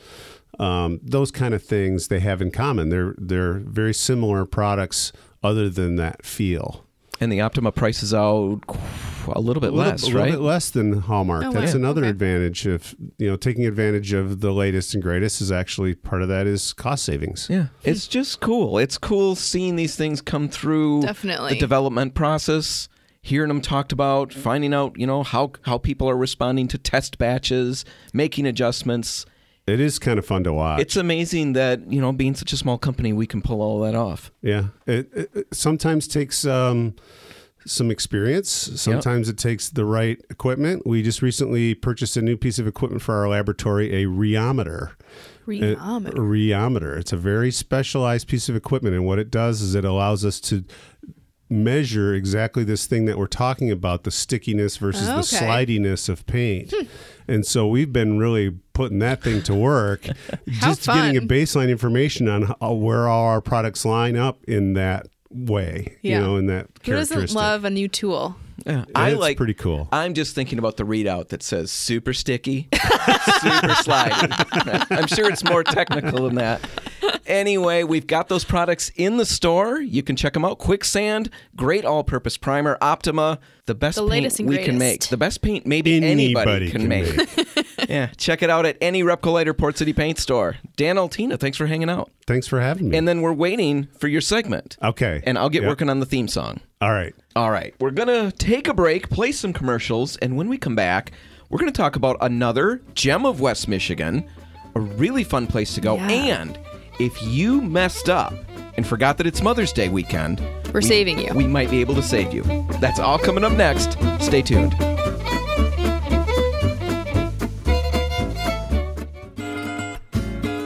Um, 0.59 1.01
those 1.03 1.31
kind 1.31 1.55
of 1.55 1.63
things 1.63 2.09
they 2.09 2.21
have 2.21 2.43
in 2.43 2.51
common. 2.51 2.91
They're 2.91 3.15
they're 3.17 3.55
very 3.55 3.95
similar 3.95 4.45
products, 4.45 5.13
other 5.47 5.69
than 5.71 5.97
that 5.97 6.25
feel. 6.27 6.85
And 7.19 7.33
the 7.33 7.41
Optima 7.41 7.73
prices 7.73 8.13
out 8.13 8.61
a 9.29 9.41
little 9.41 9.61
bit 9.63 9.71
a 9.73 9.75
little, 9.75 9.91
less, 9.93 10.03
a 10.03 10.07
little 10.07 10.25
bit 10.33 10.41
less 10.41 10.71
than 10.71 10.93
Hallmark. 11.01 11.45
Oh, 11.47 11.53
That's 11.53 11.73
wow. 11.73 11.79
another 11.79 12.03
Okay. 12.03 12.11
advantage 12.11 12.67
of 12.67 12.95
you 13.17 13.29
know 13.31 13.37
taking 13.37 13.65
advantage 13.65 14.13
of 14.13 14.41
the 14.41 14.53
latest 14.53 14.93
and 14.93 15.03
greatest. 15.03 15.41
Is 15.41 15.51
actually 15.51 15.95
part 15.95 16.21
of 16.21 16.29
that 16.29 16.47
is 16.47 16.75
cost 16.75 17.05
savings. 17.07 17.47
Yeah, 17.49 17.69
it's 17.83 18.07
just 18.07 18.41
cool. 18.41 18.77
It's 18.79 18.99
cool 18.99 19.35
seeing 19.35 19.77
these 19.77 19.97
things 19.97 20.21
come 20.21 20.49
through 20.51 21.03
Definitely. 21.03 21.55
the 21.55 21.59
development 21.59 22.13
process, 22.15 22.89
hearing 23.23 23.49
them 23.49 23.63
talked 23.63 23.93
about, 23.93 24.33
finding 24.35 24.75
out, 24.75 24.93
you 24.99 25.07
know, 25.07 25.23
how 25.23 25.53
how 25.63 25.79
people 25.79 26.11
are 26.11 26.17
responding 26.19 26.69
to 26.69 26.77
test 26.79 27.17
batches, 27.17 27.87
making 28.13 28.47
adjustments. 28.47 29.25
It 29.67 29.81
is 29.81 29.99
kind 29.99 30.19
of 30.19 30.25
fun 30.25 30.45
to 30.45 30.53
watch. 30.53 30.81
It's 30.81 30.97
amazing 30.97 31.55
that, 31.55 31.91
you 31.91 32.01
know, 32.01 32.13
being 32.13 32.37
such 32.37 32.53
a 32.53 32.57
small 32.57 32.79
company, 32.79 33.13
we 33.13 33.27
can 33.27 33.43
pull 33.43 33.61
all 33.61 33.81
that 33.81 33.97
off. 33.97 34.31
Yeah, 34.41 34.69
it, 34.87 35.11
it, 35.13 35.31
it 35.35 35.55
sometimes 35.55 36.07
takes 36.07 36.47
um, 36.47 36.95
some 37.65 37.91
experience. 37.91 38.49
Sometimes 38.49 39.29
it 39.29 39.39
takes 39.39 39.69
the 39.71 39.85
right 39.85 40.25
equipment. 40.31 40.87
We 40.87 41.03
just 41.03 41.21
recently 41.21 41.75
purchased 41.75 42.17
a 42.17 42.23
new 42.23 42.37
piece 42.37 42.61
of 42.61 42.69
equipment 42.69 43.03
for 43.03 43.17
our 43.17 43.29
laboratory, 43.29 44.03
a 44.03 44.07
rheometer. 44.07 44.93
A 44.93 45.49
Rheometer. 45.49 46.15
rheometer. 46.15 46.97
It's 46.99 47.13
a 47.13 47.17
very 47.17 47.51
specialized 47.51 48.29
piece 48.29 48.49
of 48.49 48.57
equipment, 48.57 48.95
and 48.95 49.05
what 49.05 49.19
it 49.19 49.31
does 49.31 49.63
is 49.63 49.75
it 49.75 49.85
allows 49.85 50.25
us 50.25 50.41
to 50.43 50.65
measure 51.49 52.13
exactly 52.15 52.65
this 52.65 52.87
thing 52.87 53.05
that 53.05 53.17
we're 53.17 53.29
talking 53.29 53.71
about 53.71 54.03
the 54.03 54.11
stickiness 54.11 54.77
versus 54.77 55.07
the 55.07 55.23
slidiness 55.23 56.09
of 56.09 56.27
paint. 56.27 56.75
And 57.29 57.47
so 57.47 57.67
we've 57.67 57.93
been 57.93 58.19
really 58.19 58.51
putting 58.73 58.99
that 59.01 59.23
thing 59.23 59.43
to 59.45 59.55
work, 59.55 60.07
just 60.49 60.87
getting 60.87 61.17
a 61.17 61.21
baseline 61.21 61.71
information 61.71 62.29
on 62.29 62.55
how, 62.61 62.73
where 62.73 63.09
all 63.09 63.27
our 63.27 63.41
products 63.41 63.85
line 63.85 64.17
up 64.17 64.43
in 64.45 64.75
that 64.75 65.07
way, 65.31 65.97
Yeah. 66.03 66.19
you 66.19 66.25
know, 66.25 66.37
in 66.37 66.47
that 66.47 66.69
Who 66.85 66.93
doesn't 66.93 67.33
love 67.35 67.65
a 67.65 67.71
new 67.71 67.89
tool? 67.89 68.37
Yeah, 68.67 68.85
I 68.95 69.07
I 69.07 69.11
it's 69.11 69.21
like 69.21 69.37
pretty 69.37 69.55
cool. 69.55 69.89
I'm 69.93 70.13
just 70.15 70.35
thinking 70.35 70.59
about 70.59 70.77
the 70.77 70.85
readout 70.85 71.29
that 71.29 71.43
says 71.43 71.71
super 71.71 72.13
sticky, 72.13 72.69
super 72.75 73.75
slidey. 73.85 74.87
I'm 74.99 75.07
sure 75.07 75.31
it's 75.31 75.45
more 75.45 75.63
technical 75.65 76.25
than 76.27 76.35
that. 76.37 76.61
Anyway, 77.27 77.83
we've 77.83 78.07
got 78.07 78.29
those 78.29 78.45
products 78.45 78.91
in 78.97 79.17
the 79.17 79.25
store. 79.27 79.81
You 79.81 80.03
can 80.03 80.17
check 80.17 80.33
them 80.33 80.45
out. 80.45 80.59
Quicksand, 80.59 81.29
great 81.57 81.85
all-purpose 81.85 82.37
primer. 82.37 82.79
Optima, 82.81 83.39
the 83.67 83.75
best 83.75 83.97
The 83.97 84.03
paint 84.03 84.11
latest 84.11 84.41
and 84.41 84.49
we 84.49 84.59
can 84.59 84.79
make. 84.79 85.09
The 85.09 85.17
best 85.17 85.43
paint 85.43 85.67
maybe 85.67 85.97
anybody, 85.97 86.69
Anybody 86.69 86.71
can, 86.71 86.83
can 86.83 86.89
make. 86.89 87.69
yeah, 87.89 88.07
check 88.17 88.43
it 88.43 88.51
out 88.51 88.65
at 88.67 88.77
any 88.81 89.03
Repcolite 89.03 89.47
or 89.47 89.55
Port 89.55 89.77
City 89.77 89.93
Paint 89.93 90.19
store. 90.19 90.57
Dan 90.77 90.99
Altina, 90.99 91.37
thanks 91.37 91.57
for 91.59 91.67
hanging 91.67 91.91
out. 91.91 92.11
Thanks 92.27 92.47
for 92.47 92.61
having 92.61 92.91
me. 92.91 92.97
And 92.99 93.07
then 93.09 93.23
we're 93.23 93.33
waiting 93.33 93.89
for 93.99 94.07
your 94.09 94.21
segment. 94.21 94.77
okay. 94.83 95.21
And 95.25 95.37
I'll 95.39 95.49
get 95.51 95.63
Yep. 95.63 95.69
working 95.69 95.89
on 95.91 96.01
the 96.01 96.07
theme 96.07 96.29
song. 96.29 96.61
All 96.81 96.93
right. 96.93 97.15
All 97.35 97.51
right, 97.51 97.75
we're 97.81 97.91
going 97.91 98.09
to 98.09 98.35
take 98.37 98.67
a 98.69 98.75
break, 98.75 99.11
play 99.11 99.33
some 99.33 99.53
commercials, 99.53 100.17
and 100.19 100.37
when 100.37 100.49
we 100.49 100.57
come 100.59 100.75
back, 100.75 101.13
we're 101.51 101.59
going 101.59 101.73
to 101.73 101.77
talk 101.77 101.97
about 101.97 102.17
another 102.21 102.81
gem 102.95 103.25
of 103.27 103.41
West 103.41 103.69
Michigan, 103.69 104.27
a 104.75 104.81
really 104.81 105.23
fun 105.25 105.47
place 105.47 105.75
to 105.75 105.81
go. 105.81 105.97
Yeah. 105.97 106.41
And 106.41 106.59
if 106.99 107.23
you 107.23 107.61
messed 107.61 108.09
up 108.09 108.33
and 108.77 108.87
forgot 108.87 109.19
that 109.19 109.27
it's 109.27 109.43
Mother's 109.43 109.73
Day 109.73 109.89
weekend, 109.89 110.41
We're 110.73 110.81
we- 110.81 110.83
saving 110.87 111.19
you. 111.19 111.33
We 111.35 111.47
might 111.47 111.71
be 111.71 111.81
able 111.83 111.95
to 111.95 112.03
save 112.03 112.33
you. 112.33 112.43
That's 112.81 112.99
all 113.01 113.19
coming 113.19 113.45
up 113.45 113.53
next. 113.53 113.93
Stay 114.23 114.41
tuned. 114.43 114.75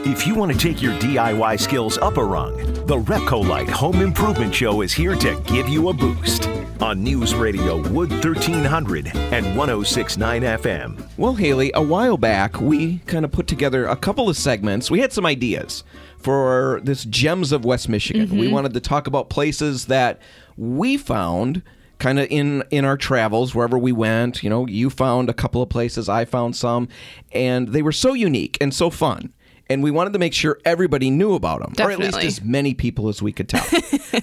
If 0.05 0.27
you 0.27 0.35
want 0.35 0.51
to 0.51 0.57
take 0.57 0.81
your 0.81 0.93
DIY 0.99 1.59
skills 1.59 1.97
up 1.97 2.17
a 2.17 2.23
rung, 2.23 2.57
the 2.85 2.97
Repcolite 2.97 3.69
Home 3.69 4.01
Improvement 4.01 4.53
Show 4.53 4.81
is 4.81 4.91
here 4.91 5.15
to 5.15 5.39
give 5.45 5.69
you 5.69 5.89
a 5.89 5.93
boost 5.93 6.47
on 6.81 7.03
News 7.03 7.35
Radio 7.35 7.77
Wood 7.89 8.09
1300 8.09 9.15
and 9.15 9.55
1069 9.55 10.41
FM. 10.41 11.07
Well, 11.15 11.35
Haley, 11.35 11.71
a 11.75 11.81
while 11.81 12.17
back, 12.17 12.59
we 12.59 12.97
kind 13.05 13.23
of 13.23 13.31
put 13.31 13.45
together 13.45 13.85
a 13.85 13.95
couple 13.95 14.29
of 14.29 14.35
segments. 14.35 14.89
We 14.89 14.99
had 14.99 15.13
some 15.13 15.25
ideas 15.25 15.83
for 16.17 16.81
this 16.83 17.05
Gems 17.05 17.51
of 17.51 17.65
West 17.65 17.87
Michigan. 17.87 18.29
We 18.31 18.45
mm-hmm. 18.45 18.53
wanted 18.53 18.73
to 18.73 18.79
talk 18.79 19.05
about 19.05 19.29
places 19.29 19.85
that 19.85 20.19
we 20.57 20.97
found 20.97 21.61
kind 21.99 22.19
of 22.19 22.27
in 22.31 22.63
in 22.71 22.83
our 22.83 22.97
travels 22.97 23.53
wherever 23.53 23.77
we 23.77 23.91
went 23.91 24.41
you 24.41 24.49
know 24.49 24.65
you 24.65 24.89
found 24.89 25.29
a 25.29 25.33
couple 25.35 25.61
of 25.61 25.69
places 25.69 26.09
i 26.09 26.25
found 26.25 26.55
some 26.55 26.87
and 27.31 27.67
they 27.67 27.83
were 27.83 27.91
so 27.91 28.13
unique 28.13 28.57
and 28.59 28.73
so 28.73 28.89
fun 28.89 29.31
and 29.71 29.81
we 29.83 29.91
wanted 29.91 30.13
to 30.13 30.19
make 30.19 30.33
sure 30.33 30.59
everybody 30.65 31.09
knew 31.09 31.33
about 31.33 31.61
them 31.61 31.73
or 31.85 31.91
at 31.91 31.99
least 31.99 32.17
as 32.19 32.41
many 32.41 32.73
people 32.73 33.07
as 33.09 33.21
we 33.21 33.31
could 33.31 33.47
tell 33.49 33.63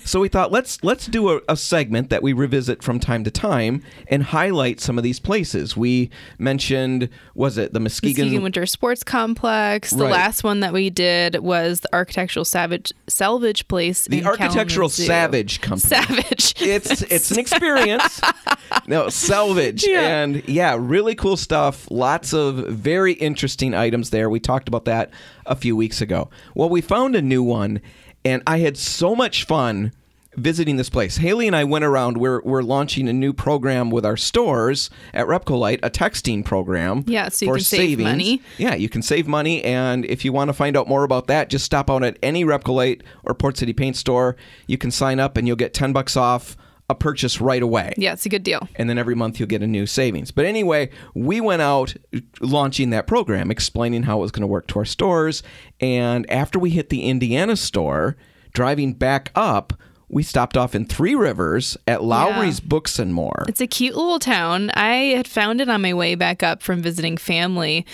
so 0.04 0.20
we 0.20 0.28
thought 0.28 0.52
let's 0.52 0.82
let's 0.84 1.06
do 1.06 1.30
a, 1.30 1.40
a 1.48 1.56
segment 1.56 2.11
that 2.11 2.22
we 2.22 2.32
revisit 2.32 2.82
from 2.82 3.00
time 3.00 3.24
to 3.24 3.30
time 3.30 3.82
and 4.08 4.22
highlight 4.24 4.80
some 4.80 4.98
of 4.98 5.04
these 5.04 5.18
places 5.20 5.76
we 5.76 6.11
mentioned 6.38 7.08
was 7.34 7.58
it 7.58 7.72
the 7.72 7.80
muskegon, 7.80 8.24
Muskegon 8.26 8.42
Winter 8.42 8.66
Sports 8.66 9.02
Complex. 9.04 9.90
The 9.90 10.04
Right. 10.04 10.12
last 10.12 10.44
one 10.44 10.61
that 10.61 10.72
we 10.72 10.90
did 10.90 11.37
was 11.40 11.80
the 11.80 11.92
Architectural 11.94 12.44
Savage 12.44 12.92
Salvage 13.08 13.66
Place. 13.68 14.06
the 14.06 14.24
architectural 14.24 14.88
Kalamazoo. 14.88 15.04
savage 15.04 15.61
company 15.61 15.80
Savage. 16.04 16.54
it's 16.61 17.02
it's 17.11 17.30
an 17.30 17.38
experience. 17.38 18.20
no, 18.87 19.08
salvage. 19.08 19.84
Yeah. 19.87 20.22
And 20.22 20.48
yeah, 20.48 20.76
really 20.78 21.14
cool 21.14 21.37
stuff. 21.37 21.90
Lots 21.90 22.32
of 22.32 22.56
very 22.56 23.12
interesting 23.14 23.74
items 23.74 24.11
there. 24.11 24.30
We 24.30 24.40
talked 24.40 24.68
about 24.68 24.84
that 24.87 25.11
a 25.48 25.56
few 25.56 25.74
weeks 25.74 26.00
ago. 26.00 26.30
Well, 26.54 26.68
we 26.68 26.80
found 26.80 27.16
a 27.16 27.22
new 27.22 27.42
one 27.42 27.80
and 28.24 28.42
I 28.46 28.58
had 28.58 28.76
so 28.76 29.14
much 29.14 29.44
fun 29.44 29.92
visiting 30.37 30.76
this 30.76 30.88
place. 30.88 31.16
Haley 31.16 31.46
and 31.46 31.56
I 31.56 31.64
went 31.64 31.84
around. 31.84 32.16
We're 32.16 32.40
we're 32.42 32.62
launching 32.62 33.08
a 33.08 33.12
new 33.12 33.32
program 33.32 33.90
with 33.90 34.06
our 34.06 34.16
stores 34.16 34.90
at 35.12 35.26
Repcolite, 35.26 35.80
a 35.82 35.90
texting 35.90 36.44
program. 36.44 37.04
Yeah, 37.06 37.28
so 37.28 37.46
you 37.46 37.52
for 37.52 37.56
can 37.56 37.64
save 37.64 37.98
money. 37.98 38.42
Yeah, 38.56 38.74
you 38.74 38.88
can 38.88 39.02
save 39.02 39.26
money, 39.26 39.62
and 39.64 40.04
if 40.04 40.24
you 40.24 40.32
want 40.32 40.48
to 40.48 40.52
find 40.52 40.76
out 40.76 40.88
more 40.88 41.04
about 41.04 41.26
that, 41.26 41.50
just 41.50 41.64
stop 41.64 41.90
out 41.90 42.04
at 42.04 42.18
any 42.22 42.44
Repcolite 42.44 43.02
or 43.24 43.34
Port 43.34 43.56
City 43.56 43.72
Paint 43.72 43.96
store. 43.96 44.37
You 44.66 44.78
can 44.78 44.90
sign 44.90 45.18
up, 45.20 45.37
and 45.37 45.46
you'll 45.46 45.56
get 45.56 45.74
ten 45.74 45.92
bucks 45.92 46.16
off 46.16 46.56
a 46.90 46.94
purchase 46.94 47.40
right 47.40 47.62
away. 47.62 47.92
yeah, 47.98 48.12
it's 48.12 48.24
a 48.24 48.29
good 48.29 48.42
deal. 48.42 48.66
And 48.77 48.88
then 48.88 48.96
every 48.96 49.14
month 49.14 49.38
you'll 49.38 49.48
get 49.48 49.62
a 49.62 49.66
new 49.66 49.87
savings. 49.87 50.31
But 50.31 50.46
anyway, 50.46 50.90
we 51.14 51.40
went 51.40 51.61
out 51.62 51.94
launching 52.40 52.90
that 52.90 53.07
program, 53.07 53.51
explaining 53.51 54.05
how 54.05 54.18
it 54.18 54.22
was 54.22 54.31
going 54.31 54.40
to 54.42 54.46
work 54.46 54.66
to 54.68 54.79
our 54.79 54.85
stores. 54.85 55.42
And 55.81 56.29
after 56.31 56.59
we 56.59 56.70
hit 56.70 56.88
the 56.88 57.03
Indiana 57.03 57.57
store, 57.57 58.16
driving 58.55 58.95
back 58.95 59.30
up, 59.34 59.74
we 60.09 60.22
stopped 60.22 60.57
off 60.57 60.74
in 60.74 60.86
Three 60.86 61.14
Rivers 61.14 61.76
at 61.86 62.03
Lowry's 62.03 62.61
Books 62.61 62.99
and 62.99 63.12
More. 63.12 63.45
It's 63.47 63.61
a 63.61 63.66
cute 63.66 63.95
little 63.95 64.18
town. 64.18 64.70
I 64.70 65.12
had 65.14 65.28
found 65.28 65.61
it 65.61 65.68
on 65.68 65.82
my 65.82 65.93
way 65.93 66.14
back 66.14 66.43
up 66.43 66.62
from 66.62 66.80
visiting 66.80 67.18
family 67.18 67.84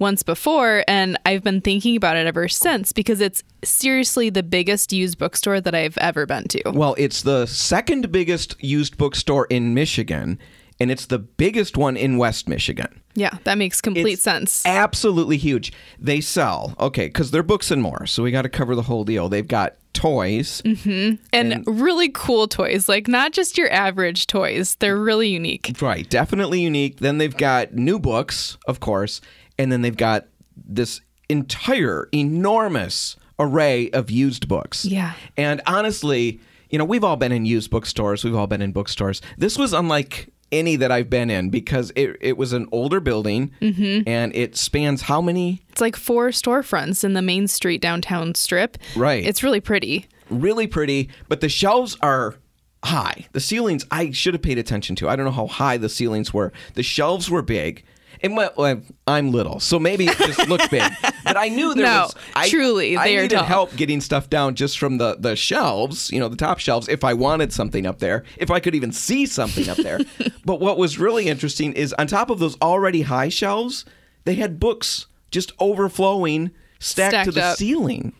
once 0.00 0.22
before, 0.24 0.82
and 0.88 1.16
I've 1.26 1.44
been 1.44 1.60
thinking 1.60 1.94
about 1.94 2.16
it 2.16 2.26
ever 2.26 2.48
since 2.48 2.92
because 2.92 3.20
it's 3.20 3.44
seriously 3.62 4.30
the 4.30 4.42
biggest 4.42 4.92
used 4.92 5.18
bookstore 5.18 5.60
that 5.60 5.74
I've 5.74 5.98
ever 5.98 6.26
been 6.26 6.44
to. 6.48 6.62
Well, 6.72 6.96
it's 6.98 7.22
the 7.22 7.46
second 7.46 8.10
biggest 8.10 8.56
used 8.62 8.96
bookstore 8.96 9.46
in 9.50 9.74
Michigan. 9.74 10.38
and 10.80 10.90
it's 10.90 11.06
the 11.06 11.18
biggest 11.18 11.76
one 11.76 11.96
in 11.96 12.16
West 12.16 12.48
Michigan. 12.48 13.02
Yeah, 13.14 13.36
that 13.44 13.58
makes 13.58 13.80
complete 13.82 14.14
It's 14.14 14.22
sense. 14.22 14.64
Absolutely 14.64 15.36
huge. 15.36 15.72
They 15.98 16.22
sell, 16.22 16.74
okay, 16.80 17.06
because 17.06 17.30
they're 17.30 17.42
books 17.42 17.70
and 17.70 17.82
more. 17.82 18.06
So 18.06 18.22
we 18.22 18.30
got 18.30 18.42
to 18.42 18.48
cover 18.48 18.74
the 18.74 18.82
whole 18.82 19.04
deal. 19.04 19.28
They've 19.28 19.46
got 19.46 19.76
toys. 19.92 20.62
Mm-hmm. 20.62 21.22
and, 21.32 21.64
really 21.66 22.08
cool 22.08 22.48
toys, 22.48 22.88
like 22.88 23.08
not 23.08 23.32
just 23.32 23.58
your 23.58 23.70
average 23.70 24.26
toys. 24.26 24.76
They're 24.76 24.96
really 24.96 25.28
unique. 25.28 25.76
Right, 25.82 26.08
definitely 26.08 26.60
unique. 26.62 27.00
Then 27.00 27.18
they've 27.18 27.36
got 27.36 27.74
new 27.74 27.98
books, 27.98 28.56
of 28.66 28.80
course, 28.80 29.20
and 29.60 29.70
then 29.70 29.82
they've 29.82 29.96
got 29.96 30.26
this 30.56 31.02
entire 31.28 32.08
enormous 32.12 33.16
array 33.38 33.90
of 33.90 34.10
used 34.10 34.48
books. 34.48 34.86
Yeah. 34.86 35.12
And 35.36 35.60
honestly, 35.66 36.40
you 36.70 36.78
know, 36.78 36.84
we've 36.84 37.04
all 37.04 37.16
been 37.16 37.30
in 37.30 37.44
used 37.44 37.70
bookstores, 37.70 38.24
we've 38.24 38.34
all 38.34 38.46
been 38.46 38.62
in 38.62 38.72
bookstores. 38.72 39.20
This 39.36 39.58
was 39.58 39.74
unlike 39.74 40.32
any 40.50 40.76
that 40.76 40.90
I've 40.90 41.10
been 41.10 41.28
in 41.28 41.50
because 41.50 41.92
it, 41.94 42.16
it 42.22 42.38
was 42.38 42.54
an 42.54 42.68
older 42.72 43.00
building 43.00 43.52
mm-hmm. 43.60 44.08
and 44.08 44.34
it 44.34 44.56
spans 44.56 45.02
how 45.02 45.20
many? 45.20 45.62
It's 45.68 45.80
like 45.80 45.94
four 45.94 46.30
storefronts 46.30 47.04
in 47.04 47.12
the 47.12 47.22
Main 47.22 47.48
Street 47.48 47.82
downtown 47.82 48.34
strip. 48.34 48.78
Right. 48.96 49.24
It's 49.24 49.42
really 49.42 49.60
pretty. 49.60 50.06
really 50.30 50.66
pretty, 50.66 51.10
but 51.28 51.40
the 51.40 51.48
shelves 51.48 51.96
are 52.00 52.36
high. 52.82 53.26
The 53.32 53.40
ceilings, 53.40 53.84
I 53.90 54.10
should 54.10 54.34
have 54.34 54.42
paid 54.42 54.58
attention 54.58 54.96
to. 54.96 55.08
I 55.08 55.16
don't 55.16 55.26
know 55.26 55.32
how 55.32 55.46
high 55.46 55.76
the 55.76 55.88
ceilings 55.88 56.32
were. 56.32 56.52
The 56.74 56.82
shelves 56.82 57.28
were 57.28 57.42
big. 57.42 57.84
And 58.22 58.36
well, 58.36 58.52
well, 58.56 58.82
I'm 59.06 59.32
little, 59.32 59.60
so 59.60 59.78
maybe 59.78 60.06
it 60.06 60.16
just 60.18 60.48
looked 60.48 60.70
big. 60.70 60.82
But 61.22 61.36
I 61.36 61.48
knew 61.48 61.74
there 61.74 61.84
No, 61.84 62.02
was. 62.04 62.14
I, 62.34 62.48
truly, 62.48 62.96
I 62.96 63.04
they 63.04 63.18
are 63.18 63.22
needed 63.22 63.38
help 63.42 63.76
getting 63.76 64.00
stuff 64.00 64.30
down 64.30 64.54
just 64.54 64.78
from 64.78 64.96
the 64.98 65.16
the 65.16 65.36
shelves, 65.36 66.10
you 66.10 66.18
know, 66.18 66.28
the 66.28 66.36
top 66.36 66.58
shelves. 66.58 66.88
If 66.88 67.04
I 67.04 67.12
wanted 67.14 67.52
something 67.52 67.86
up 67.86 67.98
there, 67.98 68.24
if 68.38 68.50
I 68.50 68.58
could 68.58 68.74
even 68.74 68.90
see 68.90 69.26
something 69.26 69.68
up 69.68 69.76
there. 69.76 70.00
but 70.44 70.60
what 70.60 70.78
was 70.78 70.98
really 70.98 71.28
interesting 71.28 71.72
is 71.74 71.92
on 71.98 72.06
top 72.06 72.30
of 72.30 72.38
those 72.38 72.56
already 72.62 73.02
high 73.02 73.28
shelves, 73.28 73.84
they 74.24 74.34
had 74.36 74.58
books 74.58 75.06
just 75.30 75.52
overflowing, 75.60 76.50
stacked, 76.80 77.26
to 77.26 77.32
the 77.32 77.44
up. 77.44 77.56
ceiling. 77.58 78.12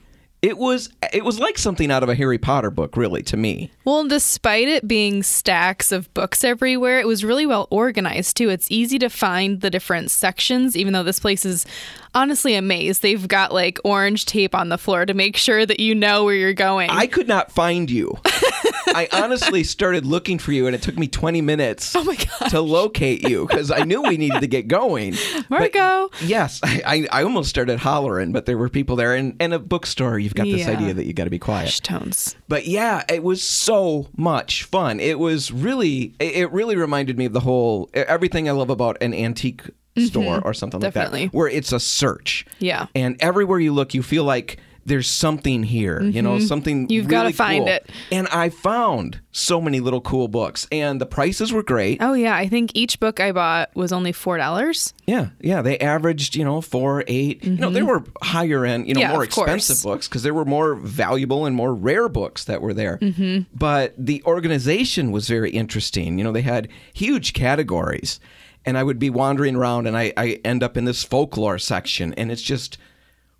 It 0.42 0.56
was 0.56 0.88
it 1.12 1.22
was 1.22 1.38
like 1.38 1.58
something 1.58 1.90
out 1.90 2.02
of 2.02 2.08
a 2.08 2.14
Harry 2.14 2.38
Potter 2.38 2.70
book, 2.70 2.96
really, 2.96 3.22
to 3.24 3.36
me. 3.36 3.70
Well, 3.84 4.08
despite 4.08 4.68
it 4.68 4.88
being 4.88 5.22
stacks 5.22 5.92
of 5.92 6.12
books 6.14 6.44
everywhere, 6.44 6.98
it 6.98 7.06
was 7.06 7.24
really 7.24 7.44
well 7.44 7.68
organized 7.70 8.38
too. 8.38 8.48
It's 8.48 8.70
easy 8.70 8.98
to 9.00 9.10
find 9.10 9.60
the 9.60 9.68
different 9.68 10.10
sections, 10.10 10.76
even 10.76 10.94
though 10.94 11.02
this 11.02 11.20
place 11.20 11.44
is 11.44 11.66
honestly 12.14 12.54
a 12.54 12.62
maze. 12.62 13.00
They've 13.00 13.28
got 13.28 13.52
like 13.52 13.78
orange 13.84 14.24
tape 14.24 14.54
on 14.54 14.70
the 14.70 14.78
floor 14.78 15.04
to 15.04 15.12
make 15.12 15.36
sure 15.36 15.66
that 15.66 15.78
you 15.78 15.94
know 15.94 16.24
where 16.24 16.34
you're 16.34 16.54
going. 16.54 16.88
I 16.88 17.06
could 17.06 17.28
not 17.28 17.52
find 17.52 17.90
you. 17.90 18.16
I 18.88 19.08
honestly 19.12 19.64
started 19.64 20.04
looking 20.06 20.38
for 20.38 20.52
you, 20.52 20.66
and 20.66 20.74
it 20.74 20.82
took 20.82 20.96
me 20.98 21.06
20 21.08 21.40
minutes 21.40 21.94
Oh 21.96 22.04
my 22.04 22.16
gosh. 22.16 22.50
to 22.50 22.60
locate 22.60 23.28
you 23.28 23.46
because 23.46 23.70
I 23.70 23.80
knew 23.84 24.02
we 24.02 24.16
needed 24.16 24.40
to 24.40 24.46
get 24.46 24.68
going. 24.68 25.14
But 25.50 25.74
Marco. 25.74 26.10
yes, 26.24 26.60
I, 26.62 26.82
I, 27.12 27.20
I 27.20 27.22
almost 27.24 27.50
started 27.50 27.78
hollering, 27.80 28.32
but 28.32 28.46
there 28.46 28.56
were 28.56 28.68
people 28.68 28.96
there. 28.96 29.14
And, 29.14 29.36
and 29.40 29.52
a 29.52 29.58
bookstore, 29.58 30.18
you've 30.18 30.34
got 30.34 30.44
this 30.44 30.60
Yeah. 30.66 30.70
idea 30.70 30.94
that 30.94 31.06
you 31.06 31.12
got 31.12 31.24
to 31.24 31.30
be 31.30 31.38
quiet. 31.38 31.80
Tones. 31.82 32.36
But 32.48 32.66
yeah, 32.66 33.02
it 33.08 33.22
was 33.22 33.42
so 33.42 34.08
much 34.16 34.64
fun. 34.64 35.00
It 35.00 35.18
was 35.18 35.50
really, 35.52 36.14
it 36.20 36.50
really 36.52 36.76
reminded 36.76 37.18
me 37.18 37.24
of 37.26 37.32
the 37.32 37.40
whole 37.40 37.90
everything 37.94 38.48
I 38.48 38.52
love 38.52 38.70
about 38.70 38.96
an 39.02 39.12
antique 39.14 39.62
store 39.98 40.40
or 40.44 40.54
something 40.54 40.80
like 40.80 40.94
Mm-hmm. 40.94 41.12
That, 41.14 41.34
where 41.34 41.48
it's 41.48 41.72
a 41.72 41.80
search. 41.80 42.46
Yeah. 42.58 42.86
And 42.94 43.16
everywhere 43.20 43.58
you 43.60 43.72
look, 43.72 43.92
you 43.94 44.02
feel 44.02 44.24
like 44.24 44.58
there's 44.86 45.08
something 45.08 45.62
here, 45.62 46.02
you 46.02 46.22
know, 46.22 46.38
something 46.38 46.84
Mm-hmm. 46.84 46.92
You've 46.92 47.08
gotta 47.08 47.32
find 47.32 47.64
cool. 47.64 47.74
it. 47.74 47.90
And 48.10 48.26
I 48.28 48.48
found 48.48 49.20
so 49.32 49.60
many 49.60 49.80
little 49.80 50.00
cool 50.00 50.28
books, 50.28 50.66
and 50.72 51.00
the 51.00 51.06
prices 51.06 51.52
were 51.52 51.62
great. 51.62 51.98
Oh 52.00 52.14
yeah, 52.14 52.34
I 52.34 52.48
think 52.48 52.72
each 52.74 52.98
book 53.00 53.20
I 53.20 53.32
bought 53.32 53.74
was 53.76 53.92
only 53.92 54.12
four 54.12 54.36
dollars. 54.36 54.94
Yeah, 55.06 55.28
yeah, 55.40 55.62
they 55.62 55.78
averaged, 55.78 56.36
you 56.36 56.44
know, 56.44 56.60
four, 56.60 57.04
8 57.06 57.44
You 57.44 57.56
know, 57.56 57.70
there 57.70 57.84
were 57.84 58.04
higher 58.22 58.64
end, 58.64 58.86
you 58.88 58.94
know, 58.94 59.00
Mm-hmm. 59.00 59.10
Yeah, 59.10 59.12
more 59.14 59.24
of 59.24 59.30
course. 59.30 59.48
expensive 59.50 59.82
books 59.82 60.08
because 60.08 60.22
there 60.22 60.34
were 60.34 60.44
more 60.44 60.74
valuable 60.74 61.46
and 61.46 61.54
more 61.56 61.74
rare 61.74 62.08
books 62.08 62.44
that 62.44 62.60
were 62.62 62.74
there. 62.74 62.98
Mm-hmm. 62.98 63.42
But 63.56 63.94
the 63.98 64.22
organization 64.24 65.10
was 65.12 65.28
very 65.28 65.50
interesting. 65.50 66.18
You 66.18 66.24
know, 66.24 66.32
they 66.32 66.42
had 66.42 66.68
huge 66.92 67.32
categories, 67.32 68.20
and 68.64 68.76
I 68.78 68.82
would 68.82 68.98
be 68.98 69.10
wandering 69.10 69.56
around, 69.56 69.86
and 69.86 69.96
I, 69.96 70.12
I 70.16 70.40
end 70.44 70.62
up 70.62 70.76
in 70.76 70.84
this 70.84 71.02
folklore 71.04 71.58
section, 71.58 72.12
and 72.14 72.30
it's 72.30 72.42
just 72.42 72.78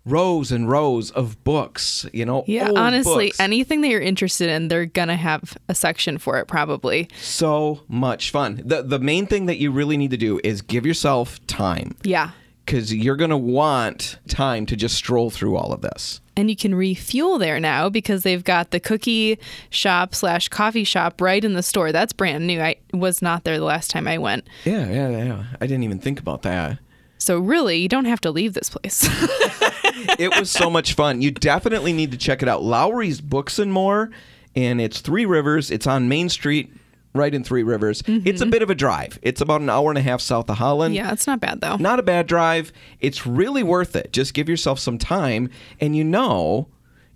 rows 0.05 0.51
and 0.51 0.69
rows 0.69 1.11
of 1.11 1.43
books. 1.43 2.05
You 2.13 2.25
know, 2.25 2.43
Yeah, 2.47 2.71
honestly, 2.75 3.27
books. 3.27 3.39
anything 3.39 3.81
that 3.81 3.89
you're 3.89 4.01
interested 4.01 4.49
in, 4.49 4.67
they're 4.67 4.85
gonna 4.85 5.15
have 5.17 5.57
a 5.67 5.75
section 5.75 6.17
for 6.17 6.39
it 6.39 6.47
probably. 6.47 7.07
so 7.19 7.81
much 7.87 8.31
fun. 8.31 8.61
the 8.65 8.81
The 8.81 8.99
main 8.99 9.25
thing 9.27 9.45
that 9.45 9.57
you 9.57 9.71
really 9.71 9.97
need 9.97 10.11
to 10.11 10.17
do 10.17 10.39
is 10.43 10.61
give 10.61 10.85
yourself 10.85 11.45
time. 11.47 11.95
Yeah. 12.03 12.31
because 12.65 12.93
you're 12.93 13.15
going 13.17 13.31
to 13.31 13.37
want 13.37 14.17
time 14.29 14.65
to 14.67 14.75
just 14.77 14.95
stroll 14.95 15.29
through 15.29 15.57
all 15.57 15.73
of 15.73 15.81
this. 15.81 16.21
And 16.37 16.49
you 16.49 16.55
can 16.55 16.73
refuel 16.73 17.37
there 17.37 17.59
now 17.59 17.89
because 17.89 18.23
they've 18.23 18.43
got 18.43 18.69
the 18.71 18.79
cookie 18.79 19.39
shop 19.71 20.15
slash 20.15 20.47
coffee 20.47 20.85
shop 20.85 21.19
right 21.19 21.43
in 21.43 21.53
the 21.53 21.63
store. 21.63 21.91
That's 21.91 22.13
brand 22.13 22.47
new. 22.47 22.61
I 22.61 22.75
was 22.93 23.21
not 23.21 23.43
there 23.43 23.57
the 23.57 23.65
last 23.65 23.89
time 23.89 24.07
I 24.07 24.17
went. 24.19 24.47
Yeah, 24.63 24.87
yeah, 24.89 25.09
yeah. 25.09 25.43
I 25.59 25.65
didn't 25.67 25.83
even 25.83 25.99
think 25.99 26.19
about 26.19 26.43
that. 26.43 26.77
So 27.17 27.39
really, 27.39 27.77
you 27.77 27.89
don't 27.89 28.05
have 28.05 28.21
to 28.21 28.31
leave 28.31 28.53
this 28.53 28.69
place. 28.69 29.05
It 30.19 30.39
was 30.39 30.49
so 30.49 30.69
much 30.69 30.93
fun. 30.93 31.21
You 31.21 31.31
definitely 31.31 31.93
need 31.93 32.11
to 32.11 32.17
check 32.17 32.41
it 32.41 32.47
out. 32.47 32.63
Lowry's 32.63 33.21
Books 33.21 33.59
and 33.59 33.71
More, 33.71 34.11
and 34.55 34.79
it's 34.81 34.99
Three 35.01 35.25
Rivers. 35.25 35.71
It's 35.71 35.87
on 35.87 36.09
Main 36.09 36.29
Street, 36.29 36.73
right 37.13 37.33
in 37.33 37.43
Three 37.43 37.63
Rivers. 37.63 38.01
Mm-hmm. 38.01 38.27
It's 38.27 38.41
a 38.41 38.45
bit 38.45 38.61
of 38.61 38.69
a 38.69 38.75
drive. 38.75 39.19
It's 39.21 39.41
about 39.41 39.61
an 39.61 39.69
hour 39.69 39.89
and 39.89 39.97
a 39.97 40.01
half 40.01 40.21
south 40.21 40.49
of 40.49 40.57
Holland. 40.57 40.95
yeah, 40.95 41.11
it's 41.11 41.27
not 41.27 41.39
bad 41.39 41.61
though. 41.61 41.77
Not 41.77 41.99
a 41.99 42.03
bad 42.03 42.27
drive. 42.27 42.71
It's 42.99 43.25
really 43.25 43.63
worth 43.63 43.95
it. 43.95 44.11
Just 44.13 44.33
give 44.33 44.49
yourself 44.49 44.79
some 44.79 44.97
time, 44.97 45.49
and 45.79 45.95
you 45.95 46.03
know, 46.03 46.67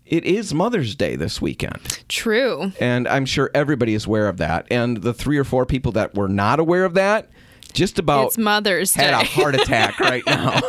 it 0.05 0.23
is 0.23 0.53
Mother's 0.53 0.93
Day 0.95 1.15
this 1.15 1.41
weekend. 1.41 1.99
True. 2.07 2.71
And 2.79 3.07
I'm 3.07 3.25
sure 3.25 3.49
everybody 3.55 3.95
is 3.95 4.05
aware 4.05 4.27
of 4.27 4.38
that. 4.38 4.67
And 4.69 4.97
the 4.97 5.13
three 5.13 5.38
or 5.38 5.43
four 5.43 5.65
people 5.65 5.91
that 5.93 6.13
were 6.13 6.27
not 6.27 6.59
aware 6.59 6.86
of 6.86 6.93
that, 6.93 7.29
just 7.76 7.99
about 7.99 8.28
It's 8.28 8.38
Mother's 8.38 8.93
Day. 8.93 9.03
had 9.03 9.13
a 9.13 9.26
heart 9.26 9.53
attack 9.55 9.99
right 9.99 10.23
now. 10.26 10.59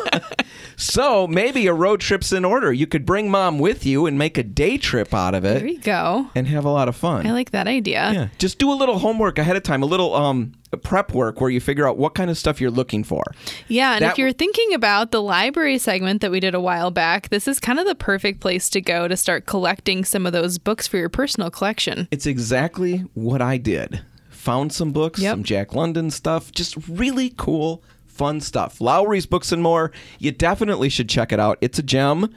so 0.77 1.27
maybe 1.27 1.67
a 1.67 1.73
road 1.73 2.01
trip's 2.01 2.33
in 2.33 2.45
order. 2.45 2.73
You 2.73 2.87
could 2.87 3.07
bring 3.07 3.31
mom 3.31 3.59
with 3.59 3.87
you 3.87 4.07
and 4.07 4.19
make 4.19 4.37
a 4.37 4.43
day 4.43 4.77
trip 4.77 5.15
out 5.15 5.35
of 5.35 5.45
it. 5.45 5.61
there 5.61 5.67
you 5.69 5.79
go. 5.81 6.31
and 6.35 6.47
have 6.49 6.65
a 6.65 6.71
lot 6.71 6.89
of 6.89 6.97
fun. 6.97 7.27
I 7.27 7.33
like 7.33 7.53
that 7.53 7.67
idea. 7.67 8.13
yeah, 8.13 8.29
just 8.39 8.59
do 8.59 8.71
a 8.71 8.75
little 8.75 8.99
homework 8.99 9.39
ahead 9.39 9.57
of 9.57 9.63
time, 9.63 9.83
a 9.83 9.87
little 9.87 10.15
um 10.15 10.53
prep 10.83 11.15
work 11.15 11.41
where 11.41 11.49
you 11.49 11.61
figure 11.61 11.89
out 11.89 11.97
what 11.97 12.15
kind 12.15 12.29
of 12.29 12.37
stuff 12.37 12.61
you're 12.61 12.71
looking 12.71 13.03
for. 13.03 13.23
Yeah, 13.69 13.95
and 13.95 14.03
That 14.03 14.13
if 14.13 14.19
you're 14.19 14.33
thinking 14.33 14.75
about 14.75 15.11
the 15.11 15.23
library 15.23 15.79
segment 15.79 16.21
that 16.21 16.31
we 16.31 16.41
did 16.41 16.55
a 16.55 16.61
while 16.61 16.91
back, 16.91 17.31
this 17.31 17.49
is 17.49 17.59
kind 17.59 17.79
of 17.79 17.87
the 17.87 17.95
perfect 17.95 18.41
place 18.41 18.69
to 18.71 18.81
go 18.83 19.09
to 19.09 19.17
start 19.17 19.47
collecting 19.47 20.05
some 20.05 20.27
of 20.27 20.33
those 20.35 20.59
books 20.59 20.87
for 20.87 20.99
your 20.99 21.09
personal 21.09 21.51
collection. 21.51 22.09
It's 22.11 22.27
exactly 22.27 22.99
what 23.15 23.41
I 23.41 23.57
did. 23.57 24.03
Found 24.47 24.73
some 24.73 24.93
books, 24.93 25.21
Yep. 25.21 25.33
some 25.33 25.43
Jack 25.43 25.75
London 25.75 26.09
stuff, 26.09 26.53
just 26.53 26.77
really 26.89 27.35
cool, 27.37 27.83
fun 28.07 28.41
stuff. 28.41 28.81
Lowry's 28.81 29.27
Books 29.27 29.51
and 29.51 29.61
More. 29.61 29.91
You 30.21 30.31
definitely 30.31 30.89
should 30.89 31.09
check 31.09 31.33
it 31.33 31.41
out. 31.41 31.59
It's 31.61 31.81
a 31.81 31.83
gem. 31.83 32.33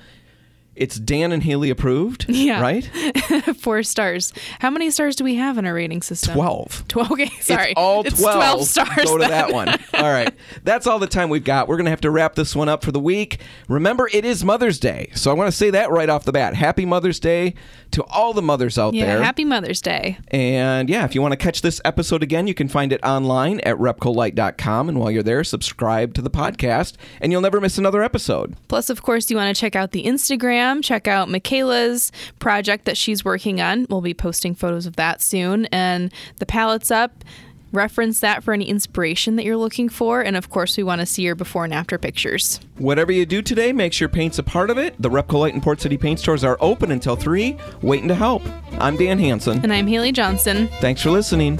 It's 0.76 0.97
Dan 0.97 1.32
and 1.34 1.43
Haley 1.43 1.70
approved. 1.70 2.26
Yeah. 2.39 2.61
Right? 2.61 2.86
Four 3.59 3.84
stars. 3.84 4.32
How 4.59 4.70
many 4.70 4.89
stars 4.91 5.15
do 5.17 5.24
we 5.26 5.36
have 5.36 5.57
in 5.57 5.65
our 5.65 5.74
rating 5.74 6.01
system? 6.01 6.34
12. 6.36 6.86
12. 6.88 7.11
Okay, 7.11 7.30
sorry. 7.41 7.72
It's 7.72 7.78
all 7.78 8.03
12. 8.03 8.05
It's 8.05 8.22
12 8.22 8.65
stars. 8.65 9.05
Go 9.05 9.17
to 9.17 9.22
then. 9.24 9.30
that 9.32 9.51
one. 9.51 9.67
All 9.95 10.09
right. 10.11 10.34
That's 10.63 10.88
all 10.88 10.97
the 10.99 11.07
time 11.07 11.30
we've 11.30 11.43
got. 11.43 11.67
We're 11.67 11.76
going 11.76 11.86
to 11.86 11.89
have 11.91 12.01
to 12.01 12.11
wrap 12.11 12.36
this 12.36 12.55
one 12.55 12.70
up 12.70 12.84
for 12.86 12.91
the 12.93 12.99
week. 12.99 13.39
Remember, 13.67 14.09
it 14.13 14.24
is 14.24 14.45
Mother's 14.45 14.80
Day. 14.80 15.09
So 15.15 15.30
I 15.32 15.34
want 15.34 15.49
to 15.51 15.57
say 15.57 15.70
that 15.72 15.91
right 15.91 16.07
off 16.09 16.24
the 16.24 16.32
bat. 16.32 16.55
Happy 16.55 16.86
Mother's 16.86 17.20
Day 17.20 17.55
to 17.91 18.03
all 18.05 18.34
the 18.34 18.41
mothers 18.41 18.78
out 18.78 18.93
Yeah, 18.93 19.05
there. 19.07 19.24
happy 19.24 19.43
Mother's 19.43 19.82
Day. 19.82 20.17
And 20.30 20.89
yeah, 20.89 21.03
if 21.03 21.13
you 21.13 21.22
want 21.22 21.34
to 21.34 21.38
catch 21.38 21.61
this 21.61 21.82
episode 21.84 22.24
again, 22.24 22.47
you 22.47 22.53
can 22.53 22.70
find 22.70 22.93
it 22.93 23.03
online 23.03 23.59
at 23.61 23.76
repcolite.com. 23.78 24.88
And 24.89 24.99
while 24.99 25.11
you're 25.11 25.24
there, 25.24 25.43
subscribe 25.43 26.13
to 26.13 26.22
the 26.22 26.30
podcast, 26.30 26.93
and 27.20 27.32
you'll 27.34 27.41
never 27.41 27.59
miss 27.59 27.78
another 27.78 28.01
episode. 28.03 28.55
Plus, 28.70 28.89
of 28.89 29.01
course, 29.01 29.30
you 29.30 29.36
want 29.36 29.53
to 29.53 29.59
check 29.59 29.76
out 29.76 29.91
the 29.91 30.03
Instagram, 30.05 30.68
check 30.82 31.07
out 31.07 31.30
Michaela's 31.30 32.11
project 32.39 32.86
that 32.86 32.97
she's 32.97 33.26
working 33.26 33.61
on. 33.61 33.88
We'll 33.89 34.01
be 34.01 34.13
posting 34.13 34.55
photos 34.55 34.86
of 34.86 34.95
that 34.95 35.22
soon. 35.22 35.65
And 35.67 36.13
the 36.38 36.45
palette's 36.45 36.91
up. 36.91 37.24
Reference 37.72 38.20
that 38.22 38.43
for 38.43 38.51
any 38.51 38.67
inspiration 38.67 39.36
that 39.36 39.45
you're 39.45 39.55
looking 39.55 39.89
for. 39.89 40.22
And 40.22 40.36
of 40.36 40.49
course, 40.49 40.76
we 40.76 40.82
want 40.82 41.01
to 41.01 41.05
see 41.05 41.22
your 41.22 41.36
before 41.36 41.65
and 41.65 41.74
after 41.74 41.99
pictures. 41.99 42.59
Whatever 42.80 43.11
you 43.11 43.28
do 43.28 43.43
today, 43.43 43.74
make 43.74 43.93
sure 43.93 44.09
paint's 44.09 44.39
a 44.39 44.43
part 44.43 44.72
of 44.72 44.80
it. 44.80 44.99
The 44.99 45.09
Repcolite 45.09 45.53
and 45.53 45.61
Port 45.61 45.80
City 45.80 45.95
paint 45.95 46.20
stores 46.20 46.43
are 46.43 46.57
open 46.61 46.91
until 46.91 47.15
3, 47.15 47.55
waiting 47.84 48.07
to 48.07 48.15
help. 48.15 48.41
I'm 48.80 48.97
Dan 48.97 49.20
Hanson. 49.20 49.59
And 49.61 49.72
I'm 49.72 49.86
Haley 49.86 50.11
Johnson. 50.11 50.67
Thanks 50.80 51.03
for 51.03 51.11
listening. 51.11 51.57